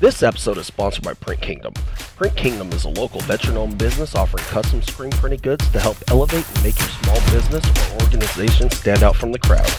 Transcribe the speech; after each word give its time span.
This 0.00 0.22
episode 0.22 0.56
is 0.56 0.66
sponsored 0.66 1.04
by 1.04 1.12
Print 1.12 1.42
Kingdom. 1.42 1.74
Print 2.16 2.34
Kingdom 2.34 2.72
is 2.72 2.86
a 2.86 2.88
local 2.88 3.20
veteran-owned 3.20 3.76
business 3.76 4.14
offering 4.14 4.42
custom 4.44 4.80
screen 4.80 5.10
printed 5.10 5.42
goods 5.42 5.70
to 5.72 5.78
help 5.78 5.98
elevate 6.08 6.48
and 6.48 6.64
make 6.64 6.78
your 6.78 6.88
small 6.88 7.20
business 7.30 7.62
or 7.68 8.02
organization 8.04 8.70
stand 8.70 9.02
out 9.02 9.14
from 9.14 9.30
the 9.30 9.38
crowd. 9.38 9.70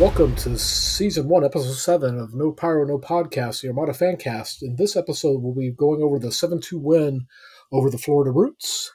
Welcome 0.00 0.34
to 0.34 0.58
season 0.58 1.28
one, 1.28 1.44
episode 1.44 1.74
seven 1.74 2.18
of 2.18 2.34
No 2.34 2.50
Pyro, 2.50 2.84
No 2.84 2.98
Podcast, 2.98 3.62
the 3.62 3.68
Armada 3.68 3.92
Fancast. 3.92 4.62
In 4.62 4.74
this 4.74 4.96
episode, 4.96 5.40
we'll 5.40 5.54
be 5.54 5.70
going 5.70 6.02
over 6.02 6.18
the 6.18 6.32
7 6.32 6.60
2 6.60 6.76
win 6.80 7.28
over 7.70 7.90
the 7.90 7.98
Florida 7.98 8.32
Roots. 8.32 8.92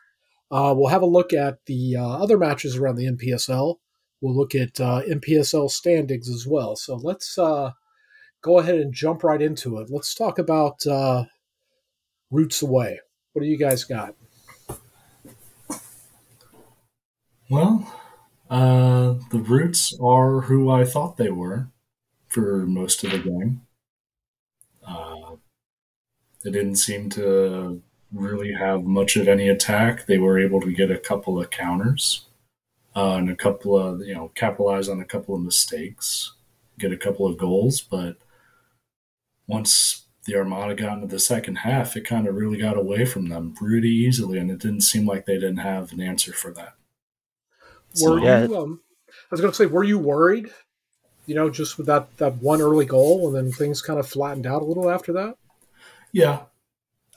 Uh, 0.52 0.74
we'll 0.76 0.90
have 0.90 1.04
a 1.04 1.06
look 1.06 1.32
at 1.32 1.60
the 1.68 1.96
uh, 1.96 2.06
other 2.06 2.38
matches 2.38 2.76
around 2.76 2.98
the 2.98 3.10
NPSL. 3.10 3.78
We'll 4.24 4.38
look 4.38 4.56
at 4.56 4.80
uh, 4.80 5.02
NPSL 5.02 5.70
standings 5.70 6.30
as 6.30 6.48
well. 6.48 6.78
So 6.78 6.96
let's 6.96 7.38
uh, 7.38 7.72
go 8.42 8.58
ahead 8.58 8.76
and 8.76 8.94
jump 8.94 9.22
right 9.22 9.42
into 9.42 9.80
it. 9.80 9.90
Let's 9.90 10.16
talk 10.16 10.40
about 10.40 10.88
uh, 10.88 11.26
Roots 12.32 12.62
Away. 12.62 13.02
What 13.34 13.42
do 13.42 13.50
you 13.50 13.58
guys 13.58 13.84
got? 13.84 14.16
Well, 17.50 17.94
uh, 18.50 19.16
the 19.30 19.40
Roots 19.40 19.94
are 20.02 20.40
who 20.40 20.72
I 20.72 20.86
thought 20.86 21.18
they 21.18 21.30
were 21.30 21.68
for 22.30 22.66
most 22.66 23.04
of 23.04 23.12
the 23.12 23.20
game. 23.20 23.64
Uh, 24.88 25.36
they 26.46 26.50
didn't 26.50 26.78
seem 26.78 27.10
to 27.10 27.82
really 28.14 28.54
have 28.54 28.86
much 28.86 29.18
of 29.18 29.28
any 29.28 29.50
attack. 29.50 30.06
They 30.06 30.18
were 30.18 30.40
able 30.40 30.62
to 30.62 30.72
get 30.72 30.92
a 30.92 30.98
couple 30.98 31.42
of 31.42 31.50
counters 31.50 32.26
uh, 32.96 33.16
and 33.16 33.30
a 33.30 33.36
couple 33.36 33.78
of, 33.78 34.02
you 34.02 34.14
know, 34.14 34.32
capitalize 34.36 34.90
on 34.90 35.00
a 35.00 35.06
couple 35.06 35.36
of 35.36 35.42
mistakes, 35.42 36.34
get 36.80 36.92
a 36.92 36.98
couple 36.98 37.28
of 37.28 37.38
goals. 37.38 37.82
But 37.82 38.18
once 39.48 40.06
the 40.26 40.36
Armada 40.36 40.76
got 40.76 40.94
into 40.94 41.08
the 41.08 41.20
second 41.20 41.58
half, 41.58 41.98
it 41.98 42.06
kind 42.06 42.28
of 42.28 42.36
really 42.36 42.58
got 42.58 42.78
away 42.78 43.06
from 43.06 43.30
them 43.30 43.54
pretty 43.54 43.90
easily, 43.90 44.38
and 44.38 44.50
it 44.50 44.60
didn't 44.60 44.82
seem 44.82 45.06
like 45.06 45.26
they 45.26 45.36
didn't 45.36 45.58
have 45.58 45.92
an 45.92 46.02
answer 46.02 46.34
for 46.34 46.52
that. 46.54 46.76
Were 48.02 48.20
yeah. 48.20 48.46
you? 48.46 48.58
Um, 48.58 48.82
I 49.14 49.28
was 49.32 49.42
going 49.42 49.52
to 49.52 49.58
say, 49.58 49.66
were 49.66 49.84
you 49.84 50.00
worried? 50.00 50.50
You 51.26 51.36
know, 51.36 51.50
just 51.50 51.78
with 51.78 51.88
that 51.88 52.16
that 52.18 52.36
one 52.42 52.62
early 52.62 52.86
goal, 52.86 53.28
and 53.28 53.36
then 53.36 53.52
things 53.52 53.82
kind 53.82 54.00
of 54.00 54.08
flattened 54.08 54.46
out 54.46 54.62
a 54.62 54.66
little 54.66 54.90
after 54.90 55.14
that. 55.14 55.36
Yeah, 56.12 56.44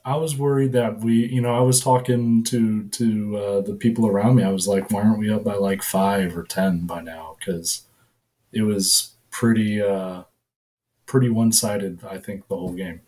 I 0.06 0.14
was 0.14 0.38
worried 0.38 0.70
that 0.72 1.00
we, 1.00 1.26
you 1.26 1.40
know, 1.40 1.52
I 1.52 1.60
was 1.60 1.80
talking 1.80 2.44
to 2.44 2.84
to 2.90 3.36
uh, 3.36 3.60
the 3.62 3.74
people 3.74 4.06
around 4.06 4.36
me. 4.36 4.44
I 4.44 4.52
was 4.52 4.68
like, 4.68 4.92
why 4.92 5.02
aren't 5.02 5.18
we 5.18 5.32
up 5.32 5.42
by 5.42 5.54
like 5.54 5.82
five 5.82 6.38
or 6.38 6.44
ten 6.44 6.86
by 6.86 7.00
now? 7.00 7.34
Because 7.38 7.82
it 8.52 8.62
was 8.62 9.16
pretty 9.32 9.82
uh, 9.82 10.22
pretty 11.06 11.28
one 11.28 11.50
sided. 11.50 12.04
I 12.04 12.18
think 12.18 12.46
the 12.46 12.56
whole 12.56 12.72
game. 12.72 13.00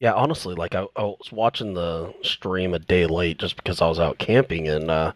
Yeah, 0.00 0.12
honestly, 0.14 0.56
like 0.56 0.74
I, 0.74 0.86
I, 0.96 1.04
was 1.04 1.30
watching 1.30 1.72
the 1.72 2.12
stream 2.22 2.74
a 2.74 2.80
day 2.80 3.06
late 3.06 3.38
just 3.38 3.56
because 3.56 3.80
I 3.80 3.86
was 3.86 4.00
out 4.00 4.18
camping, 4.18 4.66
and 4.68 4.90
uh, 4.90 5.12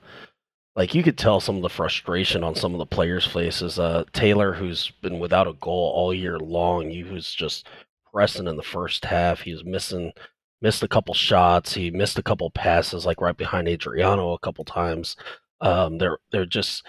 like 0.76 0.94
you 0.94 1.02
could 1.02 1.18
tell 1.18 1.40
some 1.40 1.56
of 1.56 1.62
the 1.62 1.68
frustration 1.68 2.44
on 2.44 2.54
some 2.54 2.74
of 2.74 2.78
the 2.78 2.86
players' 2.86 3.26
faces. 3.26 3.80
Uh, 3.80 4.04
Taylor, 4.12 4.52
who's 4.52 4.92
been 5.02 5.18
without 5.18 5.48
a 5.48 5.54
goal 5.54 5.92
all 5.96 6.14
year 6.14 6.38
long, 6.38 6.88
he 6.90 7.02
was 7.02 7.34
just 7.34 7.66
pressing 8.12 8.46
in 8.46 8.56
the 8.56 8.62
first 8.62 9.04
half. 9.04 9.40
He 9.40 9.52
was 9.52 9.64
missing 9.64 10.12
missed 10.60 10.82
a 10.82 10.88
couple 10.88 11.14
shots. 11.14 11.74
He 11.74 11.90
missed 11.90 12.18
a 12.18 12.22
couple 12.22 12.50
passes, 12.50 13.06
like 13.06 13.20
right 13.20 13.36
behind 13.36 13.68
Adriano 13.68 14.32
a 14.32 14.38
couple 14.38 14.64
times. 14.64 15.16
Um, 15.60 15.98
they're 15.98 16.18
they're 16.30 16.46
just. 16.46 16.86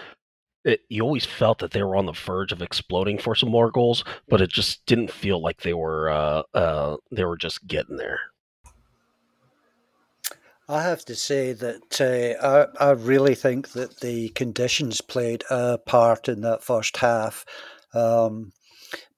It, 0.62 0.80
you 0.90 1.02
always 1.02 1.24
felt 1.24 1.58
that 1.60 1.70
they 1.70 1.82
were 1.82 1.96
on 1.96 2.04
the 2.04 2.12
verge 2.12 2.52
of 2.52 2.60
exploding 2.60 3.16
for 3.16 3.34
some 3.34 3.48
more 3.48 3.70
goals, 3.70 4.04
but 4.28 4.42
it 4.42 4.50
just 4.50 4.84
didn't 4.84 5.10
feel 5.10 5.40
like 5.40 5.62
they 5.62 5.72
were 5.72 6.10
uh, 6.10 6.42
uh, 6.52 6.96
they 7.10 7.24
were 7.24 7.38
just 7.38 7.66
getting 7.66 7.96
there. 7.96 8.20
I 10.68 10.82
have 10.82 11.04
to 11.06 11.16
say 11.16 11.52
that 11.54 12.00
uh, 12.00 12.68
I, 12.78 12.90
I 12.90 12.90
really 12.92 13.34
think 13.34 13.70
that 13.70 14.00
the 14.00 14.28
conditions 14.30 15.00
played 15.00 15.42
a 15.50 15.78
part 15.78 16.28
in 16.28 16.42
that 16.42 16.62
first 16.62 16.98
half. 16.98 17.44
Um, 17.92 18.52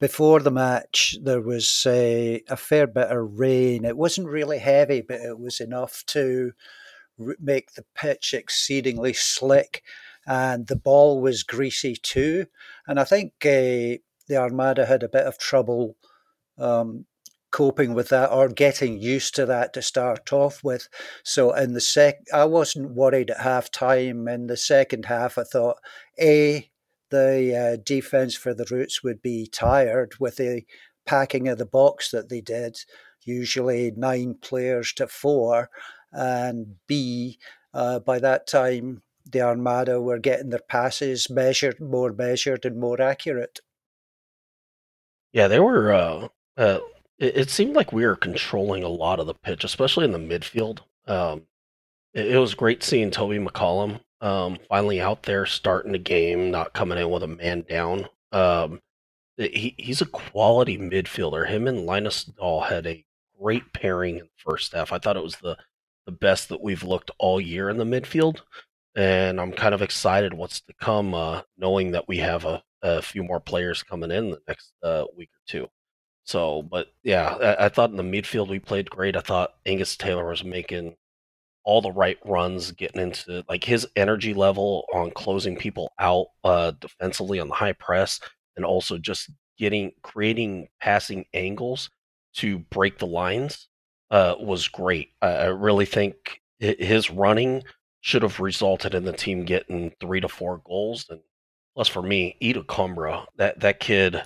before 0.01 0.41
the 0.41 0.51
match, 0.51 1.17
there 1.23 1.41
was 1.41 1.85
a, 1.87 2.43
fair 2.57 2.87
bit 2.87 3.09
of 3.09 3.39
rain. 3.39 3.85
It 3.85 3.97
wasn't 3.97 4.29
really 4.29 4.59
heavy, 4.59 5.01
but 5.01 5.21
it 5.21 5.39
was 5.39 5.61
enough 5.61 6.05
to 6.09 6.53
make 7.41 7.73
the 7.75 7.85
pitch 7.95 8.35
exceedingly 8.35 9.13
slick, 9.13 9.83
and 10.27 10.67
the 10.67 10.77
ball 10.77 11.21
was 11.21 11.43
greasy 11.43 11.97
too. 11.97 12.47
And 12.87 12.99
I 12.99 13.05
think 13.05 13.33
uh, 13.45 13.99
the 14.29 14.37
Armada 14.37 14.87
had 14.87 15.03
a 15.03 15.09
bit 15.09 15.25
of 15.25 15.39
trouble 15.39 15.97
um, 16.59 17.07
coping 17.51 17.95
with 17.95 18.09
that 18.09 18.31
or 18.33 18.49
getting 18.49 18.99
used 18.99 19.35
to 19.37 19.47
that 19.47 19.73
to 19.75 19.83
start 19.83 20.33
off 20.33 20.65
with. 20.65 20.89
So 21.23 21.53
in 21.53 21.75
the 21.75 21.81
sec, 21.81 22.17
I 22.33 22.47
wasn't 22.47 22.95
worried 22.95 23.31
at 23.31 23.41
half 23.41 23.71
time. 23.71 24.27
In 24.27 24.47
the 24.49 24.57
second 24.57 25.05
half, 25.07 25.39
I 25.39 25.45
thought, 25.45 25.79
a 26.19 26.69
the 27.13 27.75
uh, 27.75 27.83
defense 27.85 28.35
for 28.35 28.55
the 28.55 28.67
Roots 28.71 29.05
would 29.05 29.23
be 29.23 29.47
tired 29.47 30.15
with 30.19 30.37
the 30.37 30.65
packing 31.07 31.47
of 31.47 31.59
the 31.59 31.67
box 31.67 32.11
that 32.11 32.29
they 32.29 32.41
did, 32.41 32.79
usually 33.23 33.93
nine 33.97 34.35
players 34.41 34.93
to 34.95 35.07
four. 35.07 35.69
And 36.11 36.77
B, 36.89 37.39
uh, 37.73 38.01
by 38.01 38.19
that 38.19 38.47
time, 38.47 39.03
the 39.31 39.43
Armada 39.43 40.01
were 40.01 40.19
getting 40.19 40.51
their 40.51 40.61
passes 40.69 41.31
measured, 41.31 41.81
more 41.81 42.13
measured, 42.13 42.65
and 42.65 42.81
more 42.81 43.01
accurate. 43.01 43.61
Yeah, 45.33 45.49
they 45.49 45.61
were. 45.61 45.93
Uh, 45.93 46.29
uh, 46.57 46.81
it, 47.19 47.37
it, 47.37 47.51
seemed 47.51 47.77
like 47.77 47.93
we 47.93 48.05
were 48.05 48.17
controlling 48.17 48.83
a 48.83 48.89
lot 48.89 49.21
of 49.21 49.27
the 49.27 49.35
pitch, 49.35 49.65
especially 49.65 50.05
in 50.05 50.13
the 50.13 50.19
midfield. 50.19 50.81
Um, 51.07 51.43
it, 52.13 52.33
it 52.33 52.39
was 52.39 52.55
great 52.55 52.83
seeing 52.83 53.11
Toby 53.11 53.39
McCollum 53.39 54.01
um, 54.23 54.59
finally 54.69 55.01
out 55.01 55.25
there 55.25 55.45
starting 55.45 55.93
the 55.93 55.99
game, 55.99 56.51
not 56.51 56.73
coming 56.73 56.97
in 56.97 57.11
with 57.11 57.25
a 57.25 57.29
man 57.29 57.67
down. 57.69 58.09
Um, 58.31 58.81
he, 59.37 59.75
he's 59.77 60.01
a 60.01 60.07
quality 60.07 60.79
midfielder. 60.79 61.49
Him 61.49 61.67
and 61.67 61.85
Linus 61.85 62.25
Dahl 62.25 62.61
had 62.63 62.87
a 62.87 63.05
great 63.39 63.73
pairing 63.73 64.19
in 64.19 64.25
the 64.25 64.51
first 64.51 64.73
half. 64.73 64.93
I 64.93 64.99
thought 64.99 65.17
it 65.17 65.23
was 65.23 65.37
the, 65.37 65.59
the 66.07 66.13
best 66.13 66.49
that 66.49 66.63
we've 66.63 66.85
looked 66.85 67.11
all 67.19 67.41
year 67.41 67.69
in 67.69 67.77
the 67.77 67.85
midfield. 67.85 68.41
And 68.95 69.41
I'm 69.41 69.53
kind 69.53 69.75
of 69.75 69.83
excited 69.83 70.35
what's 70.35 70.61
to 70.61 70.75
come, 70.75 71.15
uh, 71.15 71.43
knowing 71.59 71.91
that 71.93 72.07
we 72.07 72.19
have 72.19 72.45
a, 72.45 72.63
a, 72.83 73.03
few 73.03 73.25
more 73.25 73.41
players 73.41 73.83
coming 73.83 74.11
in 74.11 74.31
the 74.31 74.41
next 74.47 74.73
uh, 74.83 75.05
week 75.17 75.31
or 75.31 75.41
two. 75.47 75.69
So, 76.25 76.63
but 76.63 76.93
yeah, 77.03 77.57
I, 77.59 77.65
I, 77.65 77.69
thought 77.71 77.91
in 77.91 77.97
the 77.97 78.03
midfield 78.03 78.49
we 78.49 78.59
played 78.59 78.91
great. 78.91 79.17
I 79.17 79.21
thought 79.21 79.55
Angus 79.65 79.97
Taylor 79.97 80.29
was 80.29 80.45
making 80.45 80.95
all 81.65 81.81
the 81.81 81.93
right 81.93 82.19
runs, 82.25 82.73
getting 82.73 83.01
into 83.01 83.45
like 83.49 83.65
his 83.65 83.87
energy 83.97 84.35
level 84.35 84.87
on 84.93 85.11
closing 85.11 85.57
people 85.57 85.93
out 85.99 86.27
uh, 86.45 86.73
defensively 86.81 87.41
on 87.41 87.49
the 87.49 87.55
high 87.55 87.73
press, 87.73 88.21
and 88.57 88.65
also 88.65 88.99
just 88.99 89.31
getting 89.59 89.93
creating 90.03 90.69
passing 90.81 91.25
angles 91.35 91.91
to 92.35 92.59
break 92.59 92.99
the 92.99 93.07
lines 93.07 93.69
uh, 94.11 94.35
was 94.39 94.69
great. 94.69 95.11
I, 95.21 95.47
really 95.47 95.87
think 95.87 96.41
his 96.59 97.11
running 97.11 97.63
should 98.01 98.23
have 98.23 98.41
resulted 98.41 98.95
in 98.95 99.05
the 99.05 99.13
team 99.13 99.45
getting 99.45 99.93
three 100.01 100.21
to 100.21 100.29
four 100.29 100.61
goals. 100.65 101.07
And 101.09 101.21
plus, 101.75 101.89
for 101.89 102.03
me, 102.03 102.37
Edu 102.43 102.65
Coimbra, 102.65 103.27
that 103.37 103.61
that 103.61 103.81
kid. 103.81 104.23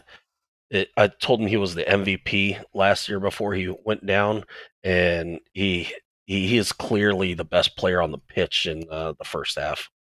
It, 0.69 0.89
I 0.97 1.07
told 1.07 1.41
him 1.41 1.47
he 1.47 1.57
was 1.57 1.77
the 1.77 1.85
MVP 1.85 2.61
last 2.75 3.09
year 3.09 3.21
before 3.21 3.55
he 3.55 3.73
went 3.85 4.05
down, 4.05 4.45
and 4.83 5.39
he 5.53 5.93
he, 6.27 6.49
he 6.49 6.59
is 6.59 6.73
clearly 6.73 7.33
the 7.33 7.45
best 7.45 7.77
player 7.77 8.03
on 8.03 8.11
the 8.11 8.19
pitch 8.19 8.67
in 8.67 8.85
uh, 8.91 9.15
the 9.19 9.25
first 9.25 9.59
half. 9.59 9.91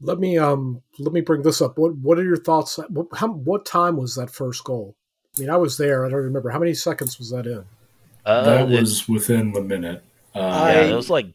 Let 0.00 0.18
me 0.18 0.36
um 0.38 0.82
let 0.98 1.12
me 1.12 1.22
bring 1.22 1.42
this 1.42 1.62
up. 1.62 1.78
What 1.78 1.96
what 1.96 2.18
are 2.18 2.24
your 2.24 2.36
thoughts? 2.36 2.78
What 2.88 3.06
how, 3.14 3.28
what 3.28 3.64
time 3.64 3.96
was 3.96 4.16
that 4.16 4.30
first 4.30 4.62
goal? 4.64 4.96
I 5.36 5.40
mean, 5.40 5.50
I 5.50 5.56
was 5.56 5.78
there. 5.78 6.04
I 6.04 6.10
don't 6.10 6.18
remember 6.18 6.50
how 6.50 6.58
many 6.58 6.74
seconds 6.74 7.18
was 7.18 7.30
that 7.30 7.46
in. 7.46 7.64
Uh, 8.24 8.42
that 8.44 8.68
was 8.68 9.02
it, 9.02 9.08
within 9.08 9.52
the 9.52 9.62
minute. 9.62 10.02
Uh, 10.34 10.72
yeah, 10.74 10.80
it 10.82 10.94
was 10.94 11.10
like 11.10 11.26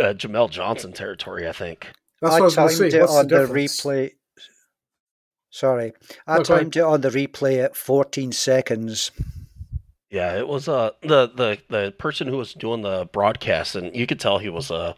uh, 0.00 0.12
Jemal 0.14 0.48
Johnson 0.48 0.92
territory, 0.92 1.48
I 1.48 1.52
think. 1.52 1.88
That's 2.20 2.34
I 2.34 2.40
what 2.40 2.58
I 2.58 2.64
was 2.64 2.78
timed 2.78 2.94
it 2.94 3.02
on 3.02 3.28
the, 3.28 3.46
the, 3.46 3.52
replay. 3.52 4.12
Sorry, 5.50 5.92
I 6.26 6.42
timed 6.42 6.76
it 6.76 6.82
on 6.82 7.00
the 7.00 7.10
replay 7.10 7.64
at 7.64 7.76
14 7.76 8.32
seconds. 8.32 9.10
Yeah, 10.10 10.38
it 10.38 10.48
was 10.48 10.68
uh 10.68 10.90
the 11.02 11.28
the 11.28 11.58
the 11.68 11.94
person 11.98 12.28
who 12.28 12.36
was 12.36 12.54
doing 12.54 12.82
the 12.82 13.08
broadcast, 13.12 13.74
and 13.74 13.94
you 13.94 14.06
could 14.06 14.20
tell 14.20 14.38
he 14.38 14.48
was 14.48 14.70
a 14.70 14.96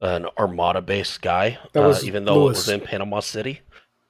an 0.00 0.26
Armada 0.38 0.80
based 0.80 1.22
guy, 1.22 1.58
uh, 1.74 1.94
even 2.02 2.24
though 2.24 2.44
Lewis. 2.44 2.68
it 2.68 2.72
was 2.72 2.80
in 2.80 2.80
Panama 2.80 3.20
City. 3.20 3.60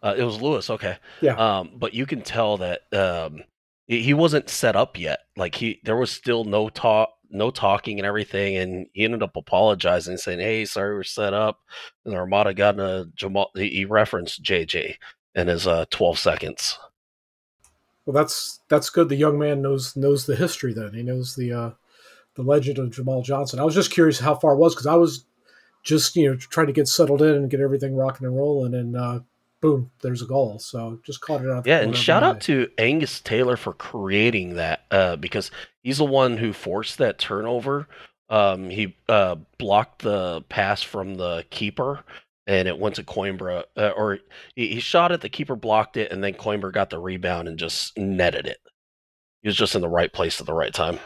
Uh, 0.02 0.14
it 0.16 0.22
was 0.22 0.40
Lewis, 0.40 0.70
okay. 0.70 0.96
Yeah. 1.20 1.34
Um, 1.34 1.72
but 1.76 1.92
you 1.92 2.06
can 2.06 2.22
tell 2.22 2.58
that 2.58 2.82
um, 2.92 3.42
he 3.86 4.14
wasn't 4.14 4.48
set 4.48 4.76
up 4.76 4.98
yet. 4.98 5.20
Like 5.36 5.54
he, 5.54 5.80
there 5.84 5.96
was 5.96 6.10
still 6.10 6.44
no 6.44 6.68
talk, 6.68 7.10
no 7.30 7.50
talking 7.50 7.98
and 7.98 8.06
everything, 8.06 8.56
and 8.56 8.86
he 8.92 9.04
ended 9.04 9.22
up 9.22 9.34
apologizing, 9.36 10.18
saying, 10.18 10.40
"Hey, 10.40 10.64
sorry, 10.66 10.94
we're 10.94 11.02
set 11.02 11.34
up." 11.34 11.60
And 12.04 12.14
Armada 12.14 12.54
got 12.54 12.74
in 12.74 12.80
a 12.80 13.06
Jemal. 13.14 13.50
He 13.54 13.84
referenced 13.84 14.42
JJ, 14.42 14.96
in 15.34 15.46
his 15.46 15.66
uh, 15.66 15.84
12 15.90 16.18
seconds. 16.18 16.78
Well, 18.08 18.14
that's 18.14 18.60
that's 18.70 18.88
good. 18.88 19.10
The 19.10 19.16
young 19.16 19.38
man 19.38 19.60
knows 19.60 19.94
knows 19.94 20.24
the 20.24 20.34
history. 20.34 20.72
Then 20.72 20.94
he 20.94 21.02
knows 21.02 21.36
the 21.36 21.52
uh, 21.52 21.70
the 22.36 22.42
legend 22.42 22.78
of 22.78 22.90
Jemal 22.90 23.20
Johnson. 23.20 23.60
I 23.60 23.64
was 23.64 23.74
just 23.74 23.90
curious 23.90 24.18
how 24.18 24.34
far 24.34 24.54
it 24.54 24.56
was 24.56 24.74
because 24.74 24.86
I 24.86 24.94
was 24.94 25.26
just 25.82 26.16
you 26.16 26.30
know 26.30 26.36
trying 26.38 26.68
to 26.68 26.72
get 26.72 26.88
settled 26.88 27.20
in 27.20 27.34
and 27.34 27.50
get 27.50 27.60
everything 27.60 27.94
rocking 27.94 28.26
and 28.26 28.34
rolling, 28.34 28.72
and 28.72 28.96
uh, 28.96 29.20
boom, 29.60 29.90
there's 30.00 30.22
a 30.22 30.26
goal. 30.26 30.58
So 30.58 30.98
just 31.04 31.20
caught 31.20 31.42
it 31.42 31.50
out. 31.50 31.66
Yeah, 31.66 31.80
and 31.80 31.94
shout 31.94 32.22
out 32.22 32.40
to 32.42 32.70
Angus 32.78 33.20
Taylor 33.20 33.58
for 33.58 33.74
creating 33.74 34.54
that 34.54 34.86
uh, 34.90 35.16
because 35.16 35.50
he's 35.82 35.98
the 35.98 36.06
one 36.06 36.38
who 36.38 36.54
forced 36.54 36.96
that 36.96 37.18
turnover. 37.18 37.88
Um, 38.30 38.70
he 38.70 38.96
uh, 39.10 39.34
blocked 39.58 40.00
the 40.00 40.40
pass 40.48 40.82
from 40.82 41.16
the 41.16 41.44
keeper 41.50 42.04
and 42.48 42.66
it 42.66 42.78
went 42.78 42.94
to 42.94 43.04
Coimbra, 43.04 43.64
uh, 43.76 43.90
or 43.90 44.20
he, 44.56 44.68
he, 44.68 44.80
shot 44.80 45.12
it, 45.12 45.20
the 45.20 45.28
keeper 45.28 45.54
blocked 45.54 45.98
it, 45.98 46.10
and 46.10 46.24
then 46.24 46.32
Coimbra 46.32 46.72
got 46.72 46.88
the 46.88 46.98
rebound 46.98 47.46
and 47.46 47.58
just 47.58 47.96
netted 47.96 48.46
it. 48.46 48.56
He 49.42 49.48
was 49.48 49.56
just 49.56 49.74
in 49.74 49.82
the 49.82 49.88
right 49.88 50.10
place 50.10 50.40
at 50.40 50.46
the 50.46 50.54
right 50.54 50.72
time. 50.72 50.98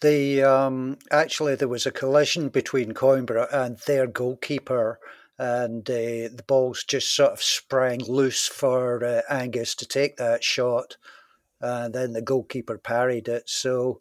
The 0.00 0.42
um, 0.42 0.98
actually 1.12 1.54
there 1.54 1.68
was 1.68 1.86
a 1.86 1.92
collision 1.92 2.48
between 2.48 2.92
Coimbra 2.92 3.46
and 3.52 3.78
their 3.86 4.08
goalkeeper, 4.08 4.98
and 5.38 5.88
uh, 5.88 6.34
the 6.34 6.44
balls 6.48 6.82
just 6.82 7.14
sort 7.14 7.32
of 7.32 7.42
sprang 7.42 8.00
loose 8.00 8.48
for 8.48 9.04
uh, 9.04 9.22
Angus 9.30 9.76
to 9.76 9.86
take 9.86 10.16
that 10.16 10.42
shot, 10.42 10.96
and 11.60 11.94
then 11.94 12.12
the 12.12 12.22
goalkeeper 12.22 12.76
parried 12.76 13.28
it. 13.28 13.48
So 13.48 14.00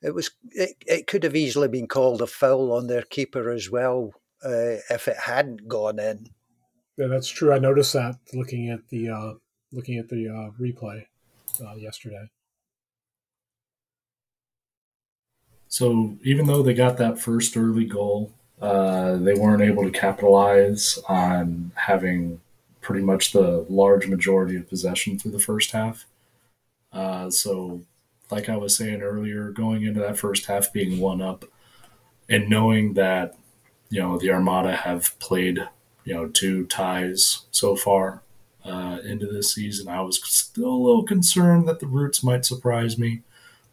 it 0.00 0.14
was 0.14 0.30
it, 0.52 0.76
it 0.86 1.06
could 1.06 1.24
have 1.24 1.36
easily 1.36 1.68
been 1.68 1.88
called 1.88 2.22
a 2.22 2.26
foul 2.26 2.72
on 2.72 2.86
their 2.86 3.02
keeper 3.02 3.50
as 3.50 3.70
well 3.70 4.14
uh, 4.44 4.80
if 4.90 5.08
it 5.08 5.16
hadn't 5.16 5.68
gone 5.68 5.98
in. 5.98 6.28
Yeah, 6.96 7.06
that's 7.06 7.28
true. 7.28 7.52
I 7.52 7.58
noticed 7.58 7.92
that 7.94 8.16
looking 8.32 8.70
at 8.70 8.88
the 8.90 9.08
uh, 9.08 9.32
looking 9.72 9.98
at 9.98 10.08
the 10.08 10.28
uh, 10.28 10.50
replay 10.60 11.06
uh, 11.64 11.74
yesterday. 11.74 12.28
So 15.68 16.18
even 16.22 16.46
though 16.46 16.62
they 16.62 16.74
got 16.74 16.98
that 16.98 17.18
first 17.18 17.56
early 17.56 17.86
goal, 17.86 18.32
uh, 18.60 19.16
they 19.16 19.34
weren't 19.34 19.62
able 19.62 19.84
to 19.84 19.90
capitalize 19.90 20.98
on 21.08 21.72
having 21.74 22.40
pretty 22.82 23.02
much 23.02 23.32
the 23.32 23.64
large 23.70 24.06
majority 24.06 24.56
of 24.56 24.68
possession 24.68 25.18
through 25.18 25.30
the 25.30 25.38
first 25.38 25.70
half. 25.72 26.04
Uh, 26.92 27.30
so, 27.30 27.80
like 28.30 28.48
I 28.48 28.56
was 28.56 28.76
saying 28.76 29.00
earlier, 29.00 29.50
going 29.50 29.82
into 29.82 30.00
that 30.00 30.18
first 30.18 30.46
half 30.46 30.72
being 30.72 31.00
one 31.00 31.22
up 31.22 31.46
and 32.28 32.50
knowing 32.50 32.94
that 32.94 33.34
you 33.92 34.00
know, 34.00 34.16
the 34.16 34.30
Armada 34.30 34.74
have 34.74 35.18
played, 35.18 35.68
you 36.04 36.14
know, 36.14 36.26
two 36.26 36.64
ties 36.64 37.44
so 37.50 37.76
far 37.76 38.22
uh, 38.64 38.98
into 39.04 39.26
this 39.26 39.54
season. 39.54 39.86
I 39.86 40.00
was 40.00 40.18
still 40.24 40.70
a 40.70 40.84
little 40.84 41.02
concerned 41.02 41.68
that 41.68 41.78
the 41.78 41.86
Roots 41.86 42.24
might 42.24 42.46
surprise 42.46 42.96
me, 42.96 43.20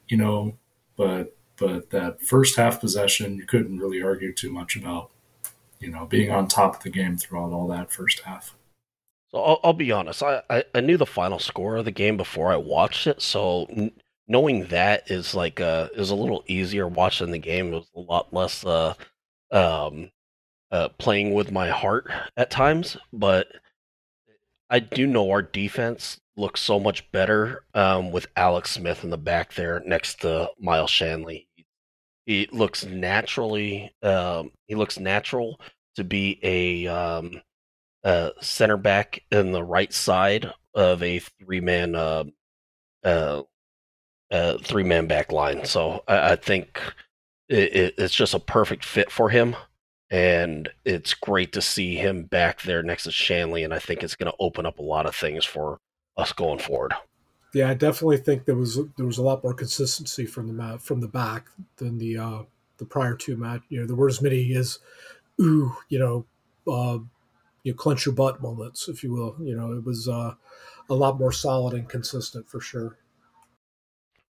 you 0.10 0.18
know, 0.18 0.58
but 0.98 1.38
but 1.56 1.92
that 1.92 2.22
first 2.22 2.58
half 2.58 2.82
possession, 2.82 3.38
you 3.38 3.46
couldn't 3.46 3.80
really 3.80 4.02
argue 4.02 4.34
too 4.34 4.52
much 4.52 4.76
about, 4.76 5.10
you 5.80 5.90
know, 5.90 6.06
being 6.06 6.32
on 6.32 6.50
top 6.50 6.76
of 6.76 6.84
the 6.84 6.90
game 6.90 7.18
throughout 7.18 7.54
all 7.54 7.68
that 7.70 7.92
first 7.92 8.20
half. 8.20 8.56
So 9.32 9.42
I'll, 9.42 9.60
I'll 9.64 9.74
be 9.74 9.92
honest, 9.94 10.22
I, 10.22 10.42
I, 10.50 10.66
I, 10.76 10.82
knew 10.82 10.98
the 10.98 11.06
final 11.06 11.40
score 11.40 11.78
of 11.78 11.86
the 11.86 11.92
game 11.92 12.18
before 12.18 12.52
I 12.52 12.58
watched 12.58 13.08
it, 13.08 13.22
so 13.22 13.68
knowing 14.28 14.66
that 14.66 15.10
is 15.10 15.34
like 15.34 15.62
uh 15.62 15.88
is 15.96 16.10
a 16.10 16.16
little 16.16 16.44
easier 16.48 16.90
watching 16.90 17.32
the 17.32 17.38
game. 17.38 17.68
It 17.74 17.78
was 17.78 17.92
a 17.96 18.02
lot 18.02 18.34
less 18.34 18.66
uh 18.66 18.96
um, 19.52 20.12
uh, 20.72 20.90
playing 20.98 21.34
with 21.34 21.52
my 21.52 21.70
heart 21.70 22.10
at 22.38 22.52
times, 22.52 22.98
but 23.12 23.48
I 24.70 24.80
do 24.80 25.08
know 25.08 25.32
our 25.32 25.42
defense 25.42 26.20
looks 26.38 26.62
so 26.62 26.80
much 26.80 27.12
better 27.12 27.64
um, 27.74 28.12
with 28.12 28.28
Alex 28.36 28.72
Smith 28.72 29.04
in 29.04 29.10
the 29.10 29.18
back 29.18 29.54
there 29.54 29.82
next 29.86 30.22
to 30.22 30.50
Miles 30.60 30.92
Shanley. 30.92 31.48
He 32.26 32.48
looks 32.52 32.86
naturally, 32.86 33.92
um, 34.04 34.52
he 34.68 34.76
looks 34.76 35.00
natural 35.00 35.60
to 35.96 36.04
be 36.04 36.40
a, 36.44 36.88
um, 36.88 37.42
a 38.04 38.32
center 38.40 38.78
back 38.78 39.24
in 39.32 39.52
the 39.52 39.64
right 39.64 39.92
side 39.92 40.52
of 40.76 41.02
a 41.02 41.20
three 41.20 41.60
man 41.60 41.96
uh, 41.96 42.26
uh, 43.04 43.42
uh, 44.32 44.58
three 44.60 44.84
man 44.84 45.08
back 45.08 45.32
line. 45.32 45.66
So 45.66 46.04
I, 46.08 46.34
I 46.34 46.36
think 46.36 46.82
it, 47.50 47.76
it, 47.76 47.96
it's 47.98 48.16
just 48.16 48.34
a 48.34 48.40
perfect 48.40 48.86
fit 48.86 49.12
for 49.12 49.30
him. 49.30 49.56
And 50.12 50.70
it's 50.86 51.14
great 51.14 51.52
to 51.54 51.62
see 51.62 51.96
him 51.96 52.24
back 52.24 52.62
there 52.62 52.82
next 52.82 53.04
to 53.04 53.12
Shanley. 53.12 53.64
And 53.64 53.74
I 53.74 53.80
think 53.80 54.02
it's 54.02 54.16
going 54.16 54.32
to 54.32 54.38
open 54.40 54.66
up 54.66 54.80
a 54.80 54.84
lot 54.84 55.06
of 55.06 55.16
things 55.16 55.46
for 55.46 55.78
us 56.18 56.34
going 56.34 56.60
forward. 56.60 56.94
Yeah, 57.54 57.70
I 57.70 57.74
definitely 57.74 58.18
think 58.18 58.46
there 58.46 58.56
was 58.56 58.80
there 58.98 59.06
was 59.06 59.18
a 59.18 59.24
lot 59.24 59.44
more 59.44 59.54
consistency 59.54 60.26
from 60.26 60.56
the 60.56 60.80
from 60.80 61.02
the 61.02 61.08
back 61.08 61.48
than 61.78 61.98
the 61.98 62.18
uh, 62.18 62.44
the 62.78 62.86
prior 62.86 63.16
two 63.16 63.38
match. 63.38 63.62
You 63.70 63.82
know, 63.82 63.88
there 63.88 63.96
were 63.96 64.08
as 64.08 64.22
many 64.22 64.54
as 64.54 64.80
ooh, 65.42 65.76
you 65.90 65.98
know, 65.98 66.26
uh, 66.72 67.00
you 67.64 67.72
know, 67.72 67.76
clench 67.76 68.06
your 68.06 68.14
butt 68.14 68.42
moments, 68.42 68.88
if 68.88 69.04
you 69.04 69.12
will. 69.12 69.36
You 69.40 69.56
know, 69.56 69.74
it 69.74 69.84
was 69.84 70.08
uh, 70.08 70.36
a 70.90 70.94
lot 70.94 71.20
more 71.20 71.32
solid 71.32 71.74
and 71.74 71.90
consistent 71.90 72.48
for 72.48 72.62
sure. 72.62 72.98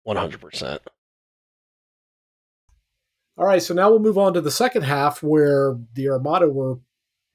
One 0.02 0.16
hundred 0.16 0.42
percent. 0.42 0.82
All 3.38 3.46
right, 3.46 3.62
so 3.62 3.74
now 3.74 3.90
we'll 3.90 3.98
move 3.98 4.16
on 4.16 4.32
to 4.34 4.40
the 4.40 4.50
second 4.50 4.82
half 4.82 5.22
where 5.22 5.76
the 5.94 6.08
Armada 6.08 6.48
were 6.48 6.78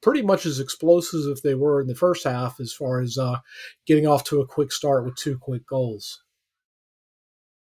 pretty 0.01 0.23
much 0.23 0.47
as 0.47 0.59
explosive 0.59 1.31
as 1.31 1.41
they 1.41 1.53
were 1.53 1.79
in 1.79 1.87
the 1.87 1.95
first 1.95 2.23
half 2.23 2.59
as 2.59 2.73
far 2.73 3.01
as 3.01 3.19
uh, 3.19 3.37
getting 3.85 4.07
off 4.07 4.23
to 4.23 4.41
a 4.41 4.47
quick 4.47 4.71
start 4.71 5.05
with 5.05 5.15
two 5.15 5.37
quick 5.37 5.65
goals. 5.67 6.23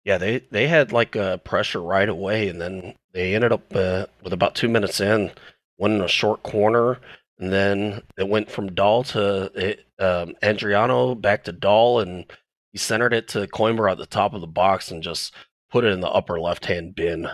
Yeah, 0.05 0.19
they, 0.19 0.39
they 0.51 0.67
had 0.67 0.91
like 0.91 1.17
pressure 1.43 1.81
right 1.81 2.07
away, 2.07 2.47
and 2.47 2.61
then 2.61 2.93
they 3.11 3.33
ended 3.33 3.51
up 3.51 3.75
uh, 3.75 4.05
with 4.23 4.33
about 4.33 4.53
two 4.53 4.69
minutes 4.69 5.01
in, 5.01 5.31
one 5.77 5.93
in 5.93 6.01
a 6.01 6.07
short 6.07 6.43
corner, 6.43 6.99
and 7.39 7.51
then 7.51 8.03
it 8.17 8.29
went 8.29 8.51
from 8.51 8.73
Dahl 8.73 9.03
to 9.05 9.75
um, 9.99 10.35
Adriano 10.43 11.15
back 11.15 11.43
to 11.45 11.51
Dahl, 11.51 11.99
and 11.99 12.25
he 12.71 12.77
centered 12.77 13.13
it 13.13 13.27
to 13.29 13.47
Coimbra 13.47 13.93
at 13.93 13.97
the 13.97 14.05
top 14.05 14.33
of 14.33 14.41
the 14.41 14.47
box 14.47 14.91
and 14.91 15.01
just 15.01 15.33
put 15.71 15.83
it 15.83 15.91
in 15.91 16.01
the 16.01 16.09
upper 16.09 16.39
left 16.39 16.67
hand 16.67 16.95
bin. 16.95 17.27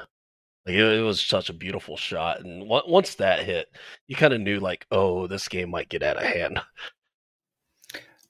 Like 0.65 0.75
it, 0.75 0.99
it, 0.99 1.01
was 1.01 1.21
such 1.21 1.49
a 1.49 1.53
beautiful 1.53 1.97
shot, 1.97 2.39
and 2.39 2.67
once 2.67 3.15
that 3.15 3.43
hit, 3.43 3.67
you 4.07 4.15
kind 4.15 4.33
of 4.33 4.41
knew 4.41 4.59
like, 4.59 4.85
oh, 4.91 5.27
this 5.27 5.47
game 5.47 5.69
might 5.69 5.89
get 5.89 6.03
out 6.03 6.17
of 6.17 6.23
hand. 6.23 6.61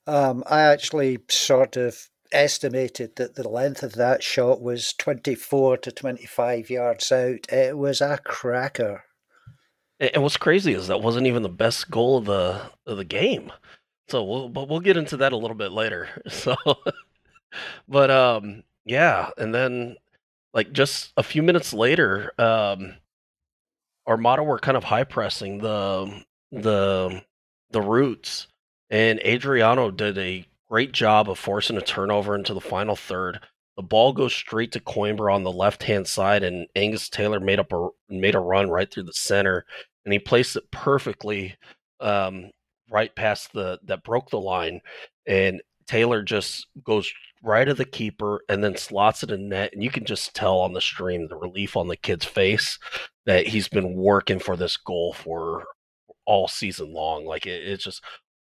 Um, 0.08 0.44
I 0.48 0.62
actually 0.62 1.20
sort 1.30 1.78
of 1.78 2.10
estimated 2.32 3.16
that 3.16 3.36
the 3.36 3.48
length 3.48 3.84
of 3.84 3.94
that 3.94 4.24
shot 4.24 4.62
was 4.62 4.94
24 4.94 5.78
to 5.78 5.92
25 5.92 6.70
yards 6.70 7.12
out. 7.12 7.52
It 7.52 7.78
was 7.78 8.02
a 8.02 8.18
cracker. 8.24 9.04
And 10.00 10.24
what's 10.24 10.38
crazy 10.38 10.74
is 10.74 10.88
that 10.88 11.02
wasn't 11.02 11.28
even 11.28 11.44
the 11.44 11.50
best 11.50 11.90
goal 11.90 12.18
of 12.18 12.26
the 12.26 12.62
of 12.86 12.98
the 12.98 13.06
game. 13.06 13.52
So 14.10 14.24
we'll 14.24 14.50
but 14.50 14.68
we'll 14.68 14.82
get 14.82 14.98
into 14.98 15.18
that 15.18 15.32
a 15.34 15.38
little 15.38 15.56
bit 15.56 15.72
later. 15.72 16.10
So, 16.30 16.56
but 17.88 18.10
um, 18.10 18.64
yeah, 18.86 19.30
and 19.38 19.54
then 19.54 19.96
like 20.54 20.72
just 20.72 21.12
a 21.18 21.24
few 21.24 21.42
minutes 21.44 21.74
later, 21.74 22.32
um, 22.38 22.96
Armada 24.08 24.44
were 24.44 24.60
kind 24.60 24.78
of 24.78 24.84
high 24.84 25.04
pressing 25.04 25.60
the 25.60 26.24
the 26.52 27.24
the 27.72 27.82
roots, 27.82 28.48
and 28.90 29.20
Adriano 29.26 29.92
did 29.92 30.18
a 30.18 30.46
great 30.70 30.92
job 30.92 31.30
of 31.30 31.40
forcing 31.40 31.78
a 31.78 31.82
turnover 31.82 32.36
into 32.36 32.54
the 32.54 32.62
final 32.62 32.96
third. 32.96 33.40
The 33.78 33.84
ball 33.84 34.14
goes 34.14 34.34
straight 34.34 34.72
to 34.74 34.80
Coimbra 34.80 35.34
on 35.34 35.44
the 35.44 35.52
left 35.52 35.84
hand 35.84 36.08
side, 36.08 36.44
and 36.44 36.68
Angus 36.76 37.10
Taylor 37.10 37.40
made 37.40 37.60
up 37.60 37.74
a 37.74 37.90
made 38.10 38.36
a 38.36 38.40
run 38.40 38.70
right 38.70 38.92
through 38.92 39.04
the 39.04 39.14
center, 39.14 39.66
and 40.06 40.14
he 40.14 40.20
placed 40.20 40.56
it 40.56 40.70
perfectly 40.72 41.56
um, 42.00 42.52
right 42.90 43.16
past 43.16 43.54
the 43.54 43.80
that 43.86 44.04
broke 44.04 44.30
the 44.30 44.40
line, 44.40 44.82
and 45.26 45.62
Taylor 45.88 46.22
just 46.24 46.68
goes 46.84 47.12
right 47.44 47.68
of 47.68 47.78
the 47.78 47.86
keeper 47.86 48.42
and 48.48 48.64
then 48.64 48.78
slots 48.78 49.22
it 49.22 49.32
in 49.32 49.50
net. 49.50 49.72
And 49.74 49.84
you 49.84 49.92
can 49.92 50.06
just 50.06 50.34
tell 50.34 50.60
on 50.60 50.74
the 50.74 50.82
stream 50.82 51.28
the 51.28 51.36
relief 51.36 51.76
on 51.76 51.90
the 51.90 51.98
kid's 51.98 52.26
face 52.26 52.80
that 53.26 53.48
he's 53.48 53.68
been 53.68 53.96
working 53.96 54.40
for 54.40 54.56
this 54.56 54.78
goal 54.78 55.14
for 55.14 55.66
all 56.26 56.48
season 56.48 56.94
long. 56.94 57.26
Like 57.26 57.46
it, 57.46 57.68
it's 57.68 57.84
just 57.84 58.02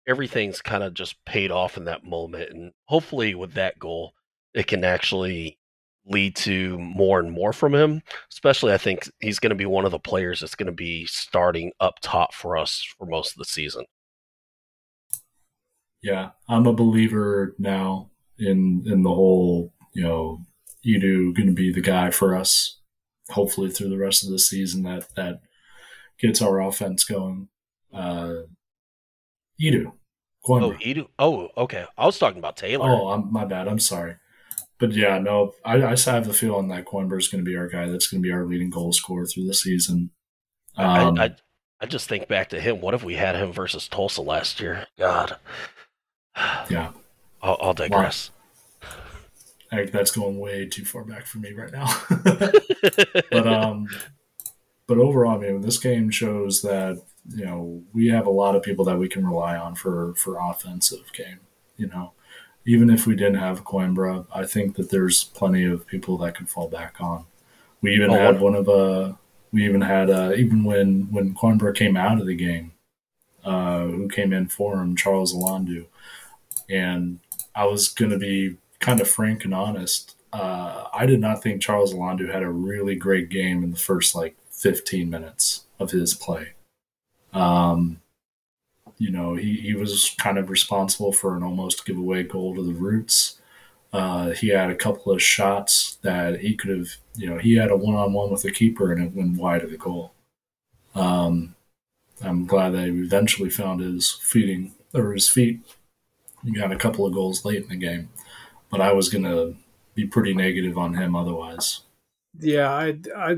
everything's 0.08 0.62
kind 0.62 0.82
of 0.82 0.94
just 0.94 1.22
paid 1.26 1.52
off 1.52 1.76
in 1.76 1.84
that 1.84 2.04
moment. 2.04 2.50
And 2.50 2.72
hopefully, 2.86 3.34
with 3.34 3.52
that 3.54 3.78
goal, 3.78 4.14
it 4.54 4.66
can 4.66 4.82
actually 4.82 5.58
lead 6.06 6.34
to 6.34 6.78
more 6.78 7.20
and 7.20 7.30
more 7.30 7.52
from 7.52 7.74
him. 7.74 8.02
Especially, 8.32 8.72
I 8.72 8.78
think 8.78 9.10
he's 9.20 9.38
going 9.38 9.50
to 9.50 9.56
be 9.56 9.66
one 9.66 9.84
of 9.84 9.92
the 9.92 9.98
players 9.98 10.40
that's 10.40 10.54
going 10.54 10.66
to 10.66 10.72
be 10.72 11.04
starting 11.06 11.72
up 11.78 11.96
top 12.00 12.32
for 12.32 12.56
us 12.56 12.84
for 12.98 13.06
most 13.06 13.32
of 13.32 13.38
the 13.38 13.44
season. 13.44 13.84
Yeah, 16.00 16.30
I'm 16.48 16.66
a 16.66 16.72
believer 16.72 17.56
now 17.58 18.10
in 18.38 18.84
in 18.86 19.02
the 19.02 19.10
whole, 19.10 19.72
you 19.94 20.02
know, 20.02 20.40
Edu 20.86 21.34
going 21.34 21.48
to 21.48 21.52
be 21.52 21.72
the 21.72 21.80
guy 21.80 22.10
for 22.10 22.34
us. 22.34 22.80
Hopefully, 23.30 23.70
through 23.70 23.90
the 23.90 23.98
rest 23.98 24.24
of 24.24 24.30
the 24.30 24.38
season, 24.38 24.82
that 24.84 25.14
that 25.16 25.40
gets 26.18 26.40
our 26.40 26.60
offense 26.60 27.04
going. 27.04 27.48
Uh, 27.92 28.34
Edu, 29.60 29.92
Oh, 30.46 30.74
Edu. 30.82 31.06
Oh, 31.18 31.48
okay. 31.56 31.84
I 31.96 32.06
was 32.06 32.18
talking 32.18 32.38
about 32.38 32.56
Taylor. 32.56 32.88
Oh, 32.88 33.08
I'm, 33.08 33.32
my 33.32 33.44
bad. 33.44 33.68
I'm 33.68 33.78
sorry. 33.78 34.16
But 34.78 34.92
yeah, 34.92 35.18
no, 35.18 35.54
I, 35.64 35.82
I 35.82 35.96
have 35.96 36.26
the 36.26 36.32
feeling 36.32 36.68
that 36.68 36.86
Coimbra 36.86 37.18
is 37.18 37.28
going 37.28 37.44
to 37.44 37.48
be 37.48 37.56
our 37.56 37.68
guy. 37.68 37.88
That's 37.88 38.06
going 38.06 38.22
to 38.22 38.26
be 38.26 38.32
our 38.32 38.44
leading 38.46 38.70
goal 38.70 38.92
scorer 38.92 39.26
through 39.26 39.46
the 39.46 39.54
season. 39.54 40.10
Um, 40.76 41.18
I, 41.18 41.24
I, 41.24 41.36
I 41.80 41.86
just 41.86 42.08
think 42.08 42.28
back 42.28 42.50
to 42.50 42.60
him. 42.60 42.80
What 42.80 42.94
if 42.94 43.02
we 43.02 43.14
had 43.14 43.34
him 43.34 43.52
versus 43.52 43.88
Tulsa 43.88 44.22
last 44.22 44.60
year? 44.60 44.86
God. 44.98 45.36
Yeah. 46.70 46.92
I'll, 47.48 47.56
I'll 47.60 47.74
digress. 47.74 48.30
Well, 49.72 49.86
that's 49.90 50.10
going 50.10 50.38
way 50.38 50.66
too 50.66 50.84
far 50.84 51.04
back 51.04 51.24
for 51.24 51.38
me 51.38 51.52
right 51.52 51.72
now. 51.72 51.86
but 53.30 53.46
um, 53.46 53.88
but 54.86 54.98
overall, 54.98 55.36
I 55.36 55.38
mean, 55.38 55.62
this 55.62 55.78
game 55.78 56.10
shows 56.10 56.60
that 56.62 57.02
you 57.34 57.46
know 57.46 57.82
we 57.94 58.08
have 58.08 58.26
a 58.26 58.30
lot 58.30 58.54
of 58.54 58.62
people 58.62 58.84
that 58.84 58.98
we 58.98 59.08
can 59.08 59.26
rely 59.26 59.56
on 59.56 59.74
for 59.74 60.14
for 60.14 60.38
offensive 60.38 61.10
game. 61.14 61.40
You 61.78 61.86
know, 61.86 62.12
even 62.66 62.90
if 62.90 63.06
we 63.06 63.16
didn't 63.16 63.36
have 63.36 63.64
Coimbra, 63.64 64.26
I 64.34 64.44
think 64.44 64.76
that 64.76 64.90
there's 64.90 65.24
plenty 65.24 65.64
of 65.64 65.86
people 65.86 66.18
that 66.18 66.36
could 66.36 66.50
fall 66.50 66.68
back 66.68 66.96
on. 67.00 67.24
We 67.80 67.94
even 67.94 68.10
oh, 68.10 68.14
had 68.14 68.40
one 68.40 68.54
of 68.54 68.68
uh 68.68 69.12
we 69.52 69.64
even 69.64 69.80
had 69.80 70.10
uh, 70.10 70.32
even 70.36 70.64
when 70.64 71.08
when 71.10 71.34
Coimbra 71.34 71.74
came 71.74 71.96
out 71.96 72.20
of 72.20 72.26
the 72.26 72.34
game, 72.34 72.72
uh, 73.42 73.84
who 73.84 74.08
came 74.08 74.34
in 74.34 74.48
for 74.48 74.82
him, 74.82 74.96
Charles 74.96 75.34
Eloundou, 75.34 75.86
and 76.68 77.20
I 77.58 77.66
was 77.66 77.88
going 77.88 78.12
to 78.12 78.18
be 78.18 78.56
kind 78.78 79.00
of 79.00 79.10
frank 79.10 79.44
and 79.44 79.52
honest. 79.52 80.14
Uh, 80.32 80.84
I 80.94 81.06
did 81.06 81.20
not 81.20 81.42
think 81.42 81.60
Charles 81.60 81.92
Eloundou 81.92 82.32
had 82.32 82.44
a 82.44 82.50
really 82.50 82.94
great 82.94 83.30
game 83.30 83.64
in 83.64 83.72
the 83.72 83.76
first 83.76 84.14
like 84.14 84.36
15 84.52 85.10
minutes 85.10 85.64
of 85.80 85.90
his 85.90 86.14
play. 86.14 86.52
Um, 87.32 88.00
you 88.96 89.10
know, 89.10 89.34
he, 89.34 89.54
he 89.54 89.74
was 89.74 90.14
kind 90.18 90.38
of 90.38 90.50
responsible 90.50 91.10
for 91.10 91.36
an 91.36 91.42
almost 91.42 91.84
giveaway 91.84 92.22
goal 92.22 92.54
to 92.54 92.62
the 92.62 92.74
Roots. 92.74 93.40
Uh, 93.92 94.30
he 94.30 94.50
had 94.50 94.70
a 94.70 94.76
couple 94.76 95.10
of 95.10 95.20
shots 95.20 95.98
that 96.02 96.40
he 96.40 96.54
could 96.54 96.70
have, 96.70 96.88
you 97.16 97.28
know, 97.28 97.38
he 97.38 97.56
had 97.56 97.72
a 97.72 97.76
one 97.76 97.96
on 97.96 98.12
one 98.12 98.30
with 98.30 98.42
the 98.42 98.52
keeper 98.52 98.92
and 98.92 99.02
it 99.02 99.14
went 99.14 99.36
wide 99.36 99.64
of 99.64 99.72
the 99.72 99.76
goal. 99.76 100.12
Um, 100.94 101.56
I'm 102.22 102.46
glad 102.46 102.74
he 102.74 102.86
eventually 102.86 103.50
found 103.50 103.80
his 103.80 104.12
feeding 104.22 104.74
or 104.94 105.12
his 105.12 105.28
feet. 105.28 105.60
He 106.48 106.58
got 106.58 106.72
a 106.72 106.76
couple 106.76 107.06
of 107.06 107.12
goals 107.12 107.44
late 107.44 107.62
in 107.62 107.68
the 107.68 107.76
game, 107.76 108.08
but 108.70 108.80
I 108.80 108.92
was 108.92 109.08
going 109.08 109.24
to 109.24 109.54
be 109.94 110.06
pretty 110.06 110.32
negative 110.32 110.78
on 110.78 110.94
him 110.94 111.14
otherwise. 111.14 111.80
Yeah, 112.40 112.72
I, 112.72 112.98
I, 113.16 113.36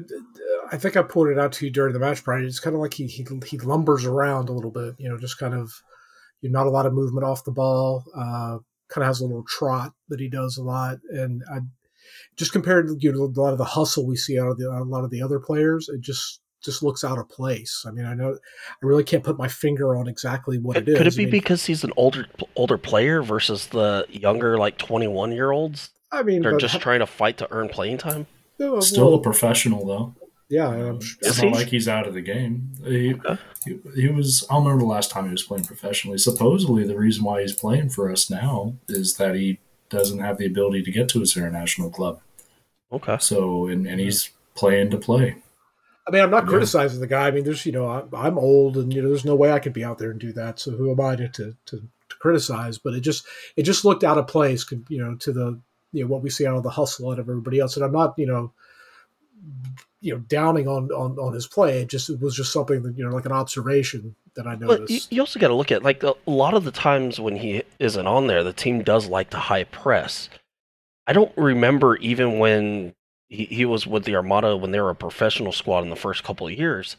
I 0.70 0.76
think 0.76 0.96
I 0.96 1.02
pointed 1.02 1.38
out 1.38 1.52
to 1.52 1.64
you 1.64 1.72
during 1.72 1.92
the 1.92 1.98
match, 1.98 2.22
Brian. 2.22 2.44
It's 2.44 2.60
kind 2.60 2.76
of 2.76 2.82
like 2.82 2.94
he, 2.94 3.06
he 3.06 3.26
he 3.46 3.58
lumbers 3.58 4.04
around 4.04 4.48
a 4.48 4.52
little 4.52 4.70
bit. 4.70 4.94
You 4.98 5.08
know, 5.08 5.18
just 5.18 5.38
kind 5.38 5.54
of, 5.54 5.72
you 6.40 6.50
know, 6.50 6.58
not 6.58 6.68
a 6.68 6.70
lot 6.70 6.86
of 6.86 6.92
movement 6.92 7.24
off 7.24 7.44
the 7.44 7.50
ball. 7.50 8.04
Uh, 8.14 8.58
kind 8.88 9.02
of 9.02 9.06
has 9.06 9.20
a 9.20 9.26
little 9.26 9.44
trot 9.44 9.92
that 10.08 10.20
he 10.20 10.28
does 10.28 10.56
a 10.56 10.62
lot, 10.62 10.98
and 11.10 11.42
I 11.50 11.60
just 12.36 12.52
compared 12.52 13.02
you 13.02 13.12
know, 13.12 13.24
a 13.24 13.40
lot 13.40 13.52
of 13.52 13.58
the 13.58 13.64
hustle 13.64 14.06
we 14.06 14.16
see 14.16 14.38
out 14.38 14.48
of 14.48 14.58
the, 14.58 14.68
a 14.68 14.84
lot 14.84 15.04
of 15.04 15.10
the 15.10 15.22
other 15.22 15.38
players, 15.38 15.88
it 15.88 16.00
just 16.00 16.39
just 16.62 16.82
looks 16.82 17.04
out 17.04 17.18
of 17.18 17.28
place. 17.28 17.84
I 17.86 17.90
mean, 17.90 18.06
I 18.06 18.14
know 18.14 18.32
I 18.34 18.86
really 18.86 19.04
can't 19.04 19.24
put 19.24 19.38
my 19.38 19.48
finger 19.48 19.96
on 19.96 20.08
exactly 20.08 20.58
what 20.58 20.74
could, 20.74 20.88
it 20.88 20.92
is. 20.92 20.98
Could 20.98 21.06
it 21.06 21.16
be 21.16 21.22
I 21.22 21.26
mean, 21.26 21.30
because 21.32 21.66
he's 21.66 21.84
an 21.84 21.92
older 21.96 22.26
older 22.56 22.78
player 22.78 23.22
versus 23.22 23.66
the 23.68 24.06
younger, 24.08 24.58
like 24.58 24.78
twenty 24.78 25.08
one 25.08 25.32
year 25.32 25.50
olds? 25.50 25.90
I 26.12 26.22
mean, 26.22 26.42
they're 26.42 26.58
just 26.58 26.80
trying 26.80 27.00
to 27.00 27.06
fight 27.06 27.38
to 27.38 27.48
earn 27.50 27.68
playing 27.68 27.98
time. 27.98 28.26
Still 28.80 29.10
well, 29.10 29.14
a 29.14 29.22
professional 29.22 29.86
though. 29.86 30.14
Yeah, 30.50 30.68
I'm 30.68 30.98
it's 31.22 31.40
not 31.40 31.52
like 31.52 31.68
he's 31.68 31.86
out 31.86 32.08
of 32.08 32.14
the 32.14 32.20
game. 32.20 32.72
He, 32.84 33.14
okay. 33.14 33.38
he, 33.64 33.78
he, 33.94 34.08
was. 34.08 34.44
I 34.50 34.54
don't 34.54 34.64
remember 34.64 34.82
the 34.82 34.88
last 34.88 35.12
time 35.12 35.26
he 35.26 35.30
was 35.30 35.44
playing 35.44 35.64
professionally. 35.64 36.18
Supposedly, 36.18 36.84
the 36.84 36.98
reason 36.98 37.22
why 37.22 37.40
he's 37.40 37.54
playing 37.54 37.90
for 37.90 38.10
us 38.10 38.28
now 38.28 38.74
is 38.88 39.16
that 39.16 39.36
he 39.36 39.60
doesn't 39.90 40.18
have 40.18 40.38
the 40.38 40.46
ability 40.46 40.82
to 40.82 40.90
get 40.90 41.08
to 41.10 41.20
his 41.20 41.36
international 41.36 41.88
club. 41.88 42.20
Okay. 42.92 43.16
So, 43.20 43.68
and, 43.68 43.86
and 43.86 44.00
he's 44.00 44.30
playing 44.56 44.90
to 44.90 44.98
play. 44.98 45.36
I 46.10 46.12
mean, 46.12 46.22
I'm 46.22 46.30
not 46.30 46.44
yeah. 46.44 46.50
criticizing 46.50 47.00
the 47.00 47.06
guy. 47.06 47.28
I 47.28 47.30
mean, 47.30 47.44
there's 47.44 47.64
you 47.64 47.70
know, 47.70 47.88
I'm, 47.88 48.08
I'm, 48.12 48.36
old, 48.36 48.76
and 48.76 48.92
you 48.92 49.00
know, 49.00 49.08
there's 49.08 49.24
no 49.24 49.36
way 49.36 49.52
I 49.52 49.60
could 49.60 49.72
be 49.72 49.84
out 49.84 49.98
there 49.98 50.10
and 50.10 50.18
do 50.18 50.32
that. 50.32 50.58
So 50.58 50.72
who 50.72 50.90
am 50.90 51.00
I 51.00 51.14
to, 51.14 51.28
to 51.28 51.56
to, 51.66 51.76
to 52.08 52.16
criticize? 52.18 52.78
But 52.78 52.94
it 52.94 53.00
just 53.00 53.24
it 53.54 53.62
just 53.62 53.84
looked 53.84 54.02
out 54.02 54.18
of 54.18 54.26
place, 54.26 54.66
you 54.88 54.98
know, 54.98 55.14
to 55.14 55.32
the 55.32 55.60
you 55.92 56.02
know 56.02 56.10
what 56.10 56.22
we 56.22 56.30
see 56.30 56.46
out 56.46 56.56
of 56.56 56.64
the 56.64 56.70
hustle 56.70 57.12
out 57.12 57.20
of 57.20 57.28
everybody 57.28 57.60
else. 57.60 57.76
And 57.76 57.84
I'm 57.84 57.92
not 57.92 58.18
you 58.18 58.26
know 58.26 58.52
you 60.00 60.14
know 60.14 60.18
downing 60.18 60.66
on 60.66 60.90
on 60.90 61.16
on 61.18 61.32
his 61.32 61.46
play. 61.46 61.82
It 61.82 61.88
just 61.88 62.10
it 62.10 62.20
was 62.20 62.34
just 62.34 62.52
something 62.52 62.82
that 62.82 62.98
you 62.98 63.04
know 63.04 63.14
like 63.14 63.26
an 63.26 63.32
observation 63.32 64.16
that 64.34 64.48
I 64.48 64.56
noticed. 64.56 64.80
But 64.80 64.90
you, 64.90 65.00
you 65.10 65.22
also 65.22 65.38
got 65.38 65.48
to 65.48 65.54
look 65.54 65.70
at 65.70 65.84
like 65.84 66.02
a 66.02 66.14
lot 66.26 66.54
of 66.54 66.64
the 66.64 66.72
times 66.72 67.20
when 67.20 67.36
he 67.36 67.62
isn't 67.78 68.06
on 68.06 68.26
there, 68.26 68.42
the 68.42 68.52
team 68.52 68.82
does 68.82 69.06
like 69.06 69.30
to 69.30 69.38
high 69.38 69.64
press. 69.64 70.28
I 71.06 71.12
don't 71.12 71.32
remember 71.36 71.96
even 71.96 72.38
when 72.40 72.94
he, 73.30 73.44
he 73.46 73.64
was 73.64 73.86
with 73.86 74.04
the 74.04 74.16
Armada 74.16 74.56
when 74.56 74.72
they 74.72 74.80
were 74.80 74.90
a 74.90 74.94
professional 74.94 75.52
squad 75.52 75.84
in 75.84 75.90
the 75.90 75.96
first 75.96 76.24
couple 76.24 76.48
of 76.48 76.52
years. 76.52 76.96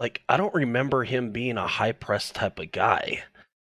Like 0.00 0.22
I 0.28 0.36
don't 0.36 0.54
remember 0.54 1.04
him 1.04 1.30
being 1.30 1.58
a 1.58 1.66
high 1.66 1.92
press 1.92 2.30
type 2.30 2.58
of 2.58 2.72
guy. 2.72 3.22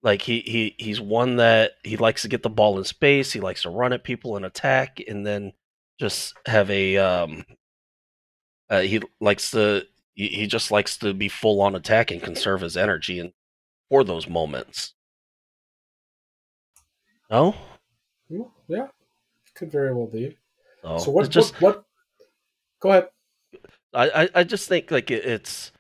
Like 0.02 0.22
he, 0.22 0.40
he 0.40 0.76
he's 0.80 1.02
one 1.02 1.36
that 1.36 1.74
he 1.84 1.98
likes 1.98 2.22
to 2.24 2.30
get 2.30 2.42
the 2.42 2.50
ball 2.50 2.78
in 2.78 2.86
space. 2.86 3.34
He 3.34 3.42
likes 3.42 3.64
to 3.64 3.70
run 3.70 3.94
at 3.94 4.04
people 4.04 4.38
and 4.38 4.46
attack, 4.46 5.02
and 5.08 5.26
then 5.26 5.54
just 6.00 6.34
have 6.48 6.72
a 6.72 6.98
um, 6.98 7.44
uh, 8.70 8.82
he 8.82 9.02
likes 9.20 9.52
to 9.52 9.86
he, 10.14 10.28
he 10.28 10.48
just 10.48 10.72
likes 10.72 10.98
to 11.00 11.14
be 11.14 11.28
full 11.28 11.62
on 11.62 11.76
attack 11.76 12.12
and 12.12 12.24
conserve 12.24 12.62
his 12.62 12.78
energy 12.78 13.20
and 13.20 13.34
for 13.90 14.04
those 14.04 14.28
moments. 14.28 14.94
No? 17.30 17.56
Yeah, 18.68 18.88
could 19.56 19.72
very 19.72 19.94
well 19.94 20.08
be. 20.08 20.38
So, 20.86 20.98
so 21.00 21.12
what, 21.12 21.30
just, 21.30 21.60
what, 21.62 21.78
what? 21.78 21.86
Go 22.82 22.92
ahead. 22.92 23.10
I, 23.94 24.30
I 24.36 24.44
just 24.44 24.68
think 24.68 24.92
like 24.92 25.10
it, 25.10 25.26
it's 25.26 25.72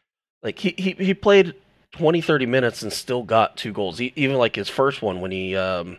like 0.42 0.58
he, 0.58 0.74
he, 0.78 0.92
he 0.92 1.14
played 1.14 1.54
20, 1.92 2.22
30 2.22 2.46
minutes 2.46 2.82
and 2.82 2.92
still 2.92 3.24
got 3.24 3.58
two 3.58 3.74
goals. 3.74 3.98
He, 3.98 4.14
even 4.16 4.38
like 4.38 4.56
his 4.56 4.70
first 4.70 5.02
one 5.02 5.22
when 5.22 5.32
he 5.32 5.56
um 5.56 5.98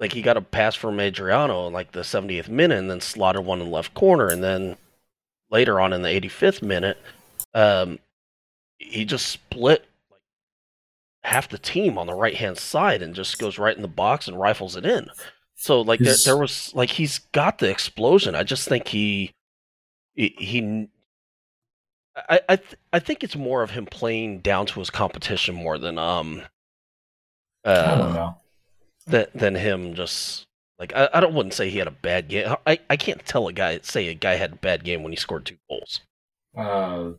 like 0.00 0.12
he 0.12 0.22
got 0.22 0.36
a 0.36 0.40
pass 0.40 0.74
from 0.74 0.98
Adriano 0.98 1.66
in 1.66 1.72
like 1.72 1.92
the 1.92 2.00
70th 2.00 2.48
minute 2.48 2.78
and 2.78 2.90
then 2.90 3.00
slotted 3.00 3.44
one 3.44 3.60
in 3.60 3.66
the 3.66 3.72
left 3.72 3.94
corner 3.94 4.28
and 4.28 4.42
then 4.42 4.76
later 5.50 5.80
on 5.80 5.92
in 5.92 6.02
the 6.02 6.08
85th 6.08 6.62
minute, 6.62 6.98
um, 7.54 7.98
he 8.78 9.04
just 9.04 9.26
split 9.26 9.86
like 10.10 10.20
half 11.22 11.48
the 11.48 11.58
team 11.58 11.96
on 11.96 12.06
the 12.06 12.14
right 12.14 12.36
hand 12.36 12.58
side 12.58 13.02
and 13.02 13.14
just 13.14 13.38
goes 13.38 13.58
right 13.58 13.76
in 13.76 13.82
the 13.82 13.88
box 13.88 14.26
and 14.26 14.38
rifles 14.38 14.74
it 14.76 14.84
in. 14.84 15.08
So 15.56 15.80
like 15.80 16.00
there, 16.00 16.16
there, 16.24 16.36
was 16.36 16.72
like 16.74 16.90
he's 16.90 17.18
got 17.32 17.58
the 17.58 17.70
explosion. 17.70 18.34
I 18.34 18.42
just 18.42 18.68
think 18.68 18.88
he 18.88 19.32
he, 20.14 20.34
he 20.38 20.88
I 22.16 22.40
I, 22.48 22.56
th- 22.56 22.76
I 22.92 22.98
think 22.98 23.24
it's 23.24 23.36
more 23.36 23.62
of 23.62 23.70
him 23.70 23.86
playing 23.86 24.40
down 24.40 24.66
to 24.66 24.80
his 24.80 24.90
competition 24.90 25.54
more 25.54 25.78
than 25.78 25.98
um 25.98 26.42
uh, 27.64 27.84
I 27.86 27.98
don't 27.98 28.14
know 28.14 28.36
than 29.06 29.26
than 29.34 29.54
him 29.54 29.94
just 29.94 30.46
like 30.78 30.94
I, 30.94 31.08
I 31.14 31.20
don't 31.20 31.34
wouldn't 31.34 31.54
say 31.54 31.70
he 31.70 31.78
had 31.78 31.88
a 31.88 31.92
bad 31.92 32.28
game. 32.28 32.54
I, 32.66 32.78
I 32.90 32.96
can't 32.96 33.24
tell 33.24 33.48
a 33.48 33.52
guy 33.52 33.78
say 33.82 34.08
a 34.08 34.14
guy 34.14 34.34
had 34.34 34.52
a 34.52 34.56
bad 34.56 34.84
game 34.84 35.02
when 35.02 35.12
he 35.12 35.16
scored 35.16 35.46
two 35.46 35.56
goals. 35.68 36.00
Uh, 36.56 37.12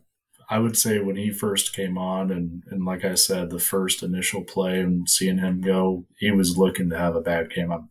I 0.48 0.58
would 0.58 0.76
say 0.76 1.00
when 1.00 1.16
he 1.16 1.30
first 1.30 1.74
came 1.74 1.98
on, 1.98 2.30
and 2.30 2.62
and 2.70 2.84
like 2.84 3.04
I 3.04 3.14
said, 3.14 3.50
the 3.50 3.58
first 3.58 4.02
initial 4.02 4.44
play 4.44 4.80
and 4.80 5.08
seeing 5.08 5.38
him 5.38 5.60
go, 5.60 6.04
he 6.18 6.30
was 6.30 6.58
looking 6.58 6.90
to 6.90 6.98
have 6.98 7.16
a 7.16 7.20
bad 7.20 7.50
game. 7.50 7.72
I'm, 7.72 7.88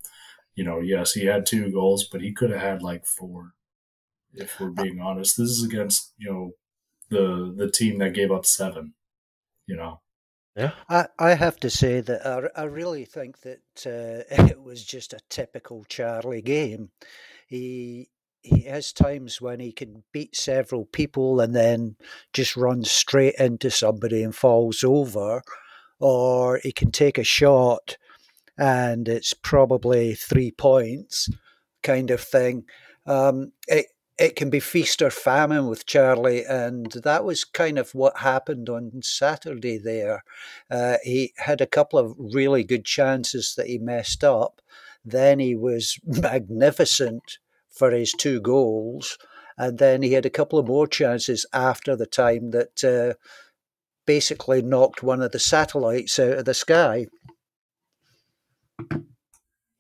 you 0.56 0.64
know, 0.64 0.80
yes, 0.80 1.14
he 1.14 1.26
had 1.26 1.46
two 1.46 1.72
goals, 1.72 2.06
but 2.06 2.22
he 2.22 2.32
could 2.32 2.50
have 2.50 2.62
had 2.62 2.82
like 2.82 3.06
four. 3.06 3.54
If 4.34 4.60
we're 4.60 4.70
being 4.70 5.00
honest, 5.00 5.38
this 5.38 5.50
is 5.50 5.64
against 5.64 6.14
you 6.18 6.32
know 6.32 6.52
the 7.10 7.54
the 7.56 7.70
team 7.70 8.00
that 8.00 8.14
gave 8.14 8.32
up 8.32 8.46
seven. 8.46 8.94
You 9.68 9.76
know, 9.78 10.02
yeah. 10.56 10.72
I, 10.90 11.08
I 11.20 11.34
have 11.34 11.58
to 11.62 11.70
say 11.70 12.00
that 12.02 12.26
I, 12.26 12.62
I 12.62 12.64
really 12.66 13.06
think 13.06 13.42
that 13.42 13.60
uh, 13.86 14.24
it 14.46 14.62
was 14.62 14.84
just 14.84 15.14
a 15.14 15.20
typical 15.30 15.84
Charlie 15.86 16.42
game. 16.42 16.92
He 17.48 18.10
he 18.42 18.62
has 18.62 18.94
times 18.94 19.42
when 19.42 19.60
he 19.60 19.72
can 19.72 20.04
beat 20.14 20.36
several 20.36 20.86
people 20.86 21.40
and 21.40 21.56
then 21.56 21.96
just 22.32 22.56
runs 22.56 22.92
straight 22.92 23.36
into 23.40 23.72
somebody 23.72 24.24
and 24.24 24.36
falls 24.36 24.84
over, 24.84 25.42
or 26.00 26.60
he 26.64 26.72
can 26.72 26.92
take 26.92 27.18
a 27.18 27.24
shot 27.24 27.98
and 28.58 29.08
it's 29.08 29.34
probably 29.34 30.16
three 30.16 30.52
points 30.52 31.30
kind 31.84 32.12
of 32.12 32.22
thing. 32.22 32.66
Um, 33.06 33.52
it, 33.68 33.88
it 34.18 34.36
can 34.36 34.50
be 34.50 34.62
feast 34.62 35.02
or 35.02 35.10
famine 35.10 35.68
with 35.68 35.86
Charlie, 35.86 36.46
and 36.46 36.92
that 37.04 37.26
was 37.26 37.44
kind 37.44 37.78
of 37.78 37.94
what 37.94 38.20
happened 38.20 38.70
on 38.70 39.02
Saturday. 39.02 39.78
There, 39.78 40.24
uh, 40.72 40.98
he 41.04 41.34
had 41.38 41.60
a 41.60 41.68
couple 41.68 42.00
of 42.00 42.16
really 42.18 42.64
good 42.64 42.86
chances 42.86 43.56
that 43.56 43.68
he 43.68 43.78
messed 43.78 44.24
up. 44.24 44.62
Then 45.04 45.40
he 45.40 45.56
was 45.56 46.00
magnificent 46.06 47.40
for 47.70 47.92
his 47.92 48.14
two 48.14 48.40
goals, 48.40 49.18
and 49.58 49.80
then 49.80 50.02
he 50.02 50.14
had 50.14 50.26
a 50.26 50.30
couple 50.30 50.58
of 50.60 50.68
more 50.68 50.88
chances 50.88 51.46
after 51.52 51.96
the 51.96 52.08
time 52.08 52.52
that 52.52 52.84
uh, 52.84 53.16
basically 54.06 54.62
knocked 54.62 55.04
one 55.04 55.22
of 55.22 55.32
the 55.34 55.40
satellites 55.40 56.18
out 56.20 56.38
of 56.38 56.46
the 56.46 56.54
sky. 56.54 57.08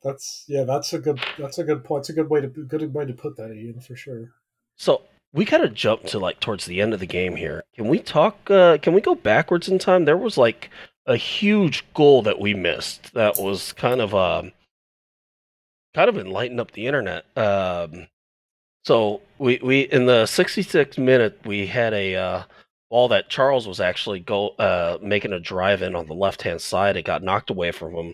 That's 0.05 0.45
yeah, 0.47 0.63
that's 0.63 0.93
a 0.93 0.99
good 0.99 1.19
that's 1.37 1.57
a 1.57 1.63
good 1.63 1.83
point. 1.83 2.01
It's 2.01 2.09
a 2.09 2.13
good 2.13 2.29
way 2.29 2.39
to 2.39 2.47
good 2.47 2.93
way 2.93 3.05
to 3.05 3.13
put 3.13 3.35
that, 3.37 3.51
Ian, 3.51 3.81
for 3.81 3.95
sure. 3.95 4.29
So 4.77 5.01
we 5.33 5.45
kind 5.45 5.63
of 5.63 5.73
jumped 5.73 6.07
to 6.09 6.19
like 6.19 6.39
towards 6.39 6.65
the 6.65 6.79
end 6.79 6.93
of 6.93 6.99
the 6.99 7.07
game 7.07 7.35
here. 7.35 7.63
Can 7.75 7.87
we 7.87 7.97
talk? 7.97 8.49
Uh, 8.51 8.77
can 8.77 8.93
we 8.93 9.01
go 9.01 9.15
backwards 9.15 9.67
in 9.67 9.79
time? 9.79 10.05
There 10.05 10.15
was 10.15 10.37
like 10.37 10.69
a 11.07 11.17
huge 11.17 11.83
goal 11.95 12.21
that 12.21 12.39
we 12.39 12.53
missed. 12.53 13.15
That 13.15 13.39
was 13.39 13.73
kind 13.73 13.99
of 13.99 14.13
um, 14.13 14.51
kind 15.95 16.07
of 16.07 16.19
enlightened 16.19 16.59
up 16.59 16.71
the 16.71 16.85
internet. 16.85 17.25
Um, 17.35 18.07
so 18.83 19.21
we 19.39 19.59
we 19.63 19.81
in 19.81 20.05
the 20.05 20.25
66th 20.25 20.99
minute 20.99 21.39
we 21.45 21.65
had 21.65 21.95
a 21.95 22.15
uh, 22.15 22.43
ball 22.91 23.07
that 23.07 23.29
Charles 23.29 23.67
was 23.67 23.79
actually 23.79 24.19
go 24.19 24.49
uh, 24.59 24.99
making 25.01 25.33
a 25.33 25.39
drive 25.39 25.81
in 25.81 25.95
on 25.95 26.05
the 26.05 26.13
left 26.13 26.43
hand 26.43 26.61
side. 26.61 26.95
It 26.95 27.05
got 27.05 27.23
knocked 27.23 27.49
away 27.49 27.71
from 27.71 27.95
him. 27.95 28.13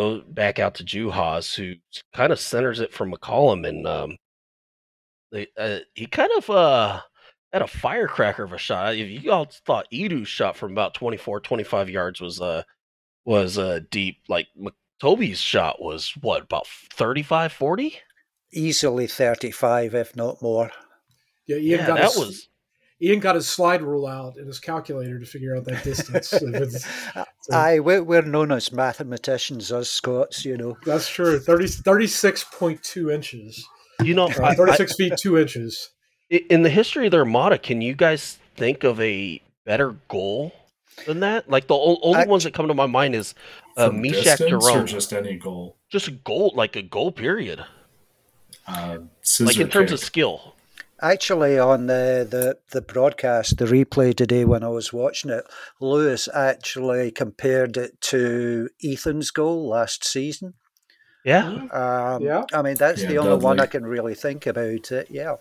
Go 0.00 0.22
back 0.26 0.58
out 0.58 0.76
to 0.76 0.84
Juhas, 0.84 1.54
who 1.54 1.74
kind 2.14 2.32
of 2.32 2.40
centers 2.40 2.80
it 2.80 2.90
from 2.90 3.12
McCollum, 3.12 3.68
and 3.68 3.86
um, 3.86 4.16
they, 5.30 5.46
uh, 5.58 5.80
he 5.94 6.06
kind 6.06 6.30
of 6.38 6.48
uh, 6.48 7.00
had 7.52 7.60
a 7.60 7.66
firecracker 7.66 8.42
of 8.42 8.54
a 8.54 8.58
shot. 8.58 8.94
If 8.94 9.22
you 9.22 9.30
all 9.30 9.46
thought 9.66 9.88
Edu's 9.92 10.26
shot 10.26 10.56
from 10.56 10.72
about 10.72 10.94
24, 10.94 11.40
25 11.40 11.90
yards 11.90 12.18
was 12.18 12.40
uh 12.40 12.62
was 13.26 13.58
uh 13.58 13.80
deep, 13.90 14.22
like 14.26 14.48
Toby's 15.02 15.38
shot 15.38 15.82
was 15.82 16.14
what 16.22 16.44
about 16.44 16.66
35, 16.66 17.52
40? 17.52 17.98
Easily 18.54 19.06
35, 19.06 19.94
if 19.94 20.16
not 20.16 20.40
more. 20.40 20.70
Yeah, 21.46 21.56
Yeah, 21.56 21.86
got 21.86 21.98
that 21.98 22.12
his, 22.12 22.16
was 22.16 22.48
Ian 23.02 23.20
got 23.20 23.34
his 23.34 23.48
slide 23.48 23.82
rule 23.82 24.06
out 24.06 24.36
and 24.36 24.46
his 24.46 24.58
calculator 24.60 25.18
to 25.18 25.24
figure 25.26 25.56
out 25.56 25.64
that 25.64 25.82
distance. 25.84 26.32
If 26.42 26.72
so- 26.72 27.24
Aye, 27.56 27.80
we're, 27.80 28.02
we're 28.02 28.22
known 28.22 28.52
as 28.52 28.70
mathematicians, 28.72 29.72
us 29.72 29.88
Scots, 29.90 30.44
you 30.44 30.56
know. 30.56 30.76
that's 30.84 31.08
true. 31.08 31.38
30, 31.40 31.64
36.2 31.64 33.12
inches. 33.14 33.64
you 34.02 34.14
know 34.14 34.26
Uh, 34.28 34.42
I- 34.42 34.48
I- 34.50 34.54
36 34.54 34.94
feet 34.96 35.12
2 35.18 35.38
inches. 35.38 35.90
In 36.30 36.62
the 36.62 36.70
history 36.70 37.06
of 37.06 37.10
the 37.12 37.18
Armada, 37.18 37.58
can 37.58 37.80
you 37.80 37.94
guys 37.94 38.38
think 38.54 38.84
of 38.84 39.00
a 39.00 39.42
better 39.64 39.96
goal 40.08 40.52
than 41.06 41.20
that? 41.20 41.50
Like 41.50 41.66
the 41.66 41.74
o- 41.74 41.98
only 42.02 42.20
I- 42.20 42.26
ones 42.26 42.44
that 42.44 42.54
come 42.54 42.68
to 42.68 42.74
my 42.74 42.86
mind 42.86 43.14
is 43.16 43.34
uh, 43.76 43.88
From 43.88 44.02
Mechack 44.02 44.22
distance 44.38 44.68
or 44.68 44.84
just 44.84 45.12
any 45.12 45.36
goal. 45.36 45.76
Just 45.88 46.06
a 46.06 46.12
goal, 46.12 46.52
like 46.54 46.76
a 46.76 46.82
goal 46.82 47.10
period, 47.12 47.64
Uh, 48.66 48.98
like 49.40 49.58
in 49.58 49.68
terms 49.70 49.90
of 49.90 49.98
skill. 50.00 50.54
Actually, 51.02 51.58
on 51.58 51.86
the, 51.86 52.26
the, 52.28 52.58
the 52.72 52.82
broadcast, 52.82 53.56
the 53.58 53.64
replay 53.64 54.14
today 54.14 54.44
when 54.44 54.62
I 54.62 54.68
was 54.68 54.92
watching 54.92 55.30
it, 55.30 55.44
Lewis 55.80 56.28
actually 56.34 57.10
compared 57.10 57.76
it 57.76 58.00
to 58.02 58.68
Ethan's 58.84 59.30
goal 59.30 59.68
last 59.68 60.04
season. 60.04 60.54
Yeah, 61.24 61.46
Um, 61.72 62.22
Yeah. 62.22 62.44
I 62.52 62.62
mean, 62.62 62.76
that's 62.76 63.02
Yeah, 63.02 63.08
the 63.08 63.18
only 63.18 63.42
one 63.42 63.60
I 63.60 63.66
can 63.66 63.84
really 63.84 64.14
think 64.14 64.46
about 64.46 64.90
it. 64.92 65.08
Yeah. 65.10 65.36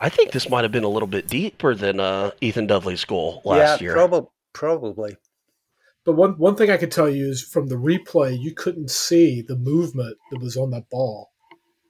I 0.00 0.08
think 0.08 0.32
this 0.32 0.48
might 0.50 0.62
have 0.62 0.72
been 0.72 0.84
a 0.84 0.88
little 0.88 1.06
bit 1.08 1.26
deeper 1.26 1.74
than 1.74 2.00
uh, 2.00 2.32
Ethan 2.40 2.66
Dudley's 2.66 3.04
goal 3.04 3.40
last 3.44 3.80
yeah, 3.80 3.84
year. 3.86 3.92
prob- 3.94 4.28
probably. 4.52 5.16
But 6.04 6.12
one, 6.12 6.32
one 6.38 6.54
thing 6.54 6.70
I 6.70 6.76
could 6.76 6.90
tell 6.92 7.08
you 7.08 7.28
is 7.28 7.42
from 7.42 7.66
the 7.68 7.76
replay, 7.76 8.38
you 8.38 8.52
couldn't 8.54 8.90
see 8.90 9.42
the 9.42 9.56
movement 9.56 10.18
that 10.30 10.40
was 10.40 10.56
on 10.56 10.70
that 10.70 10.88
ball. 10.90 11.30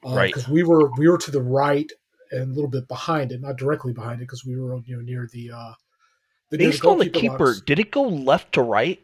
Right. 0.04 0.28
Because 0.28 0.48
we 0.48 0.62
were 0.62 0.90
we 0.96 1.08
were 1.08 1.18
to 1.18 1.30
the 1.32 1.42
right 1.42 1.90
and 2.30 2.50
a 2.50 2.54
little 2.54 2.70
bit 2.70 2.88
behind 2.88 3.32
it, 3.32 3.40
not 3.40 3.56
directly 3.56 3.92
behind 3.92 4.20
it, 4.20 4.24
because 4.24 4.44
we 4.44 4.56
were 4.58 4.76
you 4.84 4.96
know 4.96 5.02
near 5.02 5.28
the 5.32 5.50
uh, 5.52 5.72
the 6.50 6.58
near 6.58 6.70
Based 6.70 6.84
on 6.84 6.98
the 6.98 7.08
keeper, 7.10 7.54
box. 7.54 7.60
did 7.60 7.78
it 7.78 7.90
go 7.90 8.02
left 8.02 8.52
to 8.52 8.62
right? 8.62 9.00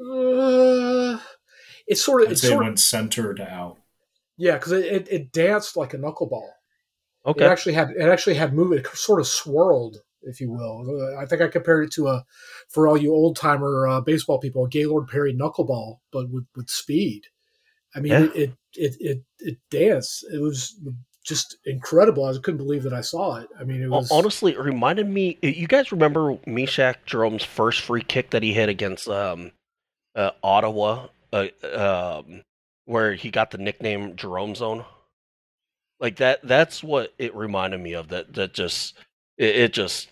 Uh, 0.00 1.18
it's 1.86 2.04
sort 2.04 2.22
of 2.22 2.28
I'd 2.28 2.32
it's 2.32 2.42
say 2.42 2.48
it 2.48 2.50
sort 2.50 2.62
of 2.66 2.66
went 2.68 2.80
center 2.80 3.34
to 3.34 3.48
out. 3.50 3.78
yeah, 4.36 4.56
because 4.58 4.72
it, 4.72 4.84
it, 4.86 5.08
it 5.10 5.32
danced 5.32 5.76
like 5.76 5.94
a 5.94 5.98
knuckleball. 5.98 6.48
Okay. 7.26 7.44
It 7.44 7.48
actually 7.48 7.74
had 7.74 7.90
it 7.90 8.08
actually 8.08 8.34
had 8.34 8.52
movement. 8.54 8.86
It 8.86 8.96
sort 8.96 9.20
of 9.20 9.26
swirled, 9.28 9.98
if 10.22 10.40
you 10.40 10.50
will. 10.50 10.84
Uh, 11.16 11.20
I 11.20 11.26
think 11.26 11.40
I 11.40 11.48
compared 11.48 11.84
it 11.84 11.92
to 11.92 12.08
a, 12.08 12.24
for 12.68 12.88
all 12.88 12.96
you 12.96 13.12
old 13.12 13.36
timer 13.36 13.86
uh, 13.86 14.00
baseball 14.00 14.38
people, 14.40 14.64
a 14.64 14.68
Gaylord 14.68 15.08
Perry 15.08 15.34
knuckleball, 15.34 15.98
but 16.10 16.30
with, 16.30 16.46
with 16.56 16.68
speed. 16.68 17.26
I 17.94 18.00
mean, 18.00 18.12
Yeah. 18.12 18.24
it, 18.24 18.32
it 18.34 18.52
it 18.74 18.96
it 19.00 19.22
it 19.38 19.58
danced. 19.70 20.24
It 20.32 20.40
was 20.40 20.74
just 21.24 21.56
incredible. 21.66 22.24
I 22.24 22.32
couldn't 22.32 22.58
believe 22.58 22.82
that 22.82 22.92
I 22.92 23.00
saw 23.00 23.36
it. 23.36 23.48
I 23.58 23.64
mean, 23.64 23.82
it 23.82 23.88
was 23.88 24.10
Honestly, 24.10 24.52
it 24.52 24.58
reminded 24.58 25.08
me. 25.08 25.38
You 25.42 25.66
guys 25.66 25.92
remember 25.92 26.34
Mechack 26.46 26.96
Jerome's 27.06 27.44
first 27.44 27.80
free 27.80 28.02
kick 28.02 28.30
that 28.30 28.42
he 28.42 28.52
hit 28.52 28.68
against 28.68 29.08
um, 29.08 29.52
uh, 30.16 30.30
Ottawa, 30.42 31.06
uh, 31.32 31.46
um, 31.74 32.42
where 32.86 33.14
he 33.14 33.30
got 33.30 33.50
the 33.50 33.58
nickname 33.58 34.16
Jerome 34.16 34.54
Zone. 34.54 34.84
Like 36.00 36.16
that. 36.16 36.40
That's 36.42 36.82
what 36.82 37.14
it 37.18 37.34
reminded 37.34 37.80
me 37.80 37.92
of. 37.92 38.08
That 38.08 38.34
that 38.34 38.52
just 38.52 38.96
it, 39.38 39.56
it 39.56 39.72
just 39.72 40.10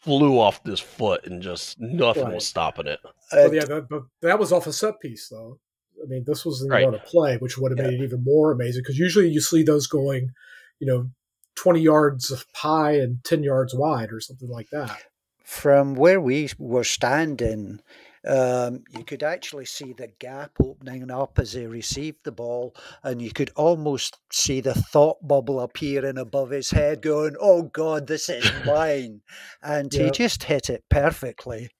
flew 0.00 0.38
off 0.38 0.62
this 0.64 0.80
foot 0.80 1.26
and 1.26 1.42
just 1.42 1.78
nothing 1.78 2.24
Right. 2.24 2.34
was 2.34 2.46
stopping 2.46 2.86
it. 2.86 3.00
Well, 3.32 3.52
yeah, 3.52 3.64
that, 3.66 3.88
but 3.90 4.04
that 4.22 4.38
was 4.38 4.52
off 4.52 4.66
a 4.66 4.72
set 4.72 4.98
piece, 5.00 5.28
though. 5.28 5.58
I 6.02 6.06
mean, 6.06 6.24
this 6.26 6.44
was 6.44 6.66
Right. 6.68 6.84
on 6.86 6.94
a 6.94 6.98
play, 6.98 7.36
which 7.38 7.58
would 7.58 7.72
have 7.72 7.78
made 7.86 8.00
it 8.00 8.04
even 8.04 8.22
more 8.24 8.52
amazing 8.52 8.82
because 8.82 8.98
usually 8.98 9.28
you 9.28 9.40
see 9.40 9.62
those 9.62 9.86
going, 9.86 10.32
you 10.78 10.86
know, 10.86 11.10
twenty 11.54 11.80
yards 11.80 12.32
high 12.54 12.92
and 12.92 13.22
ten 13.24 13.42
yards 13.42 13.74
wide 13.74 14.12
or 14.12 14.20
something 14.20 14.48
like 14.48 14.70
that. 14.70 15.00
From 15.44 15.94
where 15.94 16.20
we 16.20 16.50
were 16.58 16.84
standing, 16.84 17.80
um, 18.26 18.84
you 18.90 19.02
could 19.02 19.22
actually 19.22 19.64
see 19.64 19.92
the 19.94 20.08
gap 20.18 20.52
opening 20.62 21.10
up 21.10 21.38
as 21.38 21.54
he 21.54 21.66
received 21.66 22.18
the 22.24 22.32
ball, 22.32 22.76
and 23.02 23.22
you 23.22 23.30
could 23.32 23.50
almost 23.56 24.18
see 24.30 24.60
the 24.60 24.74
thought 24.74 25.26
bubble 25.26 25.60
appearing 25.60 26.18
above 26.18 26.50
his 26.50 26.70
head, 26.70 27.00
going, 27.00 27.34
"Oh 27.40 27.62
God, 27.62 28.06
this 28.08 28.28
is 28.28 28.44
mine!" 28.66 29.22
And 29.62 29.92
he 29.92 30.10
just 30.10 30.44
hit 30.44 30.68
it 30.68 30.84
perfectly. 30.90 31.70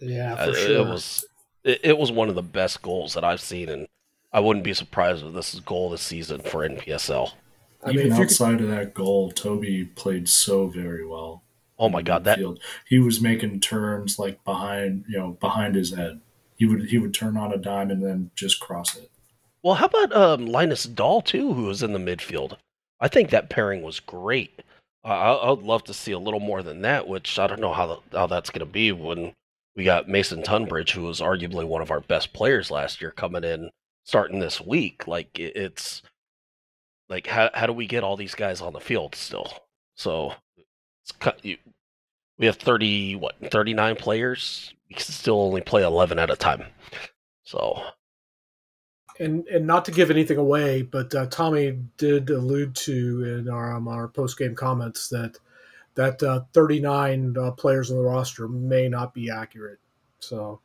Yeah, 0.00 0.34
Uh, 0.34 0.44
for 0.46 0.50
it- 0.50 0.56
sure. 0.56 0.76
It 0.86 0.88
was 0.90 1.24
it, 1.64 1.80
it 1.82 1.98
was 1.98 2.12
one 2.12 2.28
of 2.28 2.34
the 2.34 2.42
best 2.42 2.82
goals 2.82 3.14
that 3.14 3.24
I've 3.24 3.40
seen, 3.40 3.68
and 3.68 3.86
I 4.32 4.40
wouldn't 4.40 4.64
be 4.64 4.74
surprised 4.74 5.24
if 5.24 5.32
this 5.34 5.54
is 5.54 5.60
goal 5.60 5.90
this 5.90 6.02
season 6.02 6.40
for 6.40 6.68
NPSL. 6.68 7.32
I 7.84 7.88
mean, 7.88 7.98
Even 7.98 8.12
if 8.12 8.18
you 8.18 8.24
outside 8.24 8.60
of 8.60 8.68
that 8.68 8.94
goal, 8.94 9.30
Toby 9.30 9.84
played 9.84 10.28
so 10.28 10.68
very 10.68 11.06
well. 11.06 11.42
Oh 11.78 11.88
my 11.88 12.02
god, 12.02 12.24
that 12.24 12.38
midfield. 12.38 12.58
he 12.88 12.98
was 12.98 13.20
making 13.20 13.60
turns 13.60 14.18
like 14.18 14.44
behind, 14.44 15.04
you 15.08 15.18
know, 15.18 15.32
behind 15.40 15.74
his 15.74 15.94
head. 15.94 16.20
He 16.56 16.66
would 16.66 16.90
he 16.90 16.98
would 16.98 17.12
turn 17.12 17.36
on 17.36 17.52
a 17.52 17.56
dime 17.56 17.90
and 17.90 18.04
then 18.04 18.30
just 18.36 18.60
cross 18.60 18.96
it. 18.96 19.10
Well, 19.64 19.74
how 19.74 19.86
about 19.86 20.14
um, 20.14 20.46
Linus 20.46 20.84
Dahl 20.84 21.22
too, 21.22 21.52
who 21.54 21.64
was 21.64 21.82
in 21.82 21.92
the 21.92 21.98
midfield? 21.98 22.56
I 23.00 23.08
think 23.08 23.30
that 23.30 23.50
pairing 23.50 23.82
was 23.82 23.98
great. 23.98 24.62
Uh, 25.04 25.08
I, 25.08 25.32
I 25.32 25.50
would 25.50 25.64
love 25.64 25.82
to 25.84 25.94
see 25.94 26.12
a 26.12 26.18
little 26.18 26.40
more 26.40 26.62
than 26.62 26.82
that, 26.82 27.08
which 27.08 27.38
I 27.38 27.48
don't 27.48 27.60
know 27.60 27.72
how 27.72 27.86
the, 27.86 28.18
how 28.18 28.26
that's 28.28 28.50
going 28.50 28.64
to 28.64 28.72
be 28.72 28.92
when 28.92 29.32
we 29.74 29.84
got 29.84 30.08
Mason 30.08 30.42
Tunbridge, 30.42 30.92
who 30.92 31.02
was 31.02 31.20
arguably 31.20 31.66
one 31.66 31.82
of 31.82 31.90
our 31.90 32.00
best 32.00 32.32
players 32.32 32.70
last 32.70 33.00
year, 33.00 33.10
coming 33.10 33.44
in 33.44 33.70
starting 34.04 34.38
this 34.38 34.60
week. 34.60 35.06
Like 35.06 35.38
it's 35.38 36.02
like 37.08 37.26
how 37.26 37.50
how 37.54 37.66
do 37.66 37.72
we 37.72 37.86
get 37.86 38.04
all 38.04 38.16
these 38.16 38.34
guys 38.34 38.60
on 38.60 38.72
the 38.72 38.80
field 38.80 39.14
still? 39.14 39.52
So 39.94 40.34
we 42.38 42.46
have 42.46 42.56
thirty 42.56 43.16
what 43.16 43.36
thirty 43.50 43.74
nine 43.74 43.96
players. 43.96 44.72
We 44.88 44.96
can 44.96 45.04
still 45.04 45.40
only 45.40 45.60
play 45.62 45.82
eleven 45.84 46.18
at 46.18 46.30
a 46.30 46.36
time. 46.36 46.64
So 47.44 47.82
and 49.20 49.46
and 49.48 49.66
not 49.66 49.84
to 49.86 49.90
give 49.90 50.10
anything 50.10 50.38
away, 50.38 50.82
but 50.82 51.14
uh, 51.14 51.26
Tommy 51.26 51.78
did 51.96 52.30
allude 52.30 52.74
to 52.76 53.38
in 53.38 53.48
our 53.48 53.74
um, 53.74 53.88
our 53.88 54.08
post 54.08 54.38
game 54.38 54.54
comments 54.54 55.08
that 55.08 55.38
that 55.94 56.22
uh, 56.22 56.40
39 56.52 57.36
uh, 57.36 57.50
players 57.52 57.90
on 57.90 57.96
the 57.96 58.02
roster 58.02 58.48
may 58.48 58.88
not 58.88 59.12
be 59.12 59.30
accurate. 59.30 59.78
So 60.20 60.60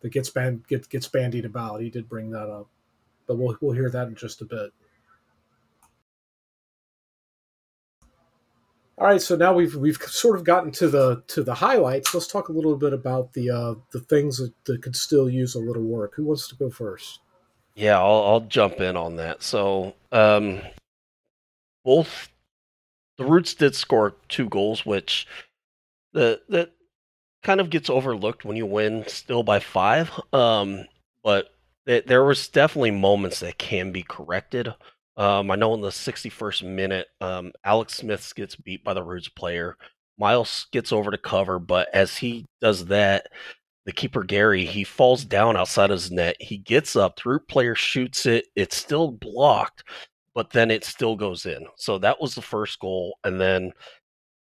that 0.00 0.10
gets 0.10 0.30
band 0.30 0.66
get, 0.68 0.88
gets 0.88 1.08
bandied 1.08 1.44
about. 1.44 1.80
He 1.80 1.90
did 1.90 2.08
bring 2.08 2.30
that 2.30 2.48
up, 2.48 2.68
but 3.26 3.36
we'll 3.36 3.56
we'll 3.60 3.74
hear 3.74 3.90
that 3.90 4.08
in 4.08 4.14
just 4.14 4.42
a 4.42 4.44
bit. 4.44 4.72
All 8.98 9.06
right, 9.06 9.20
so 9.20 9.36
now 9.36 9.52
we've 9.52 9.74
we've 9.74 9.96
sort 9.96 10.36
of 10.36 10.44
gotten 10.44 10.70
to 10.72 10.88
the 10.88 11.22
to 11.26 11.42
the 11.42 11.54
highlights. 11.54 12.14
Let's 12.14 12.26
talk 12.26 12.48
a 12.48 12.52
little 12.52 12.76
bit 12.76 12.94
about 12.94 13.32
the 13.34 13.50
uh, 13.50 13.74
the 13.92 14.00
things 14.00 14.38
that, 14.38 14.52
that 14.64 14.80
could 14.80 14.96
still 14.96 15.28
use 15.28 15.54
a 15.54 15.58
little 15.58 15.82
work. 15.82 16.14
Who 16.14 16.24
wants 16.24 16.48
to 16.48 16.54
go 16.54 16.70
first? 16.70 17.20
Yeah, 17.74 17.98
I'll, 17.98 18.24
I'll 18.24 18.40
jump 18.40 18.80
in 18.80 18.96
on 18.96 19.16
that. 19.16 19.42
So, 19.42 19.94
um, 20.10 20.62
both 21.84 22.30
the 23.18 23.24
Roots 23.24 23.54
did 23.54 23.74
score 23.74 24.14
two 24.28 24.48
goals, 24.48 24.84
which 24.84 25.26
the 26.12 26.40
that 26.48 26.72
kind 27.42 27.60
of 27.60 27.70
gets 27.70 27.88
overlooked 27.88 28.44
when 28.44 28.56
you 28.56 28.66
win 28.66 29.04
still 29.06 29.42
by 29.42 29.60
five. 29.60 30.10
Um, 30.32 30.86
but 31.22 31.50
th- 31.86 32.06
there 32.06 32.24
was 32.24 32.48
definitely 32.48 32.90
moments 32.90 33.40
that 33.40 33.58
can 33.58 33.92
be 33.92 34.02
corrected. 34.02 34.74
Um, 35.16 35.50
I 35.50 35.56
know 35.56 35.72
in 35.74 35.80
the 35.80 35.88
61st 35.88 36.64
minute, 36.64 37.08
um, 37.20 37.52
Alex 37.64 37.94
Smith 37.94 38.32
gets 38.34 38.56
beat 38.56 38.84
by 38.84 38.94
the 38.94 39.02
Roots 39.02 39.28
player. 39.28 39.76
Miles 40.18 40.66
gets 40.72 40.92
over 40.92 41.10
to 41.10 41.18
cover, 41.18 41.58
but 41.58 41.88
as 41.94 42.16
he 42.16 42.46
does 42.60 42.86
that, 42.86 43.28
the 43.84 43.92
keeper 43.92 44.24
Gary 44.24 44.64
he 44.64 44.82
falls 44.84 45.24
down 45.24 45.56
outside 45.56 45.90
his 45.90 46.10
net. 46.10 46.36
He 46.40 46.58
gets 46.58 46.96
up, 46.96 47.20
the 47.22 47.38
player 47.48 47.74
shoots 47.74 48.26
it. 48.26 48.46
It's 48.56 48.76
still 48.76 49.12
blocked, 49.12 49.84
but 50.36 50.50
then 50.50 50.70
it 50.70 50.84
still 50.84 51.16
goes 51.16 51.46
in. 51.46 51.66
So 51.76 51.96
that 51.98 52.20
was 52.20 52.34
the 52.34 52.42
first 52.42 52.78
goal, 52.78 53.18
and 53.24 53.40
then 53.40 53.72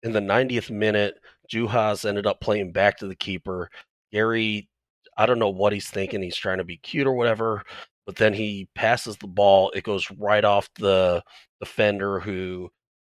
in 0.02 0.12
the 0.12 0.20
90th 0.20 0.68
minute, 0.68 1.14
Juhas 1.52 2.04
ended 2.04 2.26
up 2.26 2.40
playing 2.40 2.72
back 2.72 2.98
to 2.98 3.06
the 3.06 3.14
keeper. 3.14 3.70
Gary, 4.12 4.68
I 5.16 5.26
don't 5.26 5.38
know 5.38 5.48
what 5.48 5.72
he's 5.72 5.88
thinking. 5.88 6.22
He's 6.22 6.36
trying 6.36 6.58
to 6.58 6.64
be 6.64 6.76
cute 6.78 7.06
or 7.06 7.14
whatever, 7.14 7.62
but 8.04 8.16
then 8.16 8.34
he 8.34 8.68
passes 8.74 9.16
the 9.16 9.28
ball. 9.28 9.70
It 9.76 9.84
goes 9.84 10.10
right 10.18 10.44
off 10.44 10.68
the 10.74 11.22
defender 11.60 12.18
who 12.18 12.68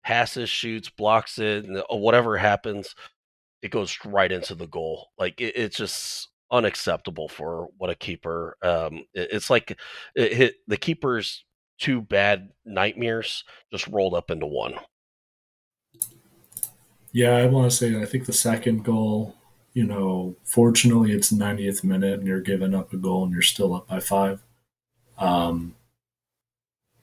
passes, 0.04 0.50
shoots, 0.50 0.90
blocks 0.90 1.40
it, 1.40 1.66
and 1.66 1.78
uh, 1.78 1.96
whatever 1.96 2.38
happens, 2.38 2.94
it 3.64 3.72
goes 3.72 3.98
right 4.06 4.32
into 4.32 4.54
the 4.54 4.68
goal. 4.68 5.08
Like 5.18 5.42
it, 5.42 5.56
it's 5.56 5.78
just 5.78 6.30
unacceptable 6.52 7.30
for 7.30 7.68
what 7.78 7.90
a 7.90 7.96
keeper. 7.96 8.58
Um, 8.62 9.00
it, 9.16 9.30
it's 9.32 9.50
like 9.50 9.76
it 10.16 10.56
the 10.68 10.78
keeper's 10.78 11.46
two 11.80 12.02
bad 12.02 12.50
nightmares 12.66 13.44
just 13.72 13.88
rolled 13.88 14.14
up 14.14 14.30
into 14.30 14.46
one. 14.46 14.76
Yeah, 17.12 17.36
I 17.38 17.48
want 17.48 17.72
to 17.72 17.76
say 17.76 18.00
I 18.00 18.06
think 18.06 18.26
the 18.26 18.34
second 18.34 18.84
goal, 18.84 19.36
you 19.74 19.86
know, 19.86 20.36
fortunately 20.44 21.12
it's 21.12 21.32
90th 21.32 21.84
minute 21.84 22.20
and 22.20 22.28
you're 22.28 22.42
giving 22.42 22.76
up 22.76 22.94
a 22.94 22.98
goal 22.98 23.24
and 23.24 23.34
you're 23.34 23.42
still 23.42 23.74
up 23.74 23.88
by 23.88 24.00
five. 24.00 24.44
Um, 25.18 25.76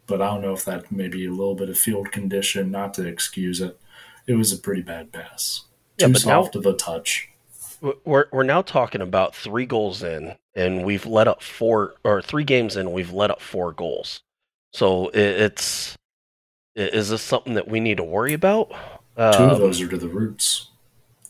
but 0.06 0.22
I 0.22 0.26
don't 0.26 0.42
know 0.42 0.52
if 0.52 0.64
that 0.64 0.92
maybe 0.92 1.26
a 1.26 1.30
little 1.30 1.56
bit 1.56 1.68
of 1.68 1.76
field 1.76 2.12
condition, 2.12 2.70
not 2.70 2.94
to 2.94 3.06
excuse 3.06 3.60
it. 3.60 3.80
It 4.26 4.34
was 4.34 4.52
a 4.52 4.56
pretty 4.58 4.82
bad 4.82 5.12
pass. 5.12 5.64
Too 5.98 6.08
yeah, 6.08 6.14
soft 6.14 6.54
now, 6.54 6.60
of 6.60 6.66
a 6.66 6.72
touch. 6.74 7.28
We're 8.04 8.26
we're 8.32 8.42
now 8.42 8.62
talking 8.62 9.00
about 9.00 9.34
three 9.34 9.66
goals 9.66 10.02
in, 10.02 10.34
and 10.54 10.84
we've 10.84 11.06
let 11.06 11.28
up 11.28 11.42
four 11.42 11.94
or 12.04 12.22
three 12.22 12.44
games 12.44 12.76
in. 12.76 12.92
We've 12.92 13.12
let 13.12 13.30
up 13.30 13.40
four 13.40 13.72
goals. 13.72 14.22
So 14.76 15.08
it, 15.08 15.40
it's 15.40 15.96
is 16.74 17.08
this 17.08 17.22
something 17.22 17.54
that 17.54 17.66
we 17.66 17.80
need 17.80 17.96
to 17.96 18.04
worry 18.04 18.34
about? 18.34 18.68
Two 18.68 19.22
of 19.22 19.52
um, 19.52 19.58
those 19.58 19.80
are 19.80 19.88
to 19.88 19.96
the 19.96 20.06
roots. 20.06 20.68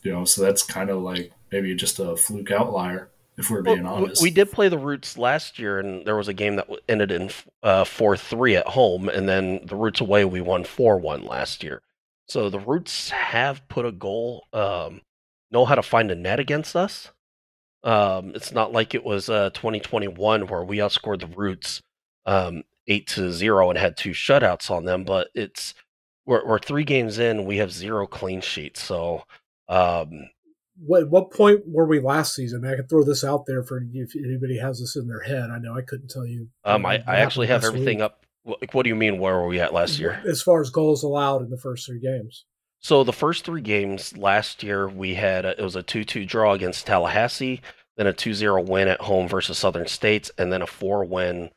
You 0.03 0.11
know, 0.11 0.25
so 0.25 0.41
that's 0.41 0.63
kind 0.63 0.89
of 0.89 1.01
like 1.01 1.31
maybe 1.49 1.73
just 1.73 1.97
a 1.99 2.17
fluke 2.17 2.51
outlier, 2.51 3.07
if 3.37 3.49
we're 3.49 3.61
being 3.61 3.85
well, 3.85 4.03
honest. 4.03 4.21
We 4.21 4.31
did 4.31 4.51
play 4.51 4.67
the 4.67 4.77
roots 4.77 5.17
last 5.17 5.59
year, 5.59 5.79
and 5.79 6.05
there 6.05 6.17
was 6.17 6.27
a 6.27 6.33
game 6.33 6.57
that 6.57 6.67
ended 6.89 7.09
in 7.09 7.29
uh, 7.63 7.85
4 7.85 8.17
3 8.17 8.57
at 8.57 8.67
home, 8.67 9.07
and 9.07 9.29
then 9.29 9.61
the 9.65 9.77
roots 9.77 10.01
away, 10.01 10.25
we 10.25 10.41
won 10.41 10.65
4 10.65 10.97
1 10.97 11.25
last 11.25 11.63
year. 11.63 11.81
So 12.27 12.49
the 12.49 12.59
roots 12.59 13.11
have 13.11 13.65
put 13.69 13.85
a 13.85 13.93
goal, 13.93 14.45
um, 14.51 14.99
know 15.51 15.63
how 15.63 15.75
to 15.75 15.83
find 15.83 16.11
a 16.11 16.15
net 16.15 16.41
against 16.41 16.75
us. 16.75 17.11
Um, 17.81 18.33
it's 18.35 18.51
not 18.51 18.73
like 18.73 18.93
it 18.93 19.05
was 19.05 19.29
uh, 19.29 19.51
2021 19.51 20.47
where 20.47 20.65
we 20.65 20.79
outscored 20.79 21.21
the 21.21 21.27
roots 21.27 21.81
um, 22.25 22.63
8 22.87 23.07
to 23.07 23.31
0 23.31 23.69
and 23.69 23.77
had 23.77 23.97
two 23.97 24.11
shutouts 24.11 24.71
on 24.71 24.85
them, 24.85 25.03
but 25.03 25.29
it's 25.33 25.73
we're, 26.27 26.45
we're 26.45 26.59
three 26.59 26.83
games 26.83 27.17
in. 27.17 27.45
We 27.45 27.57
have 27.57 27.71
zero 27.71 28.05
clean 28.05 28.41
sheets. 28.41 28.83
So, 28.83 29.23
um, 29.67 30.29
what 30.79 31.09
what 31.09 31.31
point 31.31 31.61
were 31.65 31.87
we 31.87 31.99
last 31.99 32.35
season? 32.35 32.63
I 32.63 32.75
can 32.75 32.87
throw 32.87 33.03
this 33.03 33.23
out 33.23 33.45
there 33.47 33.63
for 33.63 33.83
if 33.93 34.15
anybody 34.15 34.59
has 34.59 34.79
this 34.79 34.95
in 34.95 35.07
their 35.07 35.21
head. 35.21 35.49
I 35.49 35.57
know 35.57 35.75
I 35.75 35.81
couldn't 35.81 36.09
tell 36.09 36.25
you. 36.27 36.49
Um, 36.63 36.85
I, 36.85 37.03
I 37.07 37.17
actually 37.17 37.47
have 37.47 37.63
everything 37.63 37.97
week. 37.97 38.03
up. 38.03 38.25
Like, 38.45 38.73
what 38.73 38.83
do 38.83 38.89
you 38.89 38.95
mean? 38.95 39.17
Where 39.17 39.35
were 39.35 39.47
we 39.47 39.59
at 39.59 39.73
last 39.73 39.97
year? 39.97 40.21
As 40.27 40.41
far 40.41 40.61
as 40.61 40.69
goals 40.69 41.03
allowed 41.03 41.41
in 41.41 41.49
the 41.49 41.57
first 41.57 41.87
three 41.87 41.99
games. 41.99 42.45
So 42.79 43.03
the 43.03 43.11
first 43.11 43.43
three 43.43 43.61
games 43.61 44.15
last 44.15 44.61
year, 44.61 44.87
we 44.87 45.15
had 45.15 45.45
a, 45.45 45.59
it 45.59 45.63
was 45.63 45.75
a 45.75 45.83
two-two 45.83 46.25
draw 46.25 46.53
against 46.53 46.85
Tallahassee, 46.85 47.61
then 47.97 48.07
a 48.07 48.13
2-0 48.13 48.67
win 48.67 48.87
at 48.87 49.01
home 49.01 49.27
versus 49.27 49.57
Southern 49.57 49.87
States, 49.87 50.31
and 50.37 50.53
then 50.53 50.61
a 50.61 50.67
four 50.67 51.03
win 51.03 51.49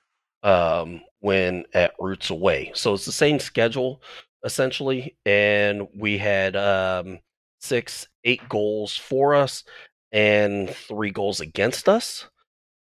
um, 0.43 1.03
win 1.21 1.65
at 1.75 1.93
Roots 1.99 2.31
away. 2.31 2.73
So 2.75 2.95
it's 2.95 3.05
the 3.07 3.13
same 3.13 3.39
schedule 3.39 4.03
essentially, 4.45 5.17
and 5.27 5.87
we 5.95 6.19
had 6.19 6.57
um, 6.57 7.19
six, 7.61 8.09
eight 8.25 8.49
goals 8.49 8.97
for 8.97 9.35
us 9.35 9.65
and 10.13 10.71
three 10.71 11.11
goals 11.11 11.41
against 11.41 11.89
us. 11.89 12.27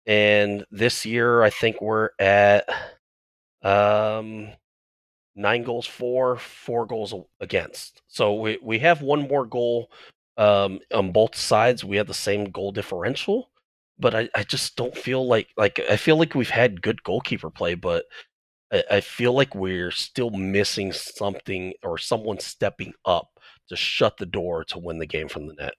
And 0.07 0.65
this 0.71 1.07
year, 1.07 1.43
I 1.43 1.51
think 1.51 1.81
we're 1.81 2.11
at 2.19 2.69
um, 3.63 4.49
nine 5.35 5.63
goals 5.63 5.87
for, 5.87 6.37
four 6.37 6.87
goals 6.87 7.15
against. 7.41 8.03
So 8.09 8.35
we, 8.35 8.59
we 8.63 8.79
have 8.81 9.03
one 9.03 9.29
more 9.29 9.47
goal 9.47 9.91
um, 10.37 10.81
on 10.93 11.13
both 11.13 11.37
sides. 11.37 11.85
We 11.85 11.97
have 11.97 12.07
the 12.07 12.15
same 12.15 12.51
goal 12.51 12.73
differential, 12.73 13.51
but 13.99 14.15
I, 14.15 14.29
I 14.35 14.43
just 14.43 14.77
don't 14.77 14.97
feel 14.97 15.27
like 15.27 15.49
like 15.57 15.81
I 15.91 15.97
feel 15.97 16.19
like 16.19 16.35
we've 16.35 16.51
had 16.51 16.83
good 16.83 17.03
goalkeeper 17.03 17.51
play, 17.51 17.75
but 17.75 18.05
I, 18.73 18.85
I 18.91 19.01
feel 19.01 19.33
like 19.33 19.55
we're 19.55 19.91
still 19.91 20.31
missing 20.31 20.93
something 20.93 21.75
or 21.83 21.99
someone 21.99 22.41
stepping 22.41 22.93
up 23.05 23.29
to 23.69 23.77
shut 23.77 24.17
the 24.17 24.27
door 24.27 24.65
to 24.65 24.79
win 24.79 24.99
the 24.99 25.07
game 25.07 25.29
from 25.29 25.47
the 25.47 25.55
net. 25.55 25.75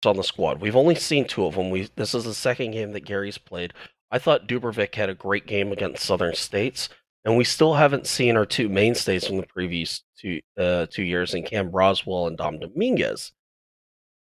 It's 0.00 0.06
on 0.06 0.16
the 0.16 0.24
squad. 0.24 0.60
We've 0.60 0.76
only 0.76 0.94
seen 0.94 1.26
two 1.26 1.46
of 1.46 1.54
them. 1.54 1.70
We 1.70 1.88
this 1.96 2.14
is 2.14 2.24
the 2.24 2.34
second 2.34 2.72
game 2.72 2.92
that 2.92 3.04
Gary's 3.04 3.38
played. 3.38 3.72
I 4.10 4.18
thought 4.18 4.48
Dubrovic 4.48 4.94
had 4.94 5.10
a 5.10 5.14
great 5.14 5.46
game 5.46 5.72
against 5.72 6.04
Southern 6.04 6.34
States, 6.34 6.88
and 7.24 7.36
we 7.36 7.44
still 7.44 7.74
haven't 7.74 8.06
seen 8.06 8.36
our 8.36 8.46
two 8.46 8.68
mainstays 8.68 9.26
from 9.26 9.38
the 9.38 9.46
previous 9.46 10.02
two 10.18 10.40
uh, 10.58 10.86
two 10.90 11.02
years 11.02 11.34
in 11.34 11.42
Cam 11.42 11.70
Roswell 11.70 12.26
and 12.26 12.36
Dom 12.36 12.58
Dominguez. 12.58 13.32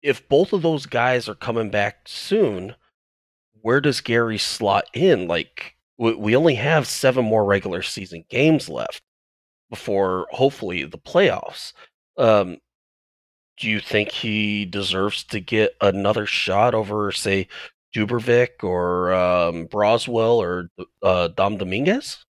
If 0.02 0.28
both 0.30 0.54
of 0.54 0.62
those 0.62 0.86
guys 0.86 1.28
are 1.28 1.36
coming 1.36 1.70
back 1.70 2.02
soon, 2.06 2.76
where 3.62 3.82
does 3.82 4.02
Gary 4.02 4.38
slot 4.38 4.86
in? 4.93 5.28
Like, 5.28 5.76
we 5.98 6.36
only 6.36 6.56
have 6.56 6.88
seven 6.88 7.26
more 7.26 7.46
regular 7.46 7.82
season 7.82 8.24
games 8.30 8.70
left 8.70 9.02
before 9.70 10.28
hopefully 10.32 10.84
the 10.84 10.98
playoffs. 10.98 11.74
Um, 12.17 12.58
do 13.58 13.67
you 13.67 13.80
think 13.80 14.12
he 14.12 14.65
deserves 14.65 15.24
to 15.26 15.39
get 15.39 15.76
another 15.82 16.26
shot 16.26 16.76
over, 16.76 17.12
say, 17.12 17.48
Dubrovic 17.96 18.63
or 18.63 19.13
um, 19.13 19.67
Broswell 19.67 20.38
or 20.38 20.70
uh, 21.02 21.30
Dom 21.30 21.58
Dominguez? 21.58 22.24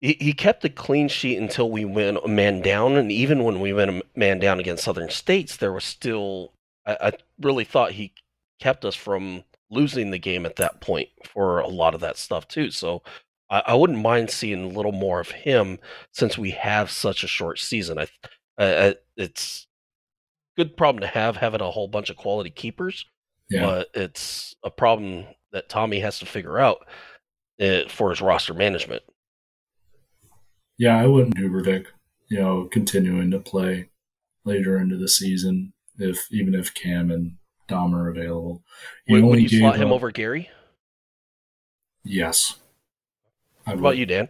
He, 0.00 0.16
he 0.18 0.32
kept 0.32 0.64
a 0.64 0.70
clean 0.70 1.08
sheet 1.08 1.36
until 1.36 1.70
we 1.70 1.84
went 1.84 2.18
a 2.24 2.28
man 2.28 2.62
down, 2.62 2.96
and 2.96 3.12
even 3.12 3.44
when 3.44 3.60
we 3.60 3.74
went 3.74 3.90
a 3.90 4.02
man 4.16 4.38
down 4.38 4.58
against 4.58 4.84
Southern 4.84 5.10
States, 5.10 5.58
there 5.58 5.72
was 5.72 5.84
still. 5.84 6.54
I, 6.86 6.96
I 7.00 7.12
really 7.38 7.64
thought 7.64 7.92
he 7.92 8.14
kept 8.60 8.84
us 8.84 8.94
from 8.94 9.44
losing 9.70 10.10
the 10.10 10.18
game 10.18 10.44
at 10.44 10.56
that 10.56 10.80
point 10.80 11.08
for 11.24 11.60
a 11.60 11.68
lot 11.68 11.94
of 11.94 12.00
that 12.00 12.16
stuff 12.16 12.46
too. 12.48 12.70
So 12.70 13.02
I, 13.48 13.62
I 13.68 13.74
wouldn't 13.74 14.02
mind 14.02 14.30
seeing 14.30 14.64
a 14.64 14.74
little 14.74 14.92
more 14.92 15.20
of 15.20 15.30
him 15.30 15.78
since 16.12 16.38
we 16.38 16.50
have 16.52 16.90
such 16.90 17.24
a 17.24 17.28
short 17.28 17.58
season. 17.58 17.98
I, 17.98 18.06
I 18.58 18.94
it's 19.16 19.66
good 20.56 20.76
problem 20.76 21.00
to 21.00 21.06
have 21.06 21.36
having 21.36 21.60
a 21.60 21.70
whole 21.70 21.88
bunch 21.88 22.10
of 22.10 22.16
quality 22.16 22.50
keepers, 22.50 23.06
yeah. 23.48 23.64
but 23.64 23.88
it's 23.94 24.54
a 24.64 24.70
problem 24.70 25.24
that 25.52 25.68
Tommy 25.68 26.00
has 26.00 26.18
to 26.18 26.26
figure 26.26 26.58
out 26.58 26.86
uh, 27.60 27.88
for 27.88 28.10
his 28.10 28.20
roster 28.20 28.54
management. 28.54 29.02
Yeah, 30.78 30.98
I 30.98 31.06
wouldn't 31.06 31.36
do 31.36 31.50
Dubrovic, 31.50 31.86
you 32.28 32.40
know, 32.40 32.68
continuing 32.70 33.30
to 33.32 33.38
play 33.38 33.90
later 34.44 34.78
into 34.78 34.96
the 34.96 35.08
season 35.08 35.72
if 35.98 36.26
even 36.32 36.54
if 36.54 36.72
Cam 36.72 37.10
and 37.10 37.36
Dom 37.70 37.94
are 37.94 38.08
available. 38.08 38.62
Would, 39.08 39.24
would 39.24 39.40
you 39.40 39.60
slot 39.60 39.76
him 39.76 39.92
over 39.92 40.10
Gary? 40.10 40.50
Yes. 42.04 42.56
I 43.66 43.70
what 43.70 43.78
about 43.78 43.96
you, 43.96 44.06
Dan? 44.06 44.28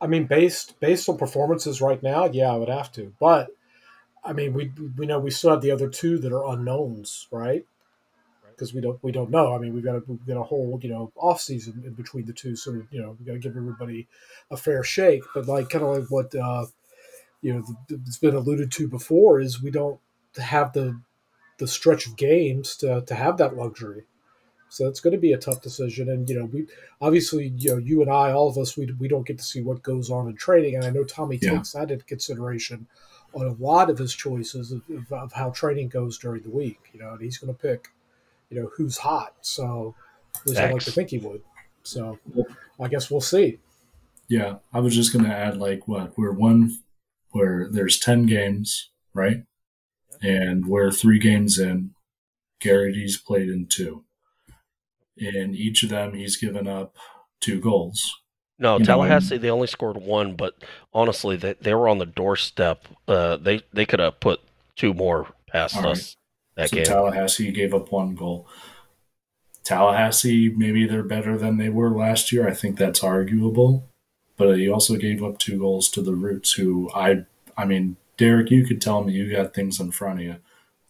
I 0.00 0.06
mean, 0.06 0.26
based 0.26 0.78
based 0.80 1.08
on 1.08 1.18
performances 1.18 1.80
right 1.80 2.02
now, 2.02 2.26
yeah, 2.26 2.52
I 2.52 2.56
would 2.56 2.68
have 2.68 2.92
to. 2.92 3.12
But 3.18 3.48
I 4.24 4.32
mean, 4.32 4.54
we 4.54 4.72
we 4.96 5.06
know 5.06 5.18
we 5.18 5.30
still 5.30 5.50
have 5.50 5.60
the 5.60 5.72
other 5.72 5.88
two 5.88 6.18
that 6.18 6.32
are 6.32 6.48
unknowns, 6.52 7.26
right? 7.32 7.66
Because 8.48 8.72
we 8.72 8.80
don't 8.80 9.02
we 9.02 9.10
don't 9.10 9.30
know. 9.30 9.54
I 9.54 9.58
mean, 9.58 9.74
we've 9.74 9.84
got 9.84 9.96
a 9.96 10.02
we've 10.06 10.24
got 10.26 10.36
a 10.36 10.44
whole 10.44 10.78
you 10.82 10.88
know 10.88 11.12
off 11.16 11.40
season 11.40 11.82
in 11.84 11.94
between 11.94 12.26
the 12.26 12.32
two, 12.32 12.54
so 12.54 12.70
you 12.90 13.02
know 13.02 13.16
we 13.18 13.26
got 13.26 13.32
to 13.32 13.38
give 13.38 13.56
everybody 13.56 14.06
a 14.50 14.56
fair 14.56 14.84
shake. 14.84 15.22
But 15.34 15.48
like 15.48 15.68
kind 15.68 15.84
of 15.84 15.98
like 15.98 16.10
what 16.10 16.34
uh, 16.34 16.66
you 17.42 17.54
know 17.54 17.64
it's 17.88 18.18
been 18.18 18.36
alluded 18.36 18.70
to 18.72 18.88
before 18.88 19.40
is 19.40 19.60
we 19.60 19.72
don't 19.72 19.98
to 19.98 20.09
have 20.38 20.72
the 20.72 21.00
the 21.60 21.68
stretch 21.68 22.06
of 22.06 22.16
games 22.16 22.74
to, 22.76 23.02
to 23.02 23.14
have 23.14 23.36
that 23.36 23.54
luxury. 23.56 24.04
So 24.70 24.88
it's 24.88 25.00
going 25.00 25.12
to 25.12 25.18
be 25.18 25.32
a 25.32 25.38
tough 25.38 25.60
decision. 25.60 26.08
And, 26.08 26.28
you 26.28 26.38
know, 26.38 26.46
we 26.46 26.66
obviously, 27.00 27.52
you 27.56 27.72
know, 27.72 27.76
you 27.76 28.00
and 28.02 28.10
I, 28.10 28.32
all 28.32 28.48
of 28.48 28.56
us, 28.56 28.76
we, 28.76 28.90
we 28.98 29.08
don't 29.08 29.26
get 29.26 29.36
to 29.38 29.44
see 29.44 29.60
what 29.60 29.82
goes 29.82 30.10
on 30.10 30.26
in 30.28 30.36
training. 30.36 30.76
And 30.76 30.84
I 30.84 30.90
know 30.90 31.04
Tommy 31.04 31.38
yeah. 31.42 31.56
takes 31.56 31.72
that 31.72 31.90
into 31.90 32.04
consideration 32.04 32.86
on 33.34 33.46
a 33.46 33.52
lot 33.62 33.90
of 33.90 33.98
his 33.98 34.14
choices 34.14 34.72
of, 34.72 34.82
of, 34.90 35.12
of, 35.12 35.32
how 35.32 35.50
training 35.50 35.88
goes 35.88 36.18
during 36.18 36.42
the 36.42 36.50
week, 36.50 36.78
you 36.92 37.00
know, 37.00 37.10
and 37.10 37.20
he's 37.20 37.38
going 37.38 37.52
to 37.54 37.60
pick, 37.60 37.88
you 38.48 38.60
know, 38.60 38.70
who's 38.76 38.96
hot. 38.96 39.34
So 39.42 39.94
at 40.36 40.46
least 40.46 40.60
I 40.60 40.72
like 40.72 40.82
to 40.82 40.92
think 40.92 41.10
he 41.10 41.18
would. 41.18 41.42
So 41.82 42.18
I 42.80 42.88
guess 42.88 43.10
we'll 43.10 43.20
see. 43.20 43.58
Yeah, 44.28 44.56
I 44.72 44.80
was 44.80 44.94
just 44.94 45.12
going 45.12 45.24
to 45.24 45.34
add 45.34 45.58
like 45.58 45.88
what 45.88 46.16
we're 46.16 46.32
one 46.32 46.78
where 47.32 47.68
there's 47.70 47.98
ten 47.98 48.26
games, 48.26 48.90
right? 49.12 49.44
And 50.22 50.66
we're 50.66 50.90
three 50.90 51.18
games 51.18 51.58
in. 51.58 51.90
Garrity's 52.60 53.16
played 53.16 53.48
in 53.48 53.66
two. 53.66 54.04
In 55.16 55.54
each 55.54 55.82
of 55.82 55.90
them, 55.90 56.14
he's 56.14 56.36
given 56.36 56.66
up 56.66 56.96
two 57.40 57.60
goals. 57.60 58.20
No, 58.58 58.74
You 58.74 58.80
know, 58.80 58.84
Tallahassee 58.84 59.38
they 59.38 59.50
only 59.50 59.66
scored 59.66 59.96
one, 59.96 60.36
but 60.36 60.54
honestly, 60.92 61.36
they 61.36 61.54
they 61.54 61.74
were 61.74 61.88
on 61.88 61.98
the 61.98 62.06
doorstep. 62.06 62.86
Uh, 63.08 63.36
they 63.36 63.62
they 63.72 63.86
could 63.86 64.00
have 64.00 64.20
put 64.20 64.40
two 64.76 64.92
more 64.92 65.28
past 65.46 65.76
All 65.76 65.84
right. 65.84 65.92
us 65.92 66.16
that 66.56 66.68
so 66.68 66.76
game. 66.76 66.84
Tallahassee 66.84 67.52
gave 67.52 67.72
up 67.72 67.90
one 67.90 68.14
goal. 68.14 68.46
Tallahassee, 69.64 70.52
maybe 70.54 70.86
they're 70.86 71.02
better 71.02 71.38
than 71.38 71.56
they 71.56 71.68
were 71.68 71.90
last 71.90 72.32
year. 72.32 72.48
I 72.48 72.54
think 72.54 72.78
that's 72.78 73.02
arguable. 73.04 73.88
But 74.36 74.58
he 74.58 74.70
also 74.70 74.96
gave 74.96 75.22
up 75.22 75.38
two 75.38 75.58
goals 75.58 75.90
to 75.90 76.02
the 76.02 76.14
Roots, 76.14 76.52
who 76.52 76.90
I, 76.94 77.26
I 77.58 77.66
mean, 77.66 77.96
Derek, 78.20 78.50
you 78.50 78.66
could 78.66 78.82
tell 78.82 79.02
me 79.02 79.14
you 79.14 79.34
got 79.34 79.54
things 79.54 79.80
in 79.80 79.92
front 79.92 80.20
of 80.20 80.26
you. 80.26 80.36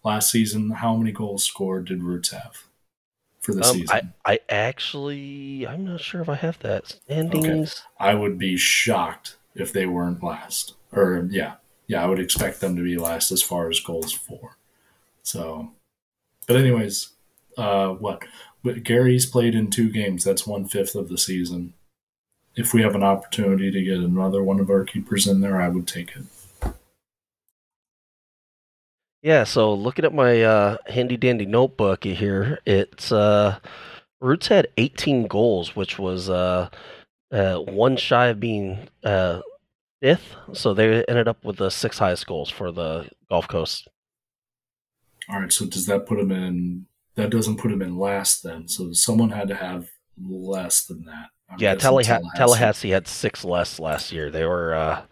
Last 0.03 0.33
season, 0.33 0.71
how 0.71 0.97
many 0.97 1.13
goals 1.13 1.45
scored 1.45 1.85
did 1.85 2.03
Roots 2.03 2.33
have 2.33 2.65
for 3.41 3.55
the 3.55 3.65
um, 3.65 3.73
season? 3.73 4.13
I 4.25 4.33
I 4.33 4.41
actually 4.49 5.65
I'm 5.65 5.85
not 5.85 6.01
sure 6.01 6.23
if 6.23 6.29
I 6.29 6.35
have 6.35 6.59
that 6.59 6.89
standings. 6.89 7.85
I 8.01 8.17
would 8.17 8.37
be 8.37 8.57
shocked 8.57 9.37
if 9.55 9.73
they 9.73 9.87
weren't 9.87 10.25
last. 10.25 10.75
Or 10.91 11.29
yeah, 11.31 11.55
yeah, 11.87 12.03
I 12.03 12.07
would 12.07 12.19
expect 12.19 12.61
them 12.61 12.75
to 12.75 12.83
be 12.83 12.97
last 12.97 13.31
as 13.31 13.45
far 13.45 13.71
as 13.71 13.79
goals 13.79 14.13
for. 14.13 14.57
So, 15.23 15.71
but 16.49 16.57
anyways, 16.57 17.11
uh, 17.57 17.91
what? 17.91 18.25
But 18.65 18.83
Gary's 18.83 19.25
played 19.25 19.55
in 19.55 19.71
two 19.71 19.89
games. 19.89 20.25
That's 20.25 20.49
one 20.49 20.67
fifth 20.67 20.97
of 20.97 21.09
the 21.09 21.17
season. 21.17 21.75
If 22.57 22.75
we 22.75 22.83
have 22.83 22.97
an 22.97 23.05
opportunity 23.05 23.71
to 23.71 23.85
get 23.85 23.99
another 23.99 24.43
one 24.43 24.59
of 24.59 24.69
our 24.69 24.83
keepers 24.83 25.29
in 25.29 25.43
there, 25.43 25.63
I 25.63 25.69
would 25.69 25.87
take 25.87 26.17
it. 26.17 26.25
Yeah, 29.23 29.45
so 29.45 29.75
looking 29.75 30.05
at 30.05 30.15
my 30.15 30.43
uh, 30.43 30.77
handy 30.87 31.17
dandy 31.17 31.45
notebook 31.45 32.05
here, 32.05 32.59
it's 32.65 33.13
uh, 33.13 33.59
Roots 34.21 34.49
had 34.49 34.69
18 34.79 35.27
goals, 35.27 35.77
which 35.77 35.99
was 35.99 36.31
uh, 36.31 36.71
uh, 37.31 37.57
one 37.57 37.97
shy 37.97 38.29
of 38.29 38.41
being 38.41 38.89
uh, 39.05 39.41
fifth. 40.01 40.35
So 40.55 40.73
they 40.73 41.05
ended 41.05 41.29
up 41.29 41.45
with 41.45 41.57
the 41.57 41.71
six 41.71 41.99
highest 41.99 42.27
goals 42.27 42.49
for 42.49 42.73
the 42.73 43.09
Gulf 43.29 43.47
Coast. 43.47 43.89
All 45.29 45.41
right. 45.41 45.53
So 45.53 45.67
does 45.67 45.87
that 45.87 46.07
put 46.07 46.19
them 46.19 46.33
in? 46.33 46.87
That 47.17 47.31
doesn't 47.31 47.59
put 47.59 47.71
them 47.71 47.83
in 47.83 47.99
last 47.99 48.43
then. 48.43 48.69
So 48.69 48.93
someone 48.93 49.31
had 49.31 49.49
to 49.49 49.55
have 49.55 49.91
less 50.19 50.85
than 50.85 51.05
that. 51.05 51.27
I'm 51.51 51.59
yeah, 51.59 51.75
guessing 51.75 51.91
Tallaha- 51.91 52.23
Tallahassee 52.37 52.91
had 52.91 53.09
six 53.09 53.45
less 53.45 53.79
last 53.79 54.13
year. 54.13 54.31
They 54.31 54.45
were 54.45 54.75
uh, 54.75 55.03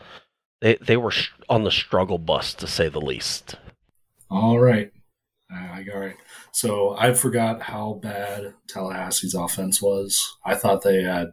they 0.60 0.76
they 0.76 0.96
were 0.96 1.10
sh- 1.10 1.30
on 1.48 1.64
the 1.64 1.70
struggle 1.70 2.18
bus 2.18 2.54
to 2.54 2.66
say 2.66 2.88
the 2.88 3.00
least. 3.00 3.56
All 4.30 4.58
right. 4.58 4.90
I 5.50 5.82
got 5.82 5.94
all 5.94 6.00
right. 6.00 6.16
So 6.52 6.96
I 6.98 7.14
forgot 7.14 7.62
how 7.62 7.94
bad 8.02 8.54
Tallahassee's 8.70 9.34
offense 9.34 9.80
was. 9.80 10.36
I 10.44 10.54
thought 10.54 10.82
they 10.82 11.02
had 11.02 11.28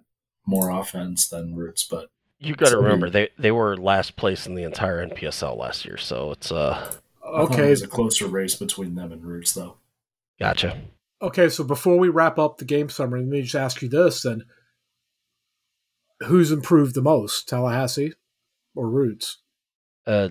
more 0.47 0.69
offense 0.69 1.27
than 1.27 1.55
Roots, 1.55 1.85
but 1.89 2.09
You 2.39 2.55
got 2.55 2.69
to 2.69 2.77
remember 2.77 3.09
they 3.09 3.29
they 3.37 3.51
were 3.51 3.75
last 3.77 4.15
place 4.15 4.45
in 4.47 4.55
the 4.55 4.63
entire 4.63 5.01
NPSL 5.01 5.57
last 5.57 5.85
year, 5.85 5.97
so 5.97 6.31
it's 6.31 6.51
uh 6.51 6.97
I 7.35 7.43
thought 7.43 7.61
it 7.61 7.65
Okay, 7.65 7.69
was 7.69 7.81
a 7.81 7.87
closer 7.87 8.27
race 8.27 8.55
between 8.55 8.95
them 8.95 9.11
and 9.11 9.23
Roots, 9.25 9.53
though. 9.53 9.77
gotcha. 10.39 10.77
okay. 11.21 11.49
So 11.49 11.63
before 11.63 11.97
we 11.97 12.09
wrap 12.09 12.37
up 12.39 12.57
the 12.57 12.65
game 12.65 12.89
summary, 12.89 13.21
let 13.21 13.29
me 13.29 13.41
just 13.41 13.55
ask 13.55 13.81
you 13.81 13.89
this: 13.89 14.21
then, 14.23 14.43
who's 16.27 16.51
improved 16.51 16.95
the 16.95 17.01
most, 17.01 17.47
Tallahassee 17.47 18.13
or 18.75 18.89
Roots? 18.89 19.39
Uh, 20.05 20.29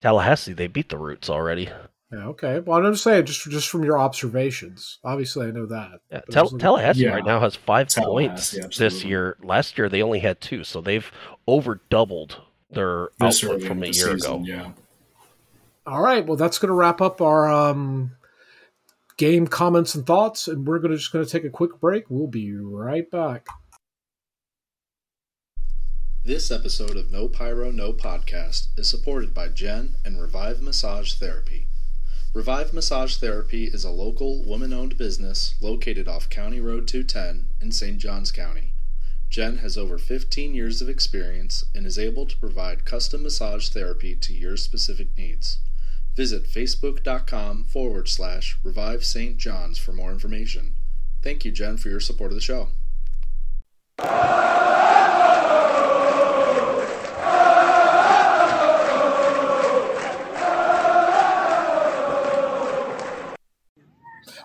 Tallahassee 0.00 0.52
they 0.52 0.66
beat 0.66 0.88
the 0.88 0.98
Roots 0.98 1.28
already. 1.30 1.68
Yeah, 2.16 2.26
okay. 2.28 2.60
Well, 2.60 2.78
I'm 2.84 2.92
just 2.92 3.02
saying, 3.04 3.24
just 3.26 3.50
just 3.50 3.68
from 3.68 3.82
your 3.84 3.98
observations. 3.98 4.98
Obviously, 5.04 5.46
I 5.46 5.50
know 5.50 5.66
that. 5.66 6.00
Yeah, 6.10 6.20
But 6.26 6.32
Tal- 6.32 6.44
it's 6.44 6.52
like- 6.52 6.62
Tallahassee 6.62 7.00
Yeah. 7.00 7.10
right 7.14 7.24
now 7.24 7.40
has 7.40 7.56
five 7.56 7.88
Tallahassee, 7.88 8.60
points 8.60 8.78
this 8.78 9.02
year. 9.04 9.36
Last 9.42 9.76
year 9.78 9.88
they 9.88 10.02
only 10.02 10.20
had 10.20 10.40
two, 10.40 10.62
so 10.64 10.80
they've 10.80 11.10
over 11.46 11.80
doubled 11.90 12.40
their 12.70 13.08
This 13.18 13.42
output 13.44 13.62
from 13.62 13.78
a 13.78 13.80
the 13.80 13.86
year 13.96 14.12
season, 14.18 14.32
ago. 14.34 14.42
Yeah. 14.44 14.70
All 15.86 16.02
right. 16.02 16.24
Well, 16.26 16.36
that's 16.36 16.58
going 16.58 16.68
to 16.68 16.74
wrap 16.74 17.00
up 17.00 17.20
our 17.20 17.50
um, 17.50 18.12
game 19.16 19.46
comments 19.46 19.94
and 19.94 20.06
thoughts, 20.06 20.46
and 20.48 20.66
we're 20.66 20.78
going 20.78 20.90
to 20.92 20.96
just 20.98 21.12
going 21.12 21.24
to 21.24 21.30
take 21.30 21.44
a 21.44 21.50
quick 21.50 21.78
break. 21.80 22.04
We'll 22.08 22.26
be 22.26 22.54
right 22.54 23.10
back. 23.10 23.46
This 26.24 26.50
episode 26.50 26.96
of 26.96 27.12
No 27.12 27.28
Pyro 27.28 27.70
No 27.70 27.92
Podcast 27.92 28.68
is 28.78 28.88
supported 28.88 29.34
by 29.34 29.48
Jen 29.48 29.96
and 30.06 30.20
Revive 30.20 30.62
Massage 30.62 31.14
Therapy. 31.14 31.66
Revive 32.34 32.72
Massage 32.72 33.16
Therapy 33.16 33.66
is 33.66 33.84
a 33.84 33.90
local 33.90 34.42
woman 34.42 34.72
owned 34.72 34.98
business 34.98 35.54
located 35.60 36.08
off 36.08 36.28
County 36.28 36.58
Road 36.58 36.88
210 36.88 37.50
in 37.60 37.70
St. 37.70 37.96
Johns 37.96 38.32
County. 38.32 38.72
Jen 39.30 39.58
has 39.58 39.78
over 39.78 39.98
15 39.98 40.52
years 40.52 40.82
of 40.82 40.88
experience 40.88 41.64
and 41.76 41.86
is 41.86 41.96
able 41.96 42.26
to 42.26 42.36
provide 42.36 42.84
custom 42.84 43.22
massage 43.22 43.68
therapy 43.68 44.16
to 44.16 44.32
your 44.32 44.56
specific 44.56 45.16
needs. 45.16 45.58
Visit 46.16 46.48
facebook.com 46.48 47.62
forward 47.62 48.08
slash 48.08 48.58
revive 48.64 49.04
St. 49.04 49.36
John's 49.36 49.78
for 49.78 49.92
more 49.92 50.10
information. 50.10 50.74
Thank 51.22 51.44
you, 51.44 51.52
Jen, 51.52 51.76
for 51.76 51.88
your 51.88 52.00
support 52.00 52.32
of 52.32 52.34
the 52.34 52.40
show. 52.40 52.70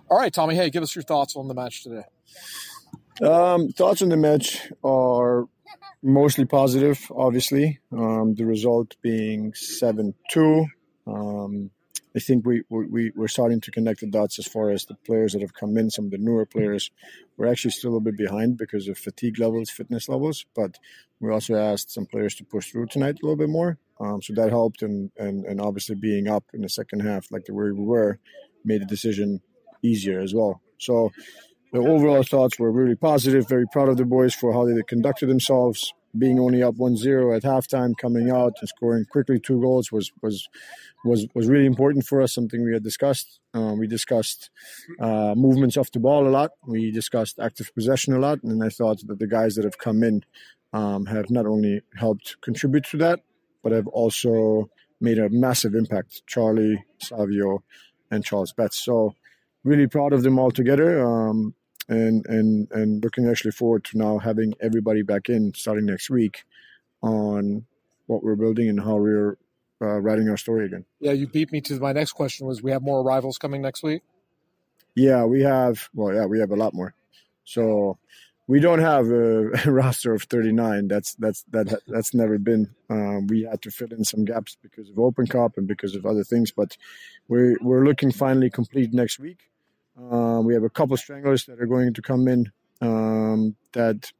All 0.09 0.17
right, 0.17 0.33
Tommy. 0.33 0.55
Hey, 0.55 0.71
give 0.71 0.81
us 0.81 0.95
your 0.95 1.03
thoughts 1.03 1.35
on 1.35 1.47
the 1.47 1.53
match 1.53 1.83
today. 1.83 2.03
Um, 3.21 3.69
thoughts 3.69 4.01
on 4.01 4.09
the 4.09 4.17
match 4.17 4.71
are 4.83 5.47
mostly 6.01 6.45
positive, 6.45 7.11
obviously. 7.15 7.79
Um, 7.91 8.33
the 8.33 8.45
result 8.45 8.95
being 9.03 9.53
7 9.53 10.15
2. 10.31 10.65
Um, 11.05 11.69
I 12.15 12.19
think 12.19 12.43
we, 12.43 12.63
we, 12.69 13.11
we're 13.15 13.27
starting 13.27 13.61
to 13.61 13.71
connect 13.71 13.99
the 13.99 14.07
dots 14.07 14.39
as 14.39 14.47
far 14.47 14.71
as 14.71 14.85
the 14.85 14.95
players 14.95 15.33
that 15.33 15.41
have 15.41 15.53
come 15.53 15.77
in, 15.77 15.91
some 15.91 16.05
of 16.05 16.11
the 16.11 16.17
newer 16.17 16.47
players. 16.47 16.89
We're 17.37 17.45
actually 17.45 17.71
still 17.71 17.95
a 17.95 18.01
bit 18.01 18.17
behind 18.17 18.57
because 18.57 18.87
of 18.87 18.97
fatigue 18.97 19.37
levels, 19.37 19.69
fitness 19.69 20.09
levels, 20.09 20.43
but 20.55 20.79
we 21.19 21.31
also 21.31 21.53
asked 21.53 21.91
some 21.91 22.07
players 22.07 22.33
to 22.35 22.43
push 22.43 22.71
through 22.71 22.87
tonight 22.87 23.19
a 23.21 23.25
little 23.25 23.37
bit 23.37 23.49
more. 23.49 23.77
Um, 23.99 24.23
so 24.23 24.33
that 24.33 24.49
helped, 24.49 24.81
and, 24.81 25.11
and, 25.17 25.45
and 25.45 25.61
obviously 25.61 25.93
being 25.93 26.27
up 26.27 26.45
in 26.51 26.61
the 26.61 26.69
second 26.69 27.01
half, 27.01 27.27
like 27.31 27.45
the 27.45 27.53
way 27.53 27.65
we 27.65 27.83
were, 27.83 28.17
made 28.65 28.81
the 28.81 28.85
decision 28.85 29.41
easier 29.81 30.19
as 30.19 30.33
well. 30.33 30.61
So 30.77 31.11
the 31.71 31.79
overall 31.79 32.23
thoughts 32.23 32.57
were 32.57 32.71
really 32.71 32.95
positive. 32.95 33.47
Very 33.47 33.67
proud 33.67 33.89
of 33.89 33.97
the 33.97 34.05
boys 34.05 34.33
for 34.33 34.53
how 34.53 34.65
they 34.65 34.81
conducted 34.87 35.27
themselves. 35.27 35.93
Being 36.17 36.39
only 36.39 36.63
up 36.63 36.73
1-0 36.75 37.35
at 37.35 37.43
halftime, 37.43 37.95
coming 37.95 38.31
out 38.31 38.53
and 38.59 38.67
scoring 38.67 39.05
quickly 39.05 39.39
two 39.39 39.61
goals 39.61 39.91
was 39.91 40.11
was 40.23 40.49
was 41.05 41.27
was 41.35 41.47
really 41.47 41.67
important 41.67 42.03
for 42.03 42.19
us. 42.19 42.33
Something 42.33 42.65
we 42.65 42.73
had 42.73 42.83
discussed. 42.83 43.39
Um, 43.53 43.77
we 43.77 43.85
discussed 43.85 44.49
uh, 44.99 45.35
movements 45.35 45.77
off 45.77 45.91
the 45.91 45.99
ball 45.99 46.27
a 46.27 46.29
lot. 46.29 46.51
We 46.65 46.89
discussed 46.89 47.37
active 47.39 47.71
possession 47.75 48.15
a 48.15 48.19
lot, 48.19 48.41
and 48.41 48.63
I 48.63 48.69
thought 48.69 49.05
that 49.05 49.19
the 49.19 49.27
guys 49.27 49.53
that 49.53 49.65
have 49.65 49.77
come 49.77 50.01
in 50.01 50.23
um, 50.73 51.05
have 51.05 51.29
not 51.29 51.45
only 51.45 51.81
helped 51.95 52.41
contribute 52.41 52.85
to 52.85 52.97
that, 52.97 53.19
but 53.61 53.71
have 53.71 53.87
also 53.87 54.71
made 54.99 55.19
a 55.19 55.29
massive 55.29 55.75
impact. 55.75 56.23
Charlie, 56.25 56.83
Savio, 56.97 57.63
and 58.09 58.25
Charles 58.25 58.51
Betts. 58.53 58.79
So 58.79 59.13
really 59.63 59.87
proud 59.87 60.13
of 60.13 60.23
them 60.23 60.39
all 60.39 60.51
together. 60.51 61.05
Um, 61.05 61.53
and 61.87 62.25
and 62.27 62.71
and 62.71 63.03
looking 63.03 63.27
actually 63.27 63.51
forward 63.51 63.83
to 63.85 63.97
now 63.97 64.19
having 64.19 64.53
everybody 64.61 65.01
back 65.01 65.27
in 65.27 65.53
starting 65.55 65.87
next 65.87 66.09
week 66.09 66.43
on 67.01 67.65
what 68.05 68.23
we're 68.23 68.35
building 68.35 68.69
and 68.69 68.79
how 68.79 68.95
we're 68.95 69.37
uh, 69.81 69.99
writing 69.99 70.29
our 70.29 70.37
story 70.37 70.65
again. 70.65 70.85
Yeah, 70.99 71.13
you 71.13 71.27
beat 71.27 71.51
me 71.51 71.61
to 71.61 71.79
my 71.79 71.91
next 71.91 72.13
question. 72.13 72.47
Was 72.47 72.61
we 72.61 72.71
have 72.71 72.81
more 72.81 73.01
arrivals 73.01 73.37
coming 73.37 73.61
next 73.61 73.83
week? 73.83 74.03
Yeah, 74.95 75.25
we 75.25 75.41
have. 75.41 75.89
Well, 75.93 76.13
yeah, 76.13 76.25
we 76.25 76.39
have 76.39 76.51
a 76.51 76.55
lot 76.55 76.73
more. 76.73 76.93
So 77.43 77.97
we 78.47 78.59
don't 78.59 78.79
have 78.79 79.09
a, 79.09 79.43
roster 79.65 80.13
of 80.13 80.23
39. 80.23 80.87
That's 80.87 81.15
that's 81.15 81.43
that 81.51 81.81
that's 81.87 82.13
never 82.13 82.37
been. 82.37 82.69
Um, 82.89 83.27
we 83.27 83.43
had 83.43 83.61
to 83.63 83.71
fill 83.71 83.93
in 83.93 84.03
some 84.03 84.25
gaps 84.25 84.57
because 84.61 84.89
of 84.89 84.99
Open 84.99 85.25
Cup 85.27 85.57
and 85.57 85.67
because 85.67 85.95
of 85.95 86.05
other 86.05 86.23
things, 86.23 86.51
but 86.51 86.77
we're 87.27 87.57
we're 87.61 87.85
looking 87.85 88.11
finally 88.11 88.49
complete 88.49 88.93
next 88.93 89.19
week. 89.19 89.48
Um, 90.11 90.45
we 90.45 90.53
have 90.53 90.63
a 90.63 90.69
couple 90.69 90.95
stranglers 90.97 91.45
that 91.45 91.59
are 91.59 91.65
going 91.65 91.93
to 91.93 92.01
come 92.01 92.27
in 92.27 92.51
um, 92.81 93.55
that 93.73 94.11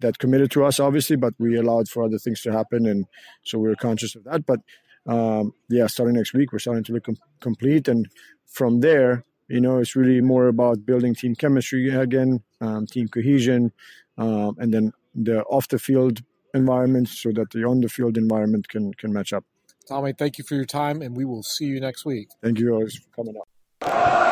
that 0.00 0.18
committed 0.18 0.50
to 0.50 0.64
us, 0.64 0.80
obviously, 0.80 1.16
but 1.16 1.32
we 1.38 1.56
allowed 1.56 1.88
for 1.88 2.02
other 2.02 2.18
things 2.18 2.42
to 2.42 2.52
happen, 2.52 2.86
and 2.86 3.06
so 3.44 3.58
we're 3.58 3.76
conscious 3.76 4.16
of 4.16 4.24
that. 4.24 4.44
But 4.46 4.60
um, 5.06 5.52
yeah, 5.68 5.86
starting 5.86 6.16
next 6.16 6.34
week, 6.34 6.52
we're 6.52 6.58
starting 6.58 6.84
to 6.84 6.92
look 6.92 7.04
com- 7.04 7.18
complete, 7.40 7.88
and 7.88 8.08
from 8.46 8.80
there, 8.80 9.24
you 9.48 9.60
know, 9.60 9.78
it's 9.78 9.94
really 9.94 10.20
more 10.20 10.48
about 10.48 10.84
building 10.86 11.14
team 11.14 11.34
chemistry 11.34 11.88
again, 11.90 12.42
um, 12.60 12.86
team 12.86 13.08
cohesion, 13.08 13.72
um, 14.18 14.56
and 14.58 14.72
then 14.72 14.92
the 15.14 15.42
off 15.44 15.68
the 15.68 15.78
field 15.78 16.22
environment, 16.54 17.08
so 17.08 17.30
that 17.32 17.50
the 17.50 17.64
on 17.64 17.80
the 17.80 17.88
field 17.88 18.16
environment 18.16 18.68
can 18.68 18.92
can 18.94 19.12
match 19.12 19.32
up. 19.32 19.44
Tommy, 19.86 20.12
thank 20.12 20.38
you 20.38 20.44
for 20.44 20.54
your 20.54 20.64
time, 20.64 21.02
and 21.02 21.16
we 21.16 21.24
will 21.24 21.42
see 21.42 21.66
you 21.66 21.80
next 21.80 22.04
week. 22.04 22.28
Thank 22.42 22.58
you 22.58 22.72
always 22.72 22.96
for 22.96 23.10
coming 23.10 23.36
up. 23.36 24.31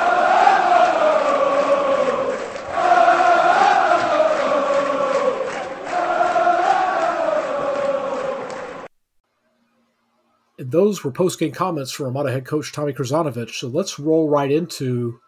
Those 10.61 11.03
were 11.03 11.11
post 11.11 11.39
game 11.39 11.53
comments 11.53 11.91
from 11.91 12.07
Armada 12.07 12.31
head 12.31 12.45
coach 12.45 12.73
Tommy 12.73 12.93
Krzanovich. 12.93 13.55
So 13.55 13.69
let's 13.69 13.99
roll 13.99 14.29
right 14.29 14.51
into 14.51 15.21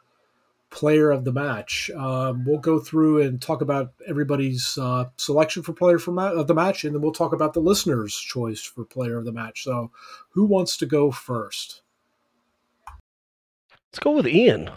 player 0.70 1.10
of 1.10 1.24
the 1.24 1.32
match. 1.32 1.90
Um, 1.90 2.44
we'll 2.44 2.58
go 2.58 2.78
through 2.78 3.22
and 3.22 3.40
talk 3.40 3.60
about 3.60 3.92
everybody's 4.08 4.76
uh, 4.78 5.04
selection 5.16 5.62
for 5.62 5.72
player 5.72 5.98
for 5.98 6.12
ma- 6.12 6.32
of 6.32 6.46
the 6.46 6.54
match, 6.54 6.84
and 6.84 6.94
then 6.94 7.02
we'll 7.02 7.12
talk 7.12 7.32
about 7.32 7.54
the 7.54 7.60
listeners' 7.60 8.16
choice 8.16 8.62
for 8.62 8.84
player 8.84 9.18
of 9.18 9.24
the 9.24 9.32
match. 9.32 9.64
So, 9.64 9.90
who 10.30 10.44
wants 10.44 10.76
to 10.78 10.86
go 10.86 11.10
first? 11.10 11.82
Let's 12.88 13.98
go 14.00 14.12
with 14.12 14.26
Ian. 14.26 14.70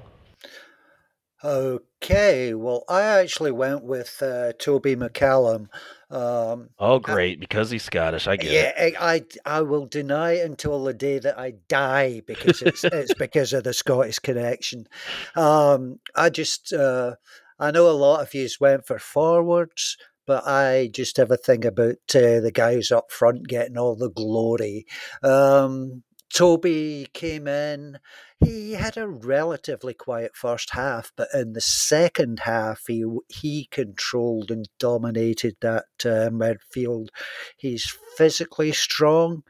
Okay, 1.44 1.84
well, 2.10 2.84
I 2.88 3.02
actually 3.02 3.52
went 3.52 3.84
with 3.84 4.22
uh, 4.22 4.54
Toby 4.54 4.96
McCallum. 4.96 5.68
Um, 6.10 6.70
oh, 6.80 7.00
great! 7.00 7.40
Because 7.40 7.72
he's 7.72 7.84
Scottish, 7.84 8.28
I 8.28 8.38
get 8.38 8.52
yeah, 8.52 8.84
it. 8.84 8.96
I, 9.00 9.16
I 9.16 9.24
I 9.46 9.62
will 9.62 9.86
deny 9.86 10.34
it 10.34 10.46
until 10.46 10.84
the 10.84 10.94
day 10.94 11.20
that 11.20 11.40
I 11.40 11.54
die 11.68 12.22
because 12.26 12.62
it's 12.62 12.84
it's 12.84 13.14
because 13.14 13.54
of 13.54 13.64
the 13.64 13.74
Scottish 13.74 14.20
connection. 14.20 14.88
Um, 15.36 16.00
I 16.16 16.30
just 16.30 16.74
uh, 16.74 17.16
I 17.60 17.72
know 17.72 17.90
a 17.90 17.92
lot 17.92 18.22
of 18.22 18.34
you 18.34 18.48
went 18.60 18.86
for 18.86 19.00
forwards, 19.00 19.98
but 20.26 20.46
I 20.48 20.90
just 20.94 21.18
have 21.18 21.32
a 21.32 21.38
thing 21.38 21.66
about 21.66 21.98
uh, 22.14 22.40
the 22.40 22.52
guys 22.54 22.92
up 22.92 23.12
front 23.12 23.48
getting 23.48 23.78
all 23.78 23.96
the 23.96 24.12
glory. 24.12 24.86
Um, 25.24 26.04
Toby 26.36 27.08
came 27.14 27.48
in. 27.48 27.98
He 28.44 28.74
had 28.74 28.98
a 28.98 29.08
relatively 29.08 29.94
quiet 29.94 30.36
first 30.36 30.72
half, 30.72 31.14
but 31.16 31.30
in 31.34 31.54
the 31.54 31.62
second 31.62 32.42
half, 32.42 32.84
he 32.88 33.06
he 33.30 33.70
controlled 33.72 34.52
and 34.52 34.68
dominated 34.78 35.56
that 35.62 35.86
uh, 36.04 36.30
midfield. 36.30 37.08
He's 37.56 37.98
physically 38.18 38.74
strong. 38.74 39.44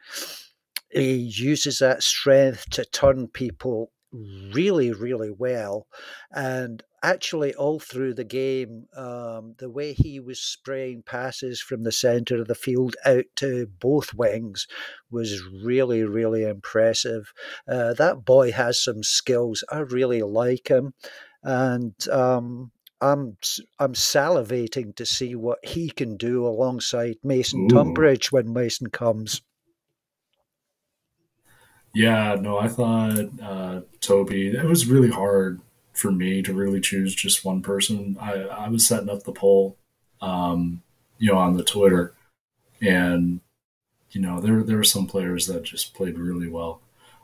He 0.90 1.14
uses 1.14 1.80
that 1.80 2.04
strength 2.04 2.70
to 2.70 2.84
turn 2.84 3.28
people 3.28 3.90
really, 4.52 4.92
really 4.92 5.30
well. 5.30 5.86
And 6.32 6.82
actually, 7.02 7.54
all 7.54 7.78
through 7.78 8.14
the 8.14 8.24
game, 8.24 8.86
um, 8.96 9.54
the 9.58 9.70
way 9.70 9.92
he 9.92 10.20
was 10.20 10.40
spraying 10.40 11.02
passes 11.02 11.60
from 11.60 11.82
the 11.82 11.92
centre 11.92 12.40
of 12.40 12.48
the 12.48 12.54
field 12.54 12.96
out 13.04 13.24
to 13.36 13.66
both 13.80 14.14
wings 14.14 14.66
was 15.10 15.42
really, 15.44 16.02
really 16.04 16.44
impressive. 16.44 17.32
Uh, 17.68 17.94
that 17.94 18.24
boy 18.24 18.52
has 18.52 18.80
some 18.80 19.02
skills. 19.02 19.64
I 19.70 19.80
really 19.80 20.22
like 20.22 20.68
him. 20.68 20.94
And 21.42 21.94
um, 22.08 22.72
I'm 23.00 23.36
I'm 23.78 23.92
salivating 23.92 24.96
to 24.96 25.06
see 25.06 25.34
what 25.34 25.58
he 25.64 25.90
can 25.90 26.16
do 26.16 26.46
alongside 26.46 27.16
Mason 27.22 27.64
Ooh. 27.64 27.68
Tunbridge 27.68 28.32
when 28.32 28.52
Mason 28.52 28.88
comes. 28.88 29.42
Yeah, 31.96 32.36
no, 32.38 32.58
I 32.58 32.68
thought 32.68 33.26
uh, 33.42 33.80
Toby. 34.02 34.48
It 34.48 34.66
was 34.66 34.86
really 34.86 35.08
hard 35.08 35.62
for 35.94 36.12
me 36.12 36.42
to 36.42 36.52
really 36.52 36.78
choose 36.78 37.14
just 37.14 37.42
one 37.42 37.62
person. 37.62 38.18
I, 38.20 38.34
I 38.42 38.68
was 38.68 38.86
setting 38.86 39.08
up 39.08 39.22
the 39.22 39.32
poll, 39.32 39.78
um, 40.20 40.82
you 41.16 41.32
know, 41.32 41.38
on 41.38 41.56
the 41.56 41.64
Twitter, 41.64 42.12
and 42.82 43.40
you 44.10 44.20
know 44.20 44.40
there 44.40 44.62
there 44.62 44.76
were 44.76 44.84
some 44.84 45.06
players 45.06 45.46
that 45.46 45.62
just 45.62 45.94
played 45.94 46.18
really 46.18 46.48
well. 46.48 46.82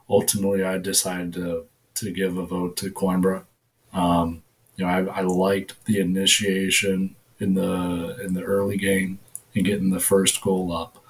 Ultimately, 0.08 0.64
I 0.64 0.78
decided 0.78 1.34
to 1.34 1.66
to 1.96 2.10
give 2.10 2.38
a 2.38 2.46
vote 2.46 2.78
to 2.78 2.90
Coimbra. 2.90 3.44
Um, 3.92 4.42
you 4.76 4.86
know, 4.86 4.90
I, 4.90 5.18
I 5.18 5.20
liked 5.20 5.84
the 5.84 6.00
initiation 6.00 7.14
in 7.40 7.52
the 7.52 8.16
in 8.24 8.32
the 8.32 8.42
early 8.42 8.78
game 8.78 9.18
and 9.54 9.66
getting 9.66 9.90
the 9.90 10.00
first 10.00 10.40
goal 10.40 10.74
up 10.74 11.02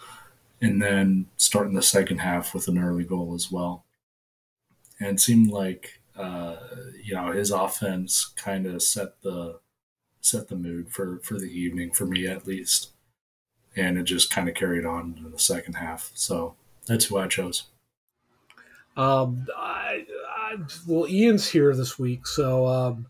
and 0.62 0.80
then 0.80 1.26
starting 1.52 1.74
the 1.74 1.82
second 1.82 2.16
half 2.16 2.54
with 2.54 2.66
an 2.66 2.78
early 2.78 3.04
goal 3.04 3.34
as 3.34 3.52
well. 3.52 3.84
And 4.98 5.10
it 5.10 5.20
seemed 5.20 5.50
like 5.50 6.00
uh, 6.16 6.56
you 7.04 7.14
know 7.14 7.30
his 7.30 7.50
offense 7.50 8.32
kind 8.36 8.64
of 8.64 8.82
set 8.82 9.20
the 9.20 9.60
set 10.22 10.48
the 10.48 10.56
mood 10.56 10.88
for 10.88 11.18
for 11.22 11.34
the 11.34 11.50
evening 11.50 11.92
for 11.92 12.06
me 12.06 12.26
at 12.26 12.46
least, 12.46 12.92
and 13.76 13.98
it 13.98 14.04
just 14.04 14.30
kind 14.30 14.48
of 14.48 14.54
carried 14.54 14.86
on 14.86 15.20
in 15.22 15.30
the 15.30 15.38
second 15.38 15.74
half. 15.74 16.10
So 16.14 16.54
that's 16.86 17.04
who 17.04 17.18
I 17.18 17.28
chose. 17.28 17.64
Um, 18.96 19.46
I, 19.54 20.06
I, 20.34 20.56
well, 20.86 21.06
Ian's 21.06 21.46
here 21.46 21.76
this 21.76 21.98
week, 21.98 22.26
so 22.26 22.66
um, 22.66 23.06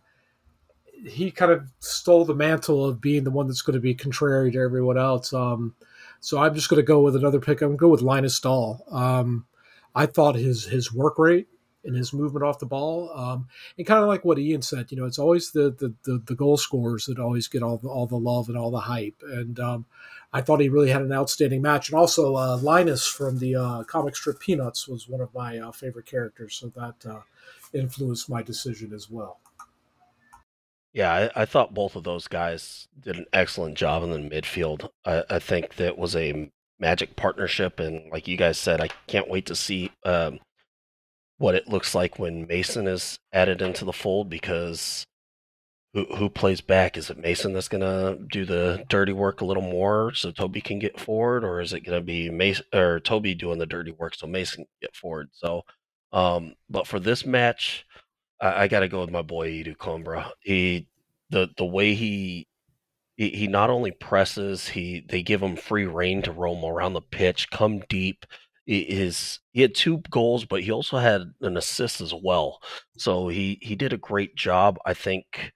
he 1.07 1.31
kind 1.31 1.53
of 1.53 1.69
stole 1.79 2.25
the 2.25 2.35
mantle 2.35 2.85
of 2.85 3.01
being 3.01 3.23
the 3.23 3.31
one 3.31 3.47
that's 3.47 3.63
going 3.63 3.75
to 3.75 3.81
be 3.81 3.95
contrary 3.95 4.51
to 4.51 4.59
everyone 4.59 4.99
else. 4.99 5.33
Um, 5.33 5.77
so 6.23 6.39
I'm 6.39 6.55
just 6.55 6.69
going 6.69 6.81
to 6.81 6.87
go 6.87 7.01
with 7.01 7.17
another 7.17 7.41
pick. 7.41 7.61
I'm 7.61 7.71
going 7.71 7.79
to 7.79 7.81
go 7.81 7.89
with 7.89 8.01
Linus 8.01 8.39
Dahl. 8.39 8.87
Um, 8.93 9.45
I 9.93 10.07
thought 10.07 10.37
his 10.37 10.65
his 10.65 10.95
work 10.95 11.19
rate 11.19 11.49
and 11.85 11.97
his 11.97 12.13
movement 12.13 12.45
off 12.45 12.61
the 12.61 12.67
ball, 12.67 13.11
um, 13.13 13.49
and 13.77 13.85
kind 13.85 14.01
of 14.01 14.09
like 14.09 14.25
what 14.25 14.39
Ian 14.39 14.63
said, 14.63 14.93
you 14.93 14.97
know, 14.97 15.05
it's 15.05 15.19
always 15.19 15.51
the 15.51 15.75
the, 15.77 15.93
the, 16.05 16.23
the 16.25 16.35
goal 16.37 16.57
scorers 16.57 17.07
that 17.07 17.19
always 17.19 17.49
get 17.49 17.63
all 17.63 17.77
the, 17.77 17.89
all 17.89 18.07
the 18.07 18.17
love 18.17 18.49
and 18.49 18.57
all 18.57 18.71
the 18.71 18.79
hype. 18.79 19.21
And 19.23 19.59
um, 19.59 19.87
I 20.33 20.43
thought 20.43 20.61
he 20.61 20.69
really 20.69 20.91
had 20.91 21.03
an 21.03 21.13
outstanding 21.13 21.61
match. 21.61 21.91
And 21.91 21.99
also 21.99 22.37
uh, 22.37 22.57
Linus 22.57 23.07
from 23.07 23.41
the 23.41 23.57
uh, 23.57 23.83
comic 23.83 24.15
strip 24.15 24.39
Peanuts 24.39 24.87
was 24.87 25.09
one 25.09 25.21
of 25.21 25.35
my 25.35 25.59
uh, 25.59 25.73
favorite 25.73 26.07
characters, 26.07 26.55
so 26.55 26.69
that 26.77 27.05
uh, 27.05 27.23
influenced 27.75 28.31
my 28.31 28.43
decision 28.43 28.93
as 28.93 29.11
well. 29.11 29.42
Yeah, 30.93 31.31
I, 31.35 31.43
I, 31.43 31.45
thought 31.47 31.73
both 31.73 31.97
of 31.97 32.05
those 32.05 32.29
guys 32.29 32.87
did 33.01 33.17
an 33.17 33.25
excellent 33.33 33.77
job 33.77 34.03
in 34.03 34.11
the 34.11 34.19
midfield. 34.19 34.91
I, 35.07 35.25
I, 35.31 35.39
think 35.39 35.77
that 35.77 35.97
was 35.97 36.15
a 36.15 36.51
magic 36.79 37.17
partnership, 37.17 37.81
and 37.81 38.11
like 38.11 38.29
you 38.29 38.37
guys 38.37 38.59
said, 38.59 38.81
I 38.81 38.89
can't 39.07 39.31
wait 39.31 39.47
to 39.47 39.55
see 39.57 39.91
um, 40.05 40.39
what 41.39 41.55
it 41.55 41.69
looks 41.69 41.95
like 41.95 42.19
when 42.19 42.47
Mason 42.47 42.87
is 42.87 43.19
added 43.33 43.63
into 43.63 43.87
the 43.87 43.93
fold. 43.93 44.29
Because 44.29 45.07
who 45.95 46.05
who 46.17 46.29
plays 46.29 46.61
back? 46.61 46.99
Is 46.99 47.09
it 47.09 47.19
Mason 47.19 47.55
that's 47.55 47.69
gonna 47.69 48.19
do 48.31 48.45
the 48.45 48.85
dirty 48.91 49.15
work 49.15 49.41
a 49.41 49.47
little 49.47 49.63
more 49.63 50.13
so 50.13 50.31
Toby 50.31 50.61
can 50.61 50.79
get 50.79 51.01
forward, 51.01 51.43
or 51.43 51.61
is 51.63 51.73
it 51.73 51.87
gonna 51.87 52.03
be 52.03 52.29
Mason 52.31 52.67
or 52.75 53.01
Toby 53.01 53.35
doing 53.35 53.59
the 53.59 53.67
dirty 53.67 53.93
work 53.93 54.15
so 54.15 54.27
Mason 54.27 54.65
can 54.65 54.67
get 54.83 54.95
forward? 54.95 55.31
So, 55.33 55.63
um, 56.13 56.55
but 56.69 56.87
for 56.87 57.01
this 57.01 57.25
match. 57.25 57.87
I, 58.43 58.65
I 58.65 58.69
got 58.69 58.81
to 58.81 58.89
go 58.89 59.01
with 59.01 59.11
my 59.11 59.23
boy 59.23 59.51
Edu. 59.51 60.33
He 60.41 60.89
the 61.31 61.49
the 61.57 61.65
way 61.65 61.95
he, 61.95 62.47
he 63.17 63.31
he 63.31 63.47
not 63.47 63.71
only 63.71 63.93
presses, 63.93 64.69
he 64.69 65.05
they 65.09 65.23
give 65.23 65.43
him 65.43 65.57
free 65.57 65.87
rein 65.87 66.23
to 66.23 66.33
roam 66.33 66.65
around 66.65 66.95
the 66.95 67.01
pitch, 67.01 67.51
come 67.51 67.81
deep. 67.89 68.27
His 68.67 69.41
he 69.53 69.63
had 69.63 69.75
two 69.75 69.99
goals, 70.11 70.45
but 70.45 70.63
he 70.63 70.71
also 70.71 70.99
had 70.99 71.23
an 71.41 71.57
assist 71.57 72.01
as 72.01 72.13
well. 72.15 72.61
So 72.99 73.29
he 73.29 73.59
he 73.63 73.77
did 73.77 73.93
a 73.93 73.99
great 73.99 74.37
job. 74.37 74.79
I 74.87 74.95
think 74.95 75.53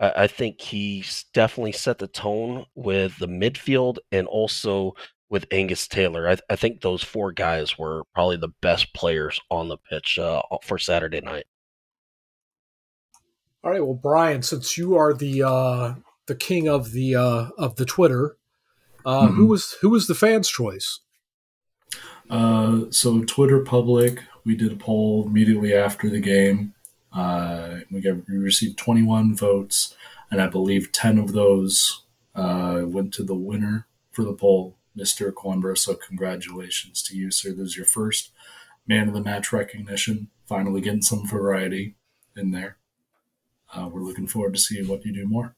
I, 0.00 0.24
I 0.24 0.26
think 0.26 0.60
he 0.60 1.04
definitely 1.34 1.72
set 1.72 1.98
the 1.98 2.08
tone 2.08 2.66
with 2.74 3.18
the 3.18 3.28
midfield 3.28 3.98
and 4.12 4.26
also 4.26 4.94
with 5.30 5.46
Angus 5.52 5.86
Taylor. 5.88 6.28
I, 6.28 6.36
I, 6.50 6.56
think 6.56 6.80
those 6.80 7.04
four 7.04 7.30
guys 7.32 7.78
were 7.78 8.02
probably 8.14 8.36
the 8.36 8.52
best 8.60 8.92
players 8.94 9.40
on 9.48 9.68
the 9.68 9.76
pitch 9.78 10.18
uh, 10.18 10.42
for 10.64 10.76
Saturday 10.76 11.20
night. 11.20 11.44
All 13.62 13.70
right, 13.70 13.84
well, 13.84 13.94
Brian, 13.94 14.42
since 14.42 14.78
you 14.78 14.96
are 14.96 15.12
the 15.12 15.42
uh, 15.42 15.94
the 16.26 16.34
king 16.34 16.66
of 16.66 16.92
the 16.92 17.14
uh, 17.14 17.48
of 17.58 17.76
the 17.76 17.84
Twitter, 17.84 18.38
uh, 19.04 19.26
mm-hmm. 19.26 19.34
who 19.34 19.46
was 19.46 19.76
who 19.82 19.90
was 19.90 20.06
the 20.06 20.14
fans' 20.14 20.48
choice? 20.48 21.00
Uh, 22.30 22.84
so 22.90 23.22
Twitter 23.24 23.60
public, 23.60 24.22
we 24.46 24.56
did 24.56 24.72
a 24.72 24.76
poll 24.76 25.26
immediately 25.26 25.74
after 25.74 26.08
the 26.08 26.20
game. 26.20 26.74
Uh, 27.12 27.80
we 27.90 28.00
got 28.00 28.26
we 28.28 28.38
received 28.38 28.78
21 28.78 29.36
votes, 29.36 29.94
and 30.30 30.40
I 30.40 30.46
believe 30.46 30.92
10 30.92 31.18
of 31.18 31.32
those 31.32 32.04
uh, 32.34 32.82
went 32.84 33.12
to 33.14 33.22
the 33.22 33.34
winner 33.34 33.86
for 34.10 34.24
the 34.24 34.32
poll, 34.32 34.78
Mr. 34.96 35.30
Coimbra. 35.32 35.76
So 35.76 35.96
congratulations 35.96 37.02
to 37.02 37.16
you, 37.16 37.30
sir. 37.30 37.50
This 37.50 37.70
is 37.70 37.76
your 37.76 37.84
first 37.84 38.30
man 38.86 39.08
of 39.08 39.12
the 39.12 39.22
match 39.22 39.52
recognition. 39.52 40.28
Finally 40.46 40.80
getting 40.80 41.02
some 41.02 41.28
variety 41.28 41.96
in 42.34 42.52
there 42.52 42.78
uh, 43.74 43.88
we're 43.90 44.02
looking 44.02 44.26
forward 44.26 44.54
to 44.54 44.60
seeing 44.60 44.88
what 44.88 45.04
you 45.04 45.12
do 45.12 45.26
more. 45.26 45.54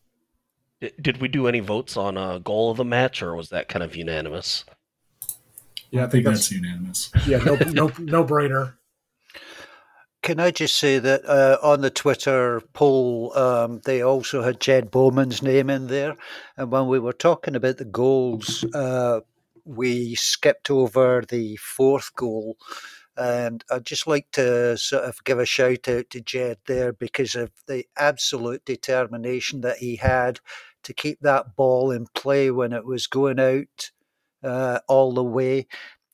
Did 1.01 1.21
we 1.21 1.29
do 1.29 1.47
any 1.47 1.61
votes 1.61 1.97
on 1.97 2.17
a 2.17 2.41
goal 2.41 2.71
of 2.71 2.77
the 2.77 2.85
match, 2.85 3.23
or 3.23 3.37
was 3.37 3.51
that 3.51 3.69
kind 3.69 3.83
of 3.83 3.95
unanimous? 3.95 4.65
Yeah, 5.91 6.05
I 6.05 6.09
think, 6.09 6.25
that's, 6.25 6.49
that's, 6.49 6.53
unanimous. 6.53 7.11
Yeah, 7.27 7.39
no, 7.39 7.55
no, 7.71 7.93
no 7.99 8.25
brainer. 8.25 8.75
Can 10.23 10.39
I 10.39 10.51
just 10.53 10.77
say 10.77 10.99
that 10.99 11.25
uh, 11.27 11.59
on 11.63 11.81
the 11.81 11.91
Twitter 11.91 12.63
poll, 12.73 13.37
um, 13.37 13.81
they 13.85 14.03
also 14.03 14.43
had 14.43 14.61
Jed 14.61 14.91
Bowman's 14.91 15.43
name 15.43 15.69
in 15.69 15.89
there. 15.89 16.17
And 16.57 16.71
when 16.71 16.87
we 16.87 17.01
were 17.01 17.13
talking 17.13 17.57
about 17.57 17.79
the 17.79 17.85
goals, 17.85 18.65
uh, 18.73 19.21
we 19.65 20.15
skipped 20.15 20.71
over 20.71 21.25
the 21.29 21.57
fourth 21.57 22.15
goal. 22.15 22.57
And 23.17 23.63
I'd 23.71 23.85
just 23.85 24.07
like 24.07 24.31
to 24.33 24.77
sort 24.79 25.05
of 25.05 25.23
give 25.25 25.39
a 25.39 25.45
shout 25.45 25.89
out 25.89 26.11
to 26.11 26.21
Jed 26.21 26.59
there 26.67 26.93
because 26.93 27.35
of 27.35 27.51
the 27.67 27.87
absolute 27.97 28.65
determination 28.65 29.61
that 29.61 29.79
he 29.79 29.97
had 29.97 30.41
to 30.85 30.95
keep 30.95 31.21
that 31.21 31.55
ball 31.55 31.91
in 31.91 32.07
play 32.15 32.51
when 32.51 32.73
it 32.73 32.85
was 32.85 33.07
going 33.07 33.39
out 33.39 33.91
uh, 34.43 34.81
all 34.89 35.13
the 35.13 35.25
way. 35.25 35.67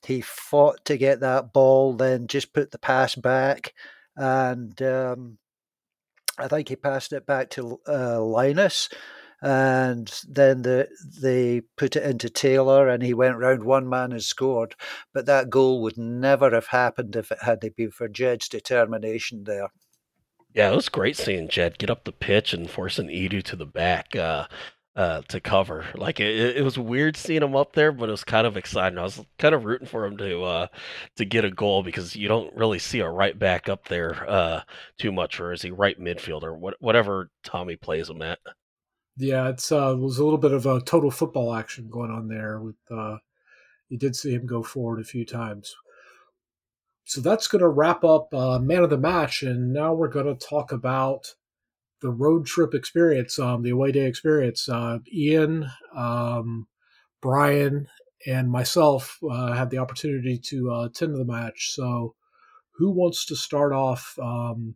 He 0.05 0.21
fought 0.21 0.85
to 0.85 0.97
get 0.97 1.19
that 1.21 1.53
ball, 1.53 1.93
then 1.93 2.27
just 2.27 2.53
put 2.53 2.71
the 2.71 2.79
pass 2.79 3.15
back. 3.15 3.73
And 4.15 4.81
um, 4.81 5.37
I 6.37 6.47
think 6.47 6.69
he 6.69 6.75
passed 6.75 7.13
it 7.13 7.25
back 7.25 7.49
to 7.51 7.79
uh, 7.87 8.21
Linus 8.21 8.89
and 9.41 10.11
then 10.27 10.63
the, 10.63 10.87
they 11.21 11.61
put 11.77 11.95
it 11.95 12.03
into 12.03 12.29
Taylor, 12.29 12.87
and 12.87 13.01
he 13.01 13.13
went 13.13 13.37
round 13.37 13.63
one 13.63 13.87
man 13.87 14.11
and 14.11 14.23
scored. 14.23 14.75
But 15.13 15.25
that 15.27 15.49
goal 15.49 15.81
would 15.81 15.97
never 15.97 16.51
have 16.51 16.67
happened 16.67 17.15
if 17.15 17.31
it 17.31 17.39
hadn't 17.41 17.75
been 17.75 17.91
for 17.91 18.07
Jed's 18.07 18.49
determination 18.49 19.43
there. 19.45 19.69
Yeah, 20.53 20.71
it 20.71 20.75
was 20.75 20.89
great 20.89 21.15
seeing 21.15 21.47
Jed 21.47 21.77
get 21.77 21.89
up 21.89 22.03
the 22.03 22.11
pitch 22.11 22.53
and 22.53 22.69
forcing 22.69 23.07
Edu 23.07 23.43
to 23.43 23.55
the 23.55 23.67
back 23.67 24.15
uh, 24.15 24.47
uh, 24.95 25.21
to 25.29 25.39
cover. 25.39 25.85
Like 25.95 26.19
it, 26.19 26.57
it 26.57 26.63
was 26.63 26.77
weird 26.77 27.15
seeing 27.15 27.43
him 27.43 27.55
up 27.55 27.73
there, 27.73 27.91
but 27.91 28.09
it 28.09 28.11
was 28.11 28.23
kind 28.23 28.47
of 28.47 28.57
exciting. 28.57 28.97
I 28.97 29.03
was 29.03 29.23
kind 29.37 29.55
of 29.55 29.63
rooting 29.63 29.87
for 29.87 30.05
him 30.05 30.17
to 30.17 30.43
uh, 30.43 30.67
to 31.17 31.25
get 31.25 31.45
a 31.45 31.51
goal 31.51 31.83
because 31.83 32.15
you 32.15 32.27
don't 32.27 32.53
really 32.55 32.79
see 32.79 32.99
a 32.99 33.09
right 33.09 33.37
back 33.37 33.69
up 33.69 33.87
there 33.87 34.29
uh, 34.29 34.61
too 34.97 35.11
much, 35.11 35.39
or 35.39 35.53
is 35.53 35.61
he 35.61 35.71
right 35.71 35.99
midfielder? 35.99 36.57
What, 36.57 36.75
whatever 36.79 37.29
Tommy 37.43 37.75
plays 37.75 38.09
him 38.09 38.21
at. 38.21 38.39
Yeah, 39.19 39.49
uh, 39.49 39.95
was 39.97 40.17
a 40.17 40.23
little 40.23 40.37
bit 40.37 40.53
of 40.53 40.65
a 40.65 40.79
total 40.79 41.11
football 41.11 41.53
action 41.53 41.89
going 41.89 42.09
on 42.09 42.29
there. 42.29 42.61
With 42.61 42.77
uh, 42.89 43.17
you 43.89 43.97
did 43.97 44.15
see 44.15 44.33
him 44.33 44.45
go 44.45 44.63
forward 44.63 45.01
a 45.01 45.03
few 45.03 45.25
times. 45.25 45.75
So 47.03 47.19
that's 47.19 47.47
going 47.47 47.61
to 47.61 47.67
wrap 47.67 48.05
up 48.05 48.33
uh, 48.33 48.59
man 48.59 48.83
of 48.83 48.89
the 48.89 48.97
match, 48.97 49.43
and 49.43 49.73
now 49.73 49.93
we're 49.93 50.07
going 50.07 50.27
to 50.27 50.47
talk 50.47 50.71
about 50.71 51.35
the 52.01 52.11
road 52.11 52.45
trip 52.45 52.73
experience, 52.73 53.37
um, 53.39 53.61
the 53.61 53.71
away 53.71 53.91
day 53.91 54.05
experience. 54.05 54.69
Uh, 54.69 54.99
Ian, 55.13 55.69
um, 55.93 56.67
Brian, 57.21 57.87
and 58.25 58.49
myself 58.49 59.17
uh, 59.29 59.51
had 59.51 59.69
the 59.69 59.79
opportunity 59.79 60.37
to 60.37 60.71
uh, 60.71 60.85
attend 60.85 61.15
the 61.15 61.25
match. 61.25 61.71
So, 61.73 62.15
who 62.77 62.89
wants 62.91 63.25
to 63.25 63.35
start 63.35 63.73
off? 63.73 64.17
Um, 64.21 64.75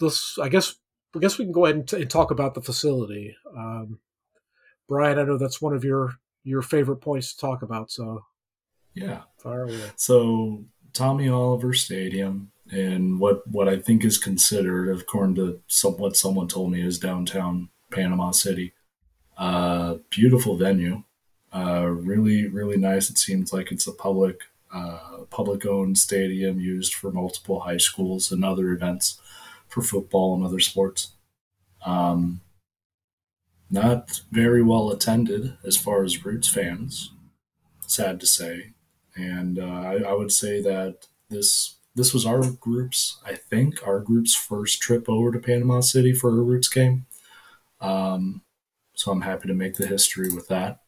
this, 0.00 0.38
I 0.38 0.48
guess, 0.48 0.76
I 1.16 1.20
guess 1.20 1.38
we 1.38 1.44
can 1.44 1.52
go 1.52 1.64
ahead 1.64 1.76
and, 1.76 1.88
t- 1.88 1.96
and 1.96 2.10
talk 2.10 2.30
about 2.30 2.54
the 2.54 2.60
facility. 2.60 3.36
Um, 3.56 3.98
Brian, 4.88 5.18
I 5.18 5.24
know 5.24 5.38
that's 5.38 5.62
one 5.62 5.74
of 5.74 5.84
your 5.84 6.14
your 6.44 6.62
favorite 6.62 6.98
points 6.98 7.34
to 7.34 7.40
talk 7.40 7.62
about. 7.62 7.90
So, 7.90 8.24
yeah, 8.94 9.22
fire 9.38 9.64
away. 9.64 9.90
So, 9.96 10.64
Tommy 10.92 11.28
Oliver 11.28 11.72
Stadium, 11.74 12.52
and 12.70 13.18
what 13.18 13.46
what 13.48 13.68
I 13.68 13.78
think 13.78 14.04
is 14.04 14.18
considered, 14.18 14.94
according 14.96 15.36
to 15.36 15.60
some, 15.66 15.96
what 15.96 16.16
someone 16.16 16.48
told 16.48 16.70
me, 16.72 16.82
is 16.82 16.98
downtown 16.98 17.70
Panama 17.90 18.30
City. 18.30 18.72
Uh, 19.38 19.96
beautiful 20.10 20.56
venue, 20.56 21.02
uh, 21.52 21.86
really 21.86 22.46
really 22.46 22.76
nice. 22.76 23.10
It 23.10 23.18
seems 23.18 23.52
like 23.52 23.72
it's 23.72 23.86
a 23.86 23.92
public 23.92 24.40
uh, 24.72 25.24
public 25.30 25.66
owned 25.66 25.98
stadium 25.98 26.60
used 26.60 26.94
for 26.94 27.10
multiple 27.10 27.60
high 27.60 27.76
schools 27.78 28.30
and 28.30 28.44
other 28.44 28.70
events 28.70 29.20
for 29.68 29.82
football 29.82 30.34
and 30.34 30.44
other 30.44 30.60
sports. 30.60 31.12
Um, 31.84 32.40
not 33.70 34.20
very 34.30 34.62
well 34.62 34.90
attended 34.90 35.56
as 35.64 35.76
far 35.76 36.04
as 36.04 36.24
Roots 36.24 36.48
fans, 36.48 37.12
sad 37.86 38.20
to 38.20 38.26
say. 38.26 38.72
And 39.16 39.58
uh, 39.58 39.64
I, 39.64 39.94
I, 40.08 40.12
would 40.12 40.30
say 40.30 40.60
that 40.62 41.06
this 41.30 41.76
this 41.94 42.12
was 42.12 42.26
our 42.26 42.42
group's, 42.42 43.18
I 43.24 43.34
think, 43.34 43.86
our 43.86 44.00
group's 44.00 44.34
first 44.34 44.80
trip 44.82 45.08
over 45.08 45.32
to 45.32 45.38
Panama 45.38 45.80
City 45.80 46.12
for 46.12 46.30
a 46.30 46.42
Roots 46.42 46.68
game. 46.68 47.06
Um, 47.80 48.42
so 48.94 49.10
I'm 49.10 49.22
happy 49.22 49.48
to 49.48 49.54
make 49.54 49.74
the 49.74 49.86
history 49.86 50.32
with 50.32 50.48
that. 50.48 50.80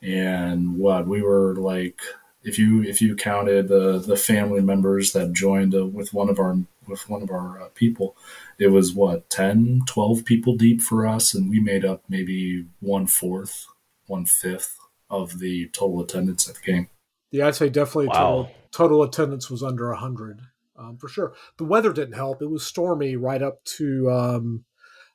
And 0.00 0.76
what 0.78 1.06
we 1.06 1.22
were 1.22 1.54
like 1.56 2.00
if 2.42 2.58
you 2.58 2.82
if 2.82 3.00
you 3.00 3.14
counted 3.14 3.68
the 3.68 3.98
the 3.98 4.16
family 4.16 4.60
members 4.60 5.12
that 5.12 5.32
joined 5.32 5.74
uh, 5.74 5.86
with 5.86 6.12
one 6.12 6.28
of 6.28 6.38
our 6.38 6.56
with 6.86 7.08
one 7.08 7.22
of 7.22 7.30
our 7.30 7.60
uh, 7.60 7.68
people. 7.74 8.16
It 8.58 8.68
was 8.68 8.92
what 8.92 9.30
10 9.30 9.82
12 9.86 10.24
people 10.24 10.56
deep 10.56 10.80
for 10.80 11.06
us 11.06 11.34
and 11.34 11.48
we 11.48 11.60
made 11.60 11.84
up 11.84 12.02
maybe 12.08 12.66
one 12.80 13.06
fourth 13.06 13.66
one 14.06 14.26
fifth 14.26 14.78
of 15.10 15.38
the 15.38 15.68
total 15.68 16.02
attendance 16.02 16.48
at 16.48 16.56
the 16.56 16.72
game. 16.72 16.88
Yeah 17.30 17.46
i'd 17.46 17.54
say 17.54 17.68
definitely 17.68 18.08
wow. 18.08 18.14
total, 18.14 18.50
total 18.70 19.02
attendance 19.02 19.50
was 19.50 19.62
under 19.62 19.88
100 19.88 20.40
um, 20.76 20.96
for 20.98 21.08
sure. 21.08 21.34
The 21.58 21.64
weather 21.64 21.92
didn't 21.92 22.14
help. 22.14 22.42
It 22.42 22.50
was 22.50 22.66
stormy 22.66 23.16
right 23.16 23.42
up 23.42 23.62
to 23.76 24.10
um, 24.10 24.64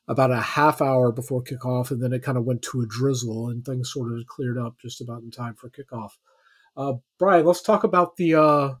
about 0.06 0.30
a 0.30 0.40
half 0.40 0.80
hour 0.80 1.12
before 1.12 1.42
kickoff 1.42 1.90
and 1.90 2.02
then 2.02 2.12
it 2.12 2.22
kind 2.22 2.38
of 2.38 2.44
went 2.44 2.62
to 2.62 2.80
a 2.80 2.86
drizzle 2.86 3.48
and 3.48 3.64
things 3.64 3.92
sort 3.92 4.12
of 4.12 4.26
cleared 4.26 4.58
up 4.58 4.76
just 4.80 5.00
about 5.00 5.22
in 5.22 5.30
time 5.30 5.54
for 5.54 5.68
kickoff. 5.68 6.12
Uh, 6.76 6.94
Brian, 7.18 7.44
let's 7.44 7.60
talk 7.60 7.84
about 7.84 8.16
the 8.16 8.34
uh, 8.34 8.74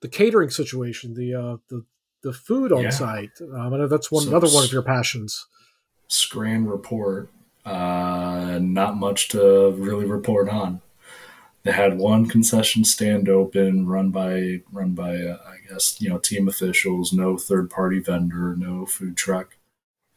the 0.00 0.08
catering 0.08 0.50
situation, 0.50 1.14
the 1.14 1.34
uh, 1.34 1.56
the 1.68 1.84
the 2.22 2.32
food 2.32 2.72
on 2.72 2.84
yeah. 2.84 2.90
site. 2.90 3.40
Um, 3.40 3.74
I 3.74 3.76
know 3.78 3.88
that's 3.88 4.10
one 4.10 4.24
so, 4.24 4.30
another 4.30 4.48
one 4.48 4.64
of 4.64 4.72
your 4.72 4.82
passions. 4.82 5.46
Scran 6.08 6.66
report. 6.66 7.30
Uh, 7.64 8.58
not 8.60 8.96
much 8.96 9.28
to 9.28 9.70
really 9.72 10.04
report 10.04 10.48
on. 10.48 10.80
They 11.62 11.70
had 11.70 11.98
one 11.98 12.26
concession 12.26 12.84
stand 12.84 13.28
open, 13.28 13.86
run 13.86 14.10
by 14.10 14.62
run 14.72 14.94
by 14.94 15.16
uh, 15.16 15.38
I 15.46 15.56
guess 15.68 16.00
you 16.00 16.08
know 16.08 16.18
team 16.18 16.48
officials. 16.48 17.12
No 17.12 17.36
third 17.36 17.70
party 17.70 18.00
vendor, 18.00 18.56
no 18.56 18.84
food 18.84 19.16
truck. 19.16 19.56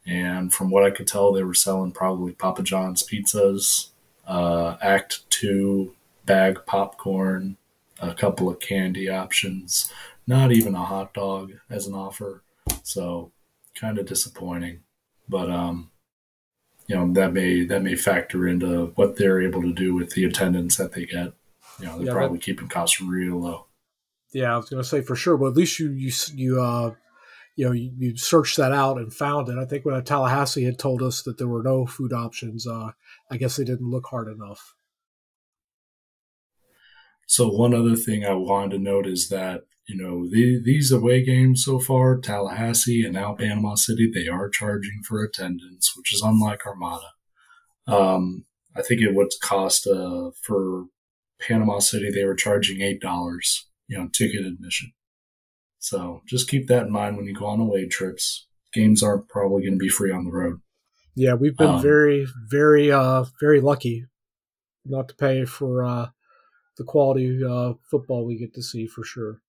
And 0.04 0.52
from 0.52 0.70
what 0.70 0.84
I 0.84 0.90
could 0.90 1.06
tell, 1.06 1.32
they 1.32 1.42
were 1.44 1.54
selling 1.54 1.92
probably 1.92 2.32
Papa 2.32 2.62
John's 2.62 3.02
pizzas. 3.02 3.88
Uh, 4.26 4.76
Act 4.82 5.28
Two 5.30 5.94
bag 6.24 6.58
popcorn, 6.66 7.56
a 8.00 8.12
couple 8.12 8.48
of 8.48 8.58
candy 8.58 9.08
options, 9.08 9.92
not 10.26 10.52
even 10.52 10.74
a 10.74 10.84
hot 10.84 11.14
dog 11.14 11.52
as 11.70 11.86
an 11.86 11.94
offer. 11.94 12.42
So 12.82 13.32
kind 13.74 13.98
of 13.98 14.06
disappointing. 14.06 14.80
But 15.28 15.50
um, 15.50 15.90
you 16.86 16.96
know, 16.96 17.12
that 17.14 17.32
may 17.32 17.64
that 17.64 17.82
may 17.82 17.96
factor 17.96 18.46
into 18.46 18.92
what 18.94 19.16
they're 19.16 19.40
able 19.40 19.62
to 19.62 19.72
do 19.72 19.94
with 19.94 20.10
the 20.10 20.24
attendance 20.24 20.76
that 20.76 20.92
they 20.92 21.06
get. 21.06 21.32
You 21.78 21.86
know, 21.86 21.98
they're 21.98 22.06
yeah, 22.06 22.12
probably 22.12 22.38
keeping 22.38 22.68
costs 22.68 23.00
real 23.00 23.40
low. 23.40 23.66
Yeah, 24.32 24.54
I 24.54 24.56
was 24.56 24.68
going 24.68 24.82
to 24.82 24.88
say 24.88 25.02
for 25.02 25.16
sure, 25.16 25.36
but 25.36 25.48
at 25.48 25.56
least 25.56 25.78
you 25.78 25.90
you 25.90 26.12
you 26.34 26.60
uh 26.60 26.94
you 27.56 27.66
know 27.66 27.72
you, 27.72 27.90
you, 27.98 28.16
searched 28.16 28.56
that 28.58 28.72
out 28.72 28.98
and 28.98 29.12
found 29.12 29.48
it. 29.48 29.58
I 29.58 29.64
think 29.64 29.84
when 29.84 30.02
Tallahassee 30.04 30.64
had 30.64 30.78
told 30.78 31.02
us 31.02 31.22
that 31.22 31.38
there 31.38 31.48
were 31.48 31.62
no 31.62 31.86
food 31.86 32.12
options, 32.12 32.66
uh, 32.66 32.90
I 33.30 33.36
guess 33.36 33.56
they 33.56 33.64
didn't 33.64 33.90
look 33.90 34.06
hard 34.06 34.28
enough. 34.28 34.74
So 37.26 37.48
one 37.48 37.74
other 37.74 37.96
thing 37.96 38.24
I 38.24 38.34
wanted 38.34 38.72
to 38.72 38.78
note 38.78 39.06
is 39.06 39.28
that 39.30 39.64
you 39.88 39.96
know 39.96 40.28
the, 40.28 40.60
these 40.64 40.90
away 40.92 41.24
games 41.24 41.64
so 41.64 41.78
far, 41.78 42.18
Tallahassee 42.18 43.04
and 43.04 43.14
now 43.14 43.34
Panama 43.34 43.74
City, 43.74 44.10
they 44.12 44.28
are 44.28 44.48
charging 44.48 45.02
for 45.06 45.22
attendance, 45.22 45.92
which 45.96 46.12
is 46.12 46.22
unlike 46.22 46.66
Armada. 46.66 47.12
Um, 47.86 48.44
I 48.74 48.82
think 48.82 49.00
it 49.00 49.14
would 49.14 49.30
cost 49.42 49.86
uh, 49.86 50.30
for 50.42 50.86
Panama 51.40 51.78
City 51.78 52.10
they 52.10 52.24
were 52.24 52.34
charging 52.34 52.80
eight 52.80 53.00
dollars, 53.00 53.66
you 53.88 53.96
know, 53.96 54.08
ticket 54.12 54.44
admission. 54.44 54.92
So 55.78 56.22
just 56.26 56.48
keep 56.48 56.66
that 56.68 56.86
in 56.86 56.92
mind 56.92 57.16
when 57.16 57.26
you 57.26 57.34
go 57.34 57.46
on 57.46 57.60
away 57.60 57.86
trips. 57.86 58.46
Games 58.72 59.02
aren't 59.02 59.28
probably 59.28 59.62
going 59.62 59.78
to 59.78 59.82
be 59.82 59.88
free 59.88 60.12
on 60.12 60.24
the 60.24 60.32
road. 60.32 60.60
Yeah, 61.14 61.34
we've 61.34 61.56
been 61.56 61.76
um, 61.76 61.82
very, 61.82 62.26
very, 62.50 62.90
uh, 62.90 63.24
very 63.40 63.60
lucky 63.60 64.04
not 64.84 65.08
to 65.08 65.14
pay 65.14 65.44
for 65.44 65.82
uh, 65.84 66.08
the 66.76 66.84
quality 66.84 67.40
uh, 67.42 67.74
football 67.90 68.26
we 68.26 68.36
get 68.36 68.54
to 68.54 68.62
see 68.62 68.86
for 68.86 69.02
sure. 69.02 69.40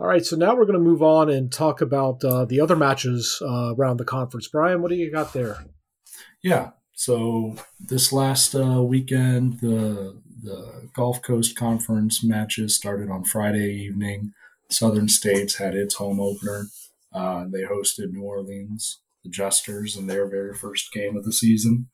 All 0.00 0.06
right, 0.06 0.24
so 0.24 0.34
now 0.34 0.56
we're 0.56 0.64
going 0.64 0.78
to 0.78 0.90
move 0.90 1.02
on 1.02 1.28
and 1.28 1.52
talk 1.52 1.82
about 1.82 2.24
uh, 2.24 2.46
the 2.46 2.58
other 2.58 2.74
matches 2.74 3.38
uh, 3.42 3.74
around 3.74 3.98
the 3.98 4.04
conference. 4.06 4.48
Brian, 4.48 4.80
what 4.80 4.88
do 4.88 4.94
you 4.94 5.12
got 5.12 5.34
there? 5.34 5.58
Yeah, 6.42 6.70
so 6.94 7.56
this 7.78 8.10
last 8.10 8.54
uh, 8.54 8.82
weekend, 8.82 9.60
the 9.60 10.18
the 10.42 10.88
Gulf 10.94 11.20
Coast 11.20 11.54
Conference 11.54 12.24
matches 12.24 12.74
started 12.74 13.10
on 13.10 13.24
Friday 13.24 13.74
evening. 13.74 14.32
Southern 14.70 15.06
States 15.06 15.56
had 15.56 15.74
its 15.74 15.96
home 15.96 16.18
opener. 16.18 16.68
Uh, 17.12 17.44
they 17.52 17.64
hosted 17.64 18.10
New 18.10 18.22
Orleans, 18.22 19.02
the 19.22 19.28
Jesters, 19.28 19.98
in 19.98 20.06
their 20.06 20.26
very 20.26 20.54
first 20.54 20.94
game 20.94 21.14
of 21.14 21.24
the 21.24 21.32
season. 21.32 21.90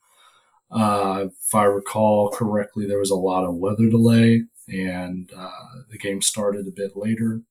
Uh, 0.71 1.25
if 1.27 1.53
I 1.53 1.65
recall 1.65 2.31
correctly, 2.31 2.87
there 2.87 3.01
was 3.01 3.11
a 3.11 3.17
lot 3.17 3.45
of 3.45 3.57
weather 3.57 3.91
delay, 3.91 4.45
and 4.69 5.29
uh, 5.37 5.51
the 5.91 5.99
game 5.99 6.23
started 6.23 6.69
a 6.69 6.73
bit 6.73 6.93
later 6.95 7.43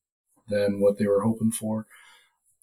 than 0.47 0.79
what 0.79 0.97
they 0.97 1.07
were 1.07 1.23
hoping 1.23 1.51
for. 1.51 1.85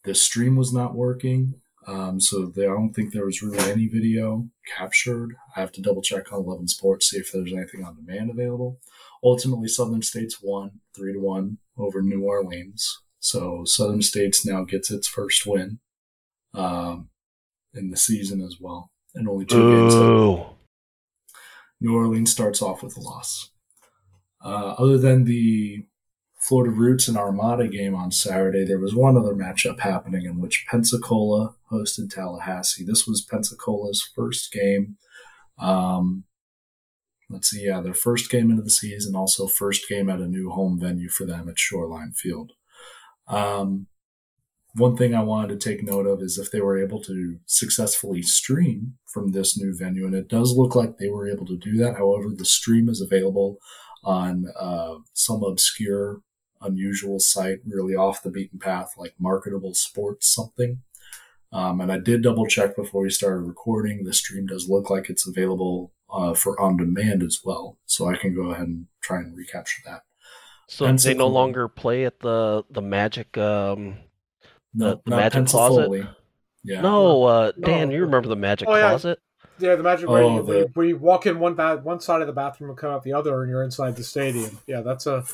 The 0.05 0.15
stream 0.15 0.57
was 0.57 0.73
not 0.73 0.95
working. 0.95 1.55
Um, 1.87 2.21
so 2.21 2.47
they, 2.47 2.65
I 2.65 2.69
don't 2.69 2.93
think 2.93 3.13
there 3.13 3.27
was 3.27 3.43
really 3.43 3.59
any 3.71 3.87
video 3.87 4.49
captured. 4.77 5.35
I 5.57 5.61
have 5.61 5.73
to 5.73 5.83
double 5.83 6.03
check 6.03 6.33
on 6.33 6.41
11 6.41 6.69
Sports, 6.69 7.11
see 7.11 7.19
if 7.19 7.33
there's 7.33 7.53
anything 7.53 7.85
on 7.85 7.97
demand 7.97 8.31
available. 8.31 8.79
Ultimately, 9.25 9.69
Southern 9.69 10.03
States 10.03 10.39
won 10.43 10.81
3 10.95 11.15
to 11.15 11.19
1 11.19 11.59
over 11.77 12.03
New 12.03 12.23
Orleans. 12.23 13.03
So 13.19 13.63
Southern 13.65 14.03
States 14.03 14.45
now 14.47 14.65
gets 14.65 14.91
its 14.91 15.09
first 15.09 15.47
win 15.47 15.79
um, 16.55 17.09
in 17.75 17.91
the 17.91 17.97
season 17.97 18.41
as 18.41 18.57
well. 18.61 18.91
And 19.15 19.29
only 19.29 19.45
two 19.45 19.71
games. 19.71 19.95
Ooh. 19.95 20.47
New 21.81 21.95
Orleans 21.95 22.31
starts 22.31 22.63
off 22.63 22.83
with 22.83 22.97
a 22.97 23.01
loss. 23.01 23.51
Uh, 24.45 24.75
other 24.79 24.99
than 24.99 25.25
the 25.25 25.87
Florida 26.43 26.75
Roots 26.75 27.07
and 27.07 27.17
Armada 27.17 27.69
game 27.69 27.95
on 27.95 28.11
Saturday, 28.11 28.65
there 28.65 28.81
was 28.81 28.95
one 28.95 29.17
other 29.17 29.35
matchup 29.35 29.81
happening 29.81 30.25
in 30.27 30.41
which 30.41 30.67
Pensacola 30.69 31.55
hosted 31.71 32.11
Tallahassee. 32.11 32.85
This 32.85 33.07
was 33.07 33.25
Pensacola's 33.25 34.03
first 34.15 34.53
game. 34.53 34.97
Um, 35.59 36.25
let's 37.31 37.49
see, 37.49 37.67
yeah, 37.67 37.81
their 37.81 37.95
first 37.95 38.29
game 38.29 38.51
into 38.51 38.63
the 38.63 38.71
season, 38.71 39.15
also 39.15 39.47
first 39.47 39.89
game 39.89 40.11
at 40.11 40.19
a 40.19 40.27
new 40.27 40.51
home 40.51 40.81
venue 40.81 41.09
for 41.09 41.25
them 41.25 41.49
at 41.49 41.61
Shoreline 41.61 42.13
Field. 42.13 42.53
Um, 43.29 43.87
one 44.75 44.97
thing 44.97 45.15
I 45.15 45.23
wanted 45.23 45.61
to 45.61 45.69
take 45.69 45.85
note 45.85 46.07
of 46.07 46.23
is 46.23 46.39
if 46.39 46.51
they 46.51 46.61
were 46.61 46.83
able 46.83 47.01
to 47.03 47.39
successfully 47.47 48.23
stream 48.23 48.95
from 49.07 49.31
this 49.31 49.57
new 49.57 49.77
venue, 49.77 50.07
and 50.07 50.15
it 50.15 50.29
does 50.29 50.57
look 50.57 50.75
like 50.75 50.97
they 50.97 51.09
were 51.09 51.31
able 51.31 51.47
to 51.47 51.57
do 51.57 51.77
that. 51.77 51.97
However, 51.99 52.31
the 52.35 52.45
stream 52.45 52.89
is 52.89 53.01
available 53.01 53.59
on 54.03 54.47
uh, 54.59 54.95
some 55.13 55.45
obscure, 55.45 56.21
unusual 56.63 57.19
site, 57.21 57.61
really 57.67 57.95
off 57.95 58.23
the 58.23 58.31
beaten 58.31 58.59
path, 58.59 58.95
like 58.97 59.15
Marketable 59.19 59.75
Sports 59.75 60.33
something. 60.35 60.81
Um, 61.53 61.81
and 61.81 61.93
I 61.93 61.99
did 61.99 62.23
double 62.23 62.47
check 62.47 62.77
before 62.77 63.03
we 63.03 63.11
started 63.11 63.41
recording. 63.43 64.05
The 64.05 64.15
stream 64.15 64.47
does 64.47 64.69
look 64.71 64.89
like 64.89 65.11
it's 65.11 65.27
available 65.29 65.93
uh, 66.11 66.35
for 66.35 66.59
on 66.61 66.77
demand 66.79 67.23
as 67.23 67.41
well, 67.45 67.79
so 67.87 68.07
I 68.09 68.17
can 68.17 68.35
go 68.35 68.51
ahead 68.53 68.67
and 68.67 68.87
try 69.03 69.19
and 69.19 69.37
recapture 69.37 69.83
that. 69.87 70.03
So 70.69 70.91
they 70.91 71.13
no 71.15 71.27
longer 71.27 71.69
play 71.69 72.05
at 72.07 72.21
the 72.21 72.65
the 72.71 72.81
Magic. 72.83 73.37
Um, 73.37 73.97
No, 74.75 74.91
The- 74.91 75.01
the 75.05 75.11
not 75.11 75.17
Magic 75.17 75.47
Closet? 75.47 75.91
Pensafoley. 75.91 76.09
Yeah. 76.65 76.81
no, 76.81 77.25
uh, 77.25 77.53
Dan, 77.61 77.89
No. 77.89 77.95
you 77.97 78.03
remember 78.03 78.29
the 78.29 78.37
Magic 78.37 78.69
Oh, 78.69 78.75
yeah. 78.77 78.89
Closet? 78.91 79.19
Yeah, 79.59 79.75
the 79.77 79.83
Magic 79.83 80.09
Oh, 80.09 80.13
where, 80.13 80.23
you, 80.23 80.43
the- 80.43 80.71
where 80.73 80.87
you 80.87 80.97
walk 80.97 81.27
in 81.27 81.39
one 81.39 81.55
ba- 81.55 81.81
one 81.83 82.01
side 82.01 82.21
of 82.23 82.27
the 82.27 82.33
bathroom 82.33 82.71
and 82.71 82.79
come 82.79 82.91
out 82.91 83.03
the 83.03 83.13
other, 83.13 83.43
and 83.43 83.51
you're 83.51 83.63
inside 83.65 83.97
the 83.97 84.05
stadium. 84.05 84.59
Yeah, 84.67 84.81
that's 84.81 85.07
a. 85.07 85.25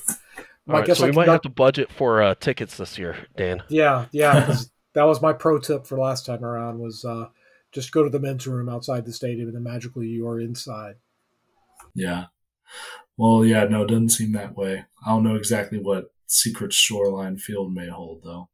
All 0.68 0.76
I 0.76 0.78
right, 0.80 0.86
guess 0.86 0.98
so 0.98 1.06
I 1.06 1.10
we 1.10 1.16
might 1.16 1.26
not- 1.26 1.32
have 1.32 1.42
to 1.42 1.48
budget 1.48 1.90
for 1.90 2.22
uh, 2.22 2.34
tickets 2.34 2.76
this 2.76 2.98
year, 2.98 3.16
Dan. 3.36 3.62
Yeah, 3.68 4.06
yeah. 4.12 4.54
that 4.92 5.04
was 5.04 5.22
my 5.22 5.32
pro 5.32 5.58
tip 5.58 5.86
for 5.86 5.98
last 5.98 6.26
time 6.26 6.44
around. 6.44 6.78
Was 6.78 7.04
uh, 7.04 7.28
just 7.72 7.92
go 7.92 8.02
to 8.04 8.10
the 8.10 8.20
men's 8.20 8.46
room 8.46 8.68
outside 8.68 9.04
the 9.06 9.12
stadium, 9.12 9.48
and 9.48 9.56
then 9.56 9.62
magically 9.62 10.06
you 10.08 10.28
are 10.28 10.40
inside. 10.40 10.96
Yeah. 11.94 12.26
Well, 13.16 13.44
yeah, 13.44 13.64
no, 13.64 13.82
it 13.82 13.88
doesn't 13.88 14.10
seem 14.10 14.32
that 14.32 14.56
way. 14.56 14.84
I 15.04 15.10
don't 15.10 15.24
know 15.24 15.34
exactly 15.36 15.78
what 15.78 16.12
secret 16.26 16.72
shoreline 16.72 17.38
field 17.38 17.74
may 17.74 17.88
hold, 17.88 18.22
though. 18.22 18.48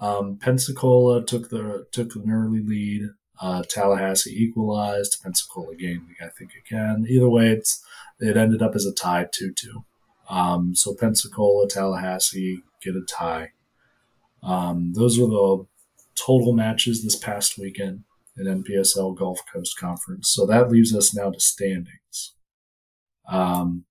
Um, 0.00 0.36
Pensacola 0.38 1.24
took 1.24 1.50
the 1.50 1.86
took 1.92 2.14
an 2.16 2.30
early 2.30 2.60
lead. 2.60 3.10
Uh, 3.40 3.62
Tallahassee 3.68 4.34
equalized. 4.34 5.18
Pensacola 5.22 5.74
gained, 5.76 6.02
I 6.20 6.28
think, 6.28 6.52
again. 6.54 7.04
Either 7.08 7.28
way, 7.28 7.48
it's 7.50 7.84
it 8.18 8.36
ended 8.36 8.62
up 8.62 8.74
as 8.74 8.86
a 8.86 8.92
tie, 8.94 9.26
two-two. 9.30 9.84
Um, 10.28 10.74
so 10.74 10.94
Pensacola, 10.94 11.68
Tallahassee 11.68 12.62
get 12.82 12.94
a 12.96 13.02
tie. 13.02 13.50
Um, 14.42 14.92
those 14.94 15.18
were 15.18 15.26
the 15.26 15.66
total 16.14 16.52
matches 16.52 17.02
this 17.02 17.16
past 17.16 17.58
weekend 17.58 18.04
in 18.36 18.46
NPSL 18.46 19.16
Gulf 19.16 19.40
Coast 19.52 19.78
Conference. 19.78 20.28
So 20.28 20.46
that 20.46 20.70
leaves 20.70 20.94
us 20.94 21.14
now 21.14 21.30
to 21.30 21.40
standings. 21.40 22.34
Um, 23.28 23.84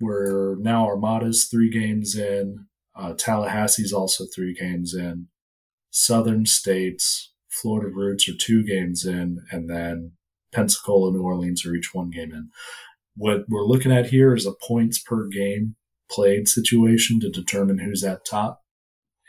we're 0.00 0.56
now 0.56 0.86
Armada's 0.86 1.46
three 1.46 1.70
games 1.70 2.16
in. 2.16 2.66
Uh, 2.96 3.14
Tallahassee's 3.14 3.92
also 3.92 4.24
three 4.34 4.54
games 4.54 4.94
in. 4.94 5.28
Southern 5.90 6.46
States, 6.46 7.32
Florida 7.48 7.88
Roots 7.88 8.28
are 8.28 8.36
two 8.38 8.64
games 8.64 9.04
in, 9.04 9.42
and 9.50 9.68
then 9.68 10.12
Pensacola, 10.52 11.12
New 11.12 11.22
Orleans 11.22 11.64
are 11.66 11.74
each 11.74 11.94
one 11.94 12.10
game 12.10 12.32
in. 12.32 12.50
What 13.16 13.44
we're 13.48 13.64
looking 13.64 13.92
at 13.92 14.06
here 14.06 14.34
is 14.34 14.46
a 14.46 14.52
points 14.52 14.98
per 14.98 15.28
game 15.28 15.76
played 16.10 16.48
situation 16.48 17.20
to 17.20 17.30
determine 17.30 17.78
who's 17.78 18.04
at 18.04 18.24
top. 18.24 18.62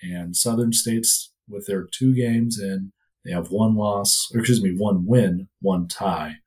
And 0.01 0.35
Southern 0.35 0.73
States, 0.73 1.31
with 1.47 1.65
their 1.67 1.87
two 1.91 2.13
games 2.13 2.59
in, 2.59 2.91
they 3.23 3.31
have 3.31 3.51
one 3.51 3.75
loss, 3.75 4.29
or 4.33 4.39
excuse 4.39 4.61
me, 4.61 4.73
one 4.75 5.05
win, 5.05 5.47
one 5.61 5.87
tie 5.87 6.37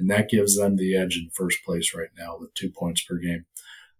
and 0.00 0.10
that 0.10 0.30
gives 0.30 0.56
them 0.56 0.76
the 0.76 0.96
edge 0.96 1.16
in 1.16 1.30
first 1.32 1.58
place 1.64 1.94
right 1.94 2.08
now 2.18 2.36
with 2.38 2.54
two 2.54 2.70
points 2.70 3.02
per 3.02 3.16
game. 3.16 3.44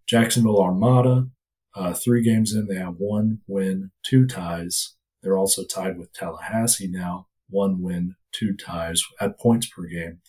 Jacksonville 0.06 0.60
Armada, 0.60 1.28
uh, 1.74 1.92
three 1.92 2.22
games 2.22 2.54
in, 2.54 2.66
they 2.66 2.76
have 2.76 2.94
one 2.98 3.40
win, 3.46 3.90
two 4.02 4.26
ties. 4.26 4.96
They're 5.22 5.36
also 5.36 5.64
tied 5.64 5.98
with 5.98 6.12
Tallahassee 6.12 6.88
now, 6.88 7.26
one 7.48 7.82
win, 7.82 8.16
two 8.32 8.56
ties 8.56 9.02
at 9.20 9.38
points 9.38 9.68
per 9.68 9.84
game. 9.84 10.20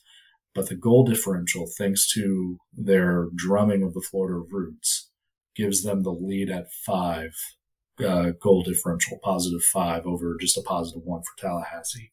But 0.54 0.68
the 0.68 0.76
goal 0.76 1.06
differential, 1.06 1.68
thanks 1.78 2.12
to 2.14 2.58
their 2.74 3.28
drumming 3.36 3.84
of 3.84 3.94
the 3.94 4.02
Florida 4.02 4.46
Roots, 4.50 5.10
gives 5.56 5.84
them 5.84 6.04
the 6.04 6.12
lead 6.12 6.50
at 6.50 6.72
five 6.72 7.34
uh, 8.04 8.32
goal 8.42 8.64
differential, 8.64 9.20
positive 9.24 9.64
five 9.64 10.06
over 10.06 10.38
just 10.40 10.58
a 10.58 10.62
positive 10.62 11.04
one 11.04 11.22
for 11.22 11.42
Tallahassee. 11.42 12.12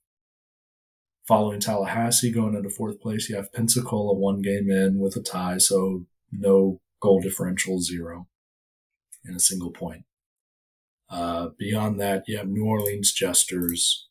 Following 1.27 1.61
Tallahassee 1.61 2.33
going 2.33 2.55
into 2.55 2.71
fourth 2.71 3.01
place, 3.01 3.29
you 3.29 3.37
have 3.37 3.53
Pensacola 3.53 4.15
one 4.15 4.41
game 4.41 4.71
in 4.71 4.99
with 4.99 5.17
a 5.17 5.23
tie, 5.23 5.59
so 5.59 6.07
no 6.33 6.81
goal 7.01 7.21
differential, 7.21 7.81
zero, 7.81 8.29
and 9.25 9.37
a 9.37 9.41
single 9.41 9.71
point. 9.71 10.05
Uh, 11.11 11.49
beyond 11.59 12.01
that, 12.01 12.25
you 12.27 12.37
have 12.37 12.49
New 12.49 12.65
Orleans 12.65 13.13
Jesters 13.13 14.08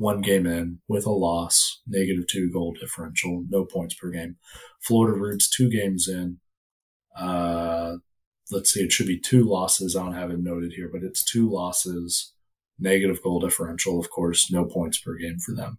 one 0.00 0.22
game 0.22 0.46
in 0.46 0.78
with 0.88 1.04
a 1.04 1.10
loss, 1.10 1.82
negative 1.86 2.26
two 2.26 2.50
goal 2.50 2.74
differential, 2.80 3.44
no 3.50 3.66
points 3.66 3.94
per 3.94 4.08
game. 4.08 4.36
Florida 4.80 5.16
Roots 5.16 5.48
two 5.48 5.68
games 5.68 6.08
in. 6.08 6.38
Uh, 7.14 7.96
let's 8.50 8.72
see, 8.72 8.80
it 8.80 8.92
should 8.92 9.06
be 9.06 9.20
two 9.20 9.44
losses. 9.44 9.94
I 9.94 10.02
don't 10.02 10.14
have 10.14 10.30
it 10.30 10.40
noted 10.40 10.72
here, 10.72 10.88
but 10.90 11.02
it's 11.02 11.22
two 11.22 11.50
losses, 11.50 12.32
negative 12.78 13.22
goal 13.22 13.40
differential, 13.40 14.00
of 14.00 14.10
course, 14.10 14.50
no 14.50 14.64
points 14.64 14.98
per 14.98 15.16
game 15.16 15.38
for 15.38 15.54
them. 15.54 15.78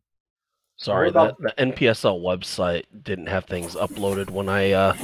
Sorry, 0.77 1.09
What 1.09 1.37
that 1.39 1.55
the 1.57 1.71
NPSL 1.71 2.21
website 2.21 2.83
didn't 3.01 3.27
have 3.27 3.45
things 3.45 3.73
uploaded 3.73 4.29
when 4.29 4.49
I 4.49 4.71
uh, 4.71 4.97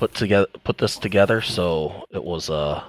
put 0.00 0.14
together 0.14 0.48
put 0.64 0.78
this 0.78 0.98
together, 0.98 1.40
so 1.40 2.04
it 2.10 2.24
was 2.24 2.50
uh 2.50 2.82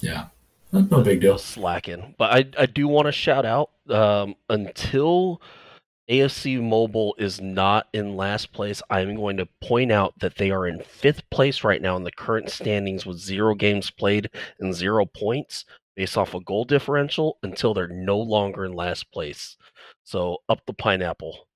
Yeah, 0.00 0.26
that's 0.72 0.90
no 0.90 1.02
big 1.02 1.20
deal. 1.20 1.38
slacking. 1.38 2.14
But 2.18 2.32
I 2.32 2.62
I 2.62 2.66
do 2.66 2.88
want 2.88 3.06
to 3.06 3.12
shout 3.12 3.44
out 3.46 3.70
um, 3.90 4.34
until 4.48 5.40
AFC 6.10 6.60
Mobile 6.62 7.14
is 7.18 7.40
not 7.40 7.88
in 7.92 8.16
last 8.16 8.52
place. 8.52 8.82
I'm 8.90 9.14
going 9.16 9.36
to 9.38 9.48
point 9.62 9.92
out 9.92 10.18
that 10.20 10.36
they 10.36 10.50
are 10.50 10.66
in 10.66 10.80
fifth 10.82 11.28
place 11.30 11.64
right 11.64 11.82
now 11.82 11.96
in 11.96 12.04
the 12.04 12.12
current 12.12 12.50
standings 12.50 13.04
with 13.04 13.18
zero 13.18 13.54
games 13.54 13.90
played 13.90 14.30
and 14.58 14.74
zero 14.74 15.04
points 15.04 15.64
based 15.96 16.16
off 16.16 16.34
a 16.34 16.40
goal 16.40 16.64
differential 16.64 17.38
until 17.42 17.74
they're 17.74 17.88
no 17.88 18.18
longer 18.18 18.64
in 18.64 18.72
last 18.72 19.10
place. 19.12 19.56
So 20.04 20.38
up 20.48 20.60
the 20.66 20.72
pineapple. 20.72 21.48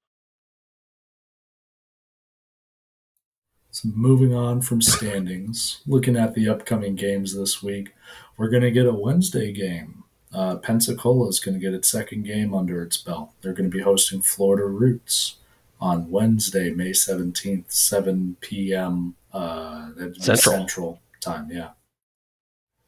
So 3.70 3.88
moving 3.94 4.34
on 4.34 4.60
from 4.60 4.82
standings, 4.82 5.80
looking 5.86 6.14
at 6.14 6.34
the 6.34 6.46
upcoming 6.50 6.94
games 6.94 7.34
this 7.34 7.62
week, 7.62 7.94
we're 8.36 8.48
going 8.48 8.62
to 8.62 8.70
get 8.70 8.86
a 8.86 8.92
Wednesday 8.92 9.52
game. 9.52 10.04
Uh, 10.32 10.56
Pensacola 10.56 11.28
is 11.28 11.40
going 11.40 11.54
to 11.54 11.60
get 11.60 11.74
its 11.74 11.88
second 11.88 12.22
game 12.24 12.54
under 12.54 12.82
its 12.82 12.96
belt. 12.96 13.32
They're 13.40 13.52
going 13.52 13.70
to 13.70 13.76
be 13.76 13.82
hosting 13.82 14.22
Florida 14.22 14.64
Roots 14.64 15.36
on 15.80 16.10
Wednesday, 16.10 16.70
May 16.70 16.90
17th, 16.90 17.70
7 17.70 18.36
p.m. 18.40 19.16
Uh, 19.32 19.90
Central. 20.18 20.36
Central 20.36 21.00
time, 21.20 21.50
yeah. 21.50 21.70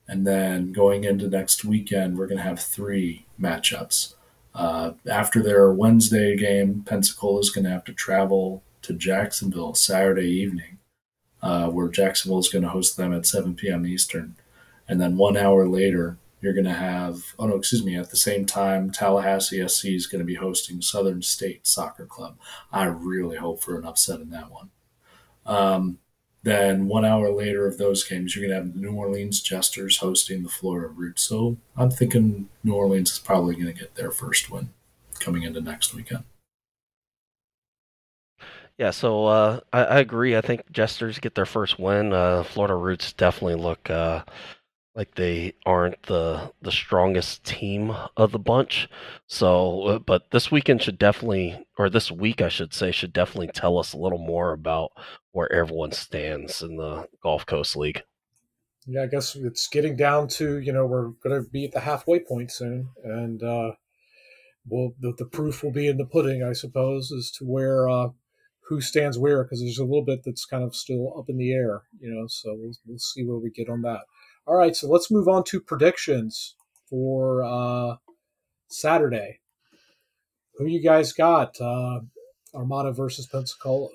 And 0.06 0.26
then 0.26 0.72
going 0.72 1.04
into 1.04 1.28
next 1.28 1.64
weekend, 1.64 2.16
we're 2.16 2.26
going 2.26 2.38
to 2.38 2.44
have 2.44 2.60
three 2.60 3.26
matchups. 3.40 4.14
Uh, 4.54 4.92
after 5.10 5.42
their 5.42 5.72
Wednesday 5.72 6.36
game, 6.36 6.82
Pensacola 6.86 7.40
is 7.40 7.50
going 7.50 7.64
to 7.64 7.70
have 7.70 7.84
to 7.84 7.92
travel 7.92 8.62
to 8.82 8.92
Jacksonville 8.92 9.74
Saturday 9.74 10.28
evening, 10.28 10.78
uh, 11.42 11.68
where 11.68 11.88
Jacksonville 11.88 12.38
is 12.38 12.48
going 12.48 12.62
to 12.62 12.68
host 12.68 12.96
them 12.96 13.12
at 13.12 13.26
7 13.26 13.54
p.m. 13.54 13.86
Eastern. 13.86 14.36
And 14.88 15.00
then 15.00 15.16
one 15.16 15.36
hour 15.36 15.66
later, 15.66 16.18
you're 16.40 16.52
going 16.52 16.64
to 16.66 16.74
have, 16.74 17.34
oh 17.38 17.46
no, 17.46 17.56
excuse 17.56 17.84
me, 17.84 17.96
at 17.96 18.10
the 18.10 18.16
same 18.16 18.44
time, 18.44 18.90
Tallahassee 18.90 19.66
SC 19.66 19.86
is 19.86 20.06
going 20.06 20.18
to 20.18 20.26
be 20.26 20.34
hosting 20.34 20.82
Southern 20.82 21.22
State 21.22 21.66
Soccer 21.66 22.04
Club. 22.04 22.36
I 22.70 22.84
really 22.84 23.36
hope 23.36 23.62
for 23.62 23.78
an 23.78 23.86
upset 23.86 24.20
in 24.20 24.30
that 24.30 24.50
one. 24.50 24.70
Um, 25.46 25.98
then 26.42 26.88
one 26.88 27.06
hour 27.06 27.32
later 27.32 27.66
of 27.66 27.78
those 27.78 28.04
games, 28.04 28.36
you're 28.36 28.46
going 28.46 28.56
to 28.56 28.62
have 28.62 28.74
the 28.74 28.80
New 28.80 28.94
Orleans 28.94 29.40
Jesters 29.40 29.98
hosting 29.98 30.42
the 30.42 30.50
Florida 30.50 30.88
Roots. 30.88 31.22
So 31.22 31.56
I'm 31.78 31.90
thinking 31.90 32.50
New 32.62 32.74
Orleans 32.74 33.12
is 33.12 33.18
probably 33.18 33.54
going 33.54 33.66
to 33.66 33.72
get 33.72 33.94
their 33.94 34.10
first 34.10 34.50
win 34.50 34.68
coming 35.18 35.44
into 35.44 35.62
next 35.62 35.94
weekend. 35.94 36.24
Yeah, 38.76 38.90
so 38.90 39.24
uh, 39.24 39.60
I, 39.72 39.84
I 39.84 40.00
agree. 40.00 40.36
I 40.36 40.42
think 40.42 40.70
Jesters 40.70 41.18
get 41.18 41.34
their 41.34 41.46
first 41.46 41.78
win. 41.78 42.12
Uh, 42.12 42.42
Florida 42.42 42.74
Roots 42.74 43.14
definitely 43.14 43.54
look 43.54 43.88
uh, 43.88 44.24
like 44.96 45.14
they 45.14 45.54
aren't 45.66 46.02
the 46.04 46.52
the 46.62 46.70
strongest 46.70 47.44
team 47.44 47.94
of 48.16 48.32
the 48.32 48.38
bunch. 48.38 48.88
So, 49.26 49.82
uh, 49.82 49.98
but 49.98 50.30
this 50.30 50.50
weekend 50.50 50.82
should 50.82 50.98
definitely, 50.98 51.66
or 51.78 51.90
this 51.90 52.10
week 52.10 52.40
I 52.40 52.48
should 52.48 52.72
say, 52.72 52.92
should 52.92 53.12
definitely 53.12 53.48
tell 53.48 53.78
us 53.78 53.92
a 53.92 53.98
little 53.98 54.18
more 54.18 54.52
about 54.52 54.92
where 55.32 55.52
everyone 55.52 55.92
stands 55.92 56.62
in 56.62 56.76
the 56.76 57.08
Gulf 57.22 57.46
Coast 57.46 57.76
League. 57.76 58.02
Yeah, 58.86 59.02
I 59.02 59.06
guess 59.06 59.34
it's 59.34 59.68
getting 59.68 59.96
down 59.96 60.28
to 60.28 60.58
you 60.58 60.72
know 60.72 60.86
we're 60.86 61.08
going 61.22 61.42
to 61.42 61.48
be 61.50 61.64
at 61.64 61.72
the 61.72 61.80
halfway 61.80 62.20
point 62.20 62.52
soon, 62.52 62.90
and 63.02 63.42
uh, 63.42 63.72
well, 64.66 64.94
the, 64.98 65.12
the 65.16 65.26
proof 65.26 65.62
will 65.62 65.72
be 65.72 65.88
in 65.88 65.98
the 65.98 66.06
pudding, 66.06 66.42
I 66.42 66.52
suppose, 66.52 67.12
as 67.12 67.30
to 67.32 67.44
where 67.44 67.88
uh, 67.88 68.08
who 68.68 68.80
stands 68.80 69.18
where, 69.18 69.44
because 69.44 69.60
there's 69.60 69.78
a 69.78 69.84
little 69.84 70.04
bit 70.04 70.22
that's 70.24 70.46
kind 70.46 70.64
of 70.64 70.74
still 70.74 71.18
up 71.18 71.28
in 71.28 71.36
the 71.36 71.52
air, 71.52 71.82
you 72.00 72.12
know. 72.12 72.26
So 72.28 72.54
we'll, 72.54 72.72
we'll 72.86 72.98
see 72.98 73.24
where 73.24 73.38
we 73.38 73.50
get 73.50 73.68
on 73.68 73.82
that. 73.82 74.00
All 74.46 74.56
right, 74.56 74.76
so 74.76 74.88
let's 74.88 75.10
move 75.10 75.26
on 75.26 75.44
to 75.44 75.60
predictions 75.60 76.54
for 76.88 77.42
uh, 77.42 77.96
Saturday. 78.68 79.40
Who 80.56 80.66
you 80.66 80.82
guys 80.82 81.12
got? 81.12 81.58
Uh, 81.60 82.00
Armada 82.54 82.92
versus 82.92 83.26
Pensacola. 83.26 83.88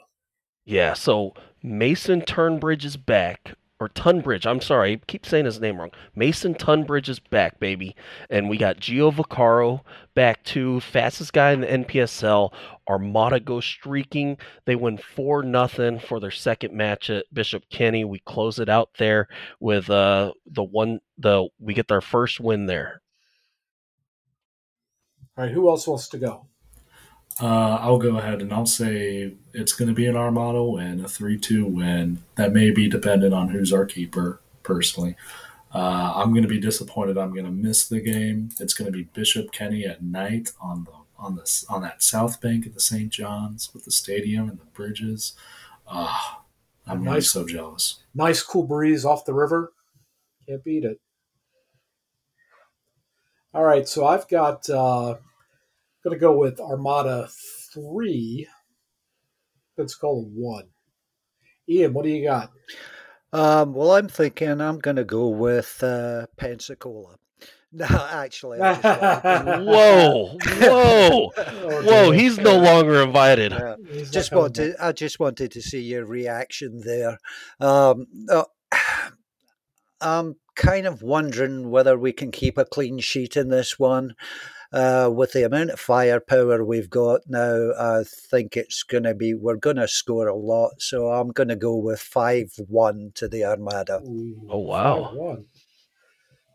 Yeah, 0.66 0.94
so 0.94 1.34
Mason 1.64 2.22
Turnbridge 2.22 2.84
is 2.84 2.98
back, 2.98 3.54
or 3.80 3.88
Tunbridge. 3.90 4.46
I'm 4.46 4.60
sorry, 4.62 4.94
I 4.94 4.96
keep 5.08 5.26
saying 5.26 5.46
his 5.46 5.62
name 5.62 5.80
wrong. 5.80 5.92
Mason 6.16 6.54
Tunbridge 6.54 7.08
is 7.08 7.20
back, 7.20 7.60
baby, 7.60 7.96
and 8.30 8.50
we 8.50 8.58
got 8.58 8.78
Gio 8.78 9.14
Vaccaro 9.14 9.82
back 10.16 10.44
too, 10.44 10.82
fastest 10.82 11.32
guy 11.32 11.52
in 11.52 11.62
the 11.62 11.68
NPSL. 11.68 12.52
Armada 12.90 13.40
goes 13.40 13.66
streaking. 13.66 14.38
They 14.66 14.76
win 14.76 14.98
four 14.98 15.44
nothing 15.44 16.00
for 16.00 16.20
their 16.20 16.32
second 16.32 16.74
match 16.74 17.10
at 17.10 17.26
Bishop 17.34 17.64
Kenny. 17.70 18.04
We 18.04 18.20
close 18.20 18.60
it 18.60 18.68
out 18.68 18.90
there 18.98 19.28
with 19.60 19.90
uh 19.90 20.34
the 20.46 20.64
one 20.64 21.00
the 21.18 21.48
we 21.60 21.74
get 21.74 21.88
their 21.88 22.02
first 22.02 22.40
win 22.40 22.66
there. 22.66 23.02
All 25.38 25.46
right, 25.46 25.54
who 25.54 25.70
else 25.70 25.88
wants 25.88 26.10
to 26.10 26.18
go? 26.18 26.49
Uh, 27.42 27.78
I'll 27.82 27.98
go 27.98 28.18
ahead 28.18 28.42
and 28.42 28.52
I'll 28.52 28.66
say 28.66 29.34
it's 29.54 29.72
going 29.72 29.88
to 29.88 29.96
be 29.96 30.08
an 30.08 30.18
Armada 30.18 30.64
win, 30.64 31.04
a 31.04 31.08
3 31.08 31.38
2 31.38 31.66
win. 31.66 32.24
That 32.36 32.54
may 32.54 32.72
be 32.72 32.90
dependent 32.90 33.34
on 33.34 33.50
who's 33.50 33.72
our 33.72 33.86
keeper, 33.86 34.42
personally. 34.64 35.16
Uh, 35.74 36.14
I'm 36.16 36.32
going 36.32 36.44
to 36.44 36.50
be 36.50 36.60
disappointed. 36.60 37.18
I'm 37.18 37.32
going 37.32 37.46
to 37.46 37.52
miss 37.52 37.88
the 37.88 38.02
game. 38.02 38.50
It's 38.60 38.74
going 38.74 38.92
to 38.92 38.98
be 38.98 39.04
Bishop 39.04 39.52
Kenny 39.52 39.86
at 39.86 40.04
night 40.04 40.52
on 40.60 40.84
the 40.86 40.92
on 41.18 41.36
the 41.36 41.66
on 41.70 41.82
that 41.82 42.02
south 42.02 42.42
bank 42.42 42.66
of 42.66 42.74
the 42.74 42.80
St. 42.80 43.10
John's 43.10 43.74
with 43.74 43.86
the 43.86 43.92
stadium 43.92 44.50
and 44.50 44.60
the 44.60 44.66
bridges. 44.66 45.34
Ah, 45.88 46.42
I'm 46.88 47.04
nice, 47.04 47.36
really 47.36 47.46
so 47.48 47.48
jealous. 47.48 48.00
Nice 48.16 48.42
cool 48.42 48.64
breeze 48.64 49.06
off 49.06 49.26
the 49.26 49.34
river. 49.34 49.74
Can't 50.48 50.64
beat 50.64 50.86
it. 50.86 51.00
All 53.54 53.64
right, 53.64 53.88
so 53.88 54.06
I've 54.06 54.28
got 54.28 54.70
uh, 54.70 55.16
going 56.04 56.16
to 56.16 56.20
go 56.20 56.38
with 56.38 56.60
Armada 56.60 57.30
three. 57.74 58.48
Pensacola 59.78 60.24
one. 60.24 60.70
Ian, 61.70 61.94
what 61.94 62.04
do 62.04 62.12
you 62.12 62.28
got? 62.28 62.52
Um, 63.32 63.74
well, 63.74 63.94
I'm 63.94 64.08
thinking 64.08 64.60
I'm 64.60 64.80
going 64.80 64.96
to 64.96 65.04
go 65.04 65.28
with 65.28 65.84
uh, 65.84 66.28
Pensacola. 66.38 67.16
No, 67.72 67.86
actually. 67.86 68.58
whoa, 68.58 70.36
whoa, 70.58 71.32
whoa! 71.38 72.12
He's 72.12 72.40
no 72.40 72.58
longer 72.58 73.04
invited. 73.04 73.52
Yeah. 73.52 73.76
Just 74.10 74.32
wanted, 74.34 74.76
I 74.82 74.92
just 74.92 75.20
wanted 75.20 75.52
to 75.52 75.62
see 75.62 75.82
your 75.82 76.04
reaction 76.04 76.82
there. 76.84 77.20
Um, 77.60 78.08
uh, 78.28 78.46
I'm 80.02 80.38
kind 80.56 80.88
of 80.88 81.04
wondering 81.04 81.70
whether 81.70 81.96
we 81.96 82.12
can 82.12 82.32
keep 82.32 82.58
a 82.58 82.66
clean 82.66 82.98
sheet 82.98 83.38
in 83.38 83.50
this 83.50 83.78
one. 83.78 84.16
Uh, 84.72 85.10
with 85.12 85.34
the 85.34 85.44
amount 85.44 85.72
of 85.72 85.80
firepower 85.80 86.64
we've 86.64 86.92
got 86.92 87.22
now, 87.28 87.72
I 87.80 88.04
think 88.04 88.56
it's 88.56 88.84
going 88.84 89.04
to 89.04 89.16
be, 89.16 89.34
we're 89.34 89.56
going 89.56 89.78
to 89.78 89.88
score 89.88 90.28
a 90.28 90.36
lot. 90.36 90.80
So 90.80 91.08
I'm 91.08 91.30
going 91.30 91.48
to 91.48 91.56
go 91.56 91.76
with 91.76 92.00
5 92.00 92.52
1 92.68 93.12
to 93.16 93.28
the 93.28 93.46
Armada. 93.46 94.00
Ooh, 94.06 94.48
oh, 94.48 94.60
wow. 94.60 95.38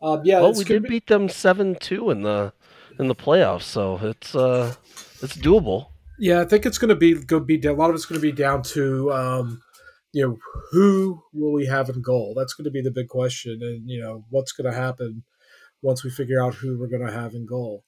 Um, 0.01 0.21
yeah, 0.23 0.39
well, 0.39 0.53
we 0.53 0.63
did 0.63 0.83
be... 0.83 0.89
beat 0.89 1.07
them 1.07 1.27
7 1.27 1.75
2 1.75 2.11
in 2.11 2.21
the 2.21 2.53
in 2.97 3.09
the 3.09 3.15
playoffs. 3.15 3.63
So 3.63 3.99
it's, 4.01 4.33
uh, 4.33 4.73
it's 5.21 5.35
doable. 5.35 5.87
Yeah, 6.17 6.39
I 6.39 6.45
think 6.45 6.65
it's 6.65 6.77
going 6.77 6.89
to 6.89 6.95
be, 6.95 7.15
go 7.15 7.41
be 7.41 7.59
a 7.65 7.73
lot 7.73 7.89
of 7.89 7.95
it's 7.95 8.05
going 8.05 8.21
to 8.21 8.25
be 8.25 8.31
down 8.31 8.63
to, 8.63 9.11
um, 9.11 9.61
you 10.13 10.25
know, 10.25 10.37
who 10.71 11.21
will 11.33 11.51
we 11.51 11.65
have 11.65 11.89
in 11.89 12.01
goal? 12.01 12.33
That's 12.37 12.53
going 12.53 12.63
to 12.63 12.71
be 12.71 12.81
the 12.81 12.91
big 12.91 13.09
question. 13.09 13.59
And, 13.61 13.89
you 13.89 14.01
know, 14.01 14.23
what's 14.29 14.53
going 14.53 14.71
to 14.71 14.77
happen 14.77 15.23
once 15.81 16.05
we 16.05 16.09
figure 16.09 16.41
out 16.41 16.55
who 16.55 16.79
we're 16.79 16.87
going 16.87 17.05
to 17.05 17.11
have 17.11 17.33
in 17.33 17.45
goal. 17.45 17.83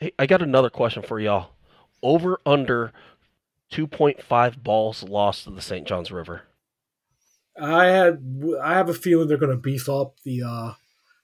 Hey, 0.00 0.12
I 0.18 0.24
got 0.26 0.40
another 0.40 0.70
question 0.70 1.02
for 1.02 1.20
y'all. 1.20 1.50
Over 2.02 2.40
under 2.46 2.90
2.5 3.70 4.62
balls 4.62 5.02
lost 5.02 5.44
to 5.44 5.50
the 5.50 5.60
St. 5.60 5.86
Johns 5.86 6.10
River. 6.10 6.42
I 7.60 7.86
had 7.86 8.24
I 8.62 8.74
have 8.74 8.88
a 8.88 8.94
feeling 8.94 9.28
they're 9.28 9.36
going 9.36 9.54
to 9.54 9.60
beef 9.60 9.90
up 9.90 10.14
the 10.24 10.42
uh, 10.42 10.72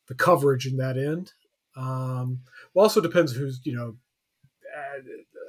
the 0.08 0.14
coverage 0.14 0.66
in 0.66 0.76
that 0.76 0.98
end. 0.98 1.32
Um, 1.74 2.40
well, 2.74 2.84
also 2.84 3.00
depends 3.00 3.32
who's 3.32 3.60
you 3.64 3.74
know. 3.74 3.96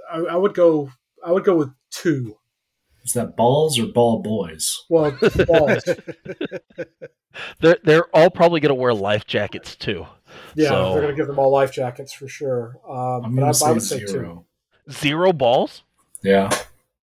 I, 0.10 0.20
I 0.20 0.36
would 0.38 0.54
go 0.54 0.92
I 1.26 1.34
would 1.34 1.44
go 1.44 1.58
with 1.58 1.72
two. 1.92 2.38
Is 3.04 3.14
that 3.14 3.36
balls 3.36 3.78
or 3.78 3.88
ball 3.88 4.22
boys? 4.22 4.86
Well, 4.90 5.18
balls. 5.46 5.84
they're 7.60 7.80
they're 7.84 8.16
all 8.16 8.30
probably 8.30 8.62
going 8.62 8.70
to 8.70 8.76
wear 8.76 8.94
life 8.94 9.26
jackets 9.26 9.76
too. 9.76 10.06
Yeah, 10.56 10.70
so, 10.70 10.92
they're 10.92 11.02
going 11.02 11.16
to 11.16 11.18
give 11.18 11.28
them 11.28 11.40
all 11.40 11.52
life 11.52 11.72
jackets 11.72 12.14
for 12.14 12.28
sure. 12.28 12.80
Um, 12.88 13.26
I'm 13.26 13.36
but 13.36 13.64
I, 13.64 13.70
I 13.70 13.72
would 13.72 13.82
say 13.82 14.06
zero. 14.06 14.46
two. 14.88 14.92
Zero 14.94 15.34
balls? 15.34 15.84
Yeah. 16.24 16.50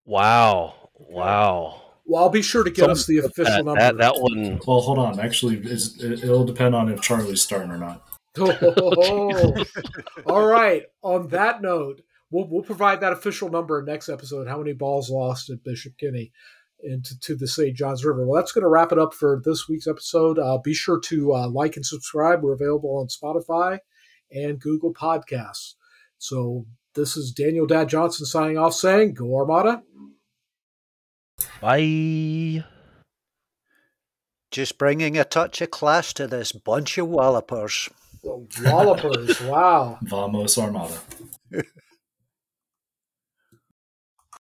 Wow. 0.04 0.74
Wow. 0.94 1.82
Well, 2.06 2.22
I'll 2.22 2.30
be 2.30 2.42
sure 2.42 2.64
to 2.64 2.70
get 2.70 2.82
Some, 2.82 2.90
us 2.90 3.06
the 3.06 3.18
official 3.18 3.44
that, 3.44 3.64
number. 3.64 3.80
That, 3.80 3.98
that 3.98 4.20
one. 4.20 4.60
Well, 4.66 4.80
hold 4.80 4.98
on. 4.98 5.20
Actually, 5.20 5.56
it'll 5.64 6.44
depend 6.44 6.74
on 6.74 6.90
if 6.90 7.00
Charlie's 7.00 7.42
starting 7.42 7.70
or 7.70 7.78
not. 7.78 8.06
oh, 8.38 9.64
all 10.26 10.46
right. 10.46 10.84
On 11.02 11.28
that 11.28 11.62
note, 11.62 12.02
we'll 12.30 12.48
we'll 12.48 12.62
provide 12.62 13.00
that 13.00 13.12
official 13.12 13.48
number 13.48 13.82
next 13.82 14.08
episode. 14.08 14.48
How 14.48 14.58
many 14.58 14.72
balls 14.72 15.08
lost 15.08 15.50
at 15.50 15.64
Bishop 15.64 15.96
Kenny? 15.98 16.32
Into 16.84 17.18
to 17.20 17.34
the 17.34 17.48
St. 17.48 17.76
Johns 17.76 18.04
River. 18.04 18.26
Well, 18.26 18.40
that's 18.40 18.52
going 18.52 18.62
to 18.62 18.68
wrap 18.68 18.92
it 18.92 18.98
up 18.98 19.14
for 19.14 19.40
this 19.44 19.68
week's 19.68 19.86
episode. 19.86 20.38
Uh, 20.38 20.58
be 20.58 20.74
sure 20.74 21.00
to 21.00 21.34
uh, 21.34 21.48
like 21.48 21.76
and 21.76 21.84
subscribe. 21.84 22.42
We're 22.42 22.52
available 22.52 22.96
on 22.96 23.08
Spotify 23.08 23.78
and 24.30 24.60
Google 24.60 24.92
Podcasts. 24.92 25.74
So 26.18 26.66
this 26.94 27.16
is 27.16 27.32
Daniel 27.32 27.66
Dad 27.66 27.88
Johnson 27.88 28.26
signing 28.26 28.58
off, 28.58 28.74
saying, 28.74 29.14
"Go 29.14 29.36
Armada." 29.36 29.82
Bye. 31.60 32.64
Just 34.50 34.78
bringing 34.78 35.18
a 35.18 35.24
touch 35.24 35.60
of 35.60 35.70
class 35.70 36.12
to 36.12 36.28
this 36.28 36.52
bunch 36.52 36.96
of 36.98 37.08
wallopers. 37.08 37.88
Wallopers! 38.22 39.40
wow. 39.40 39.98
Vamos 40.02 40.56
Armada. 40.56 40.98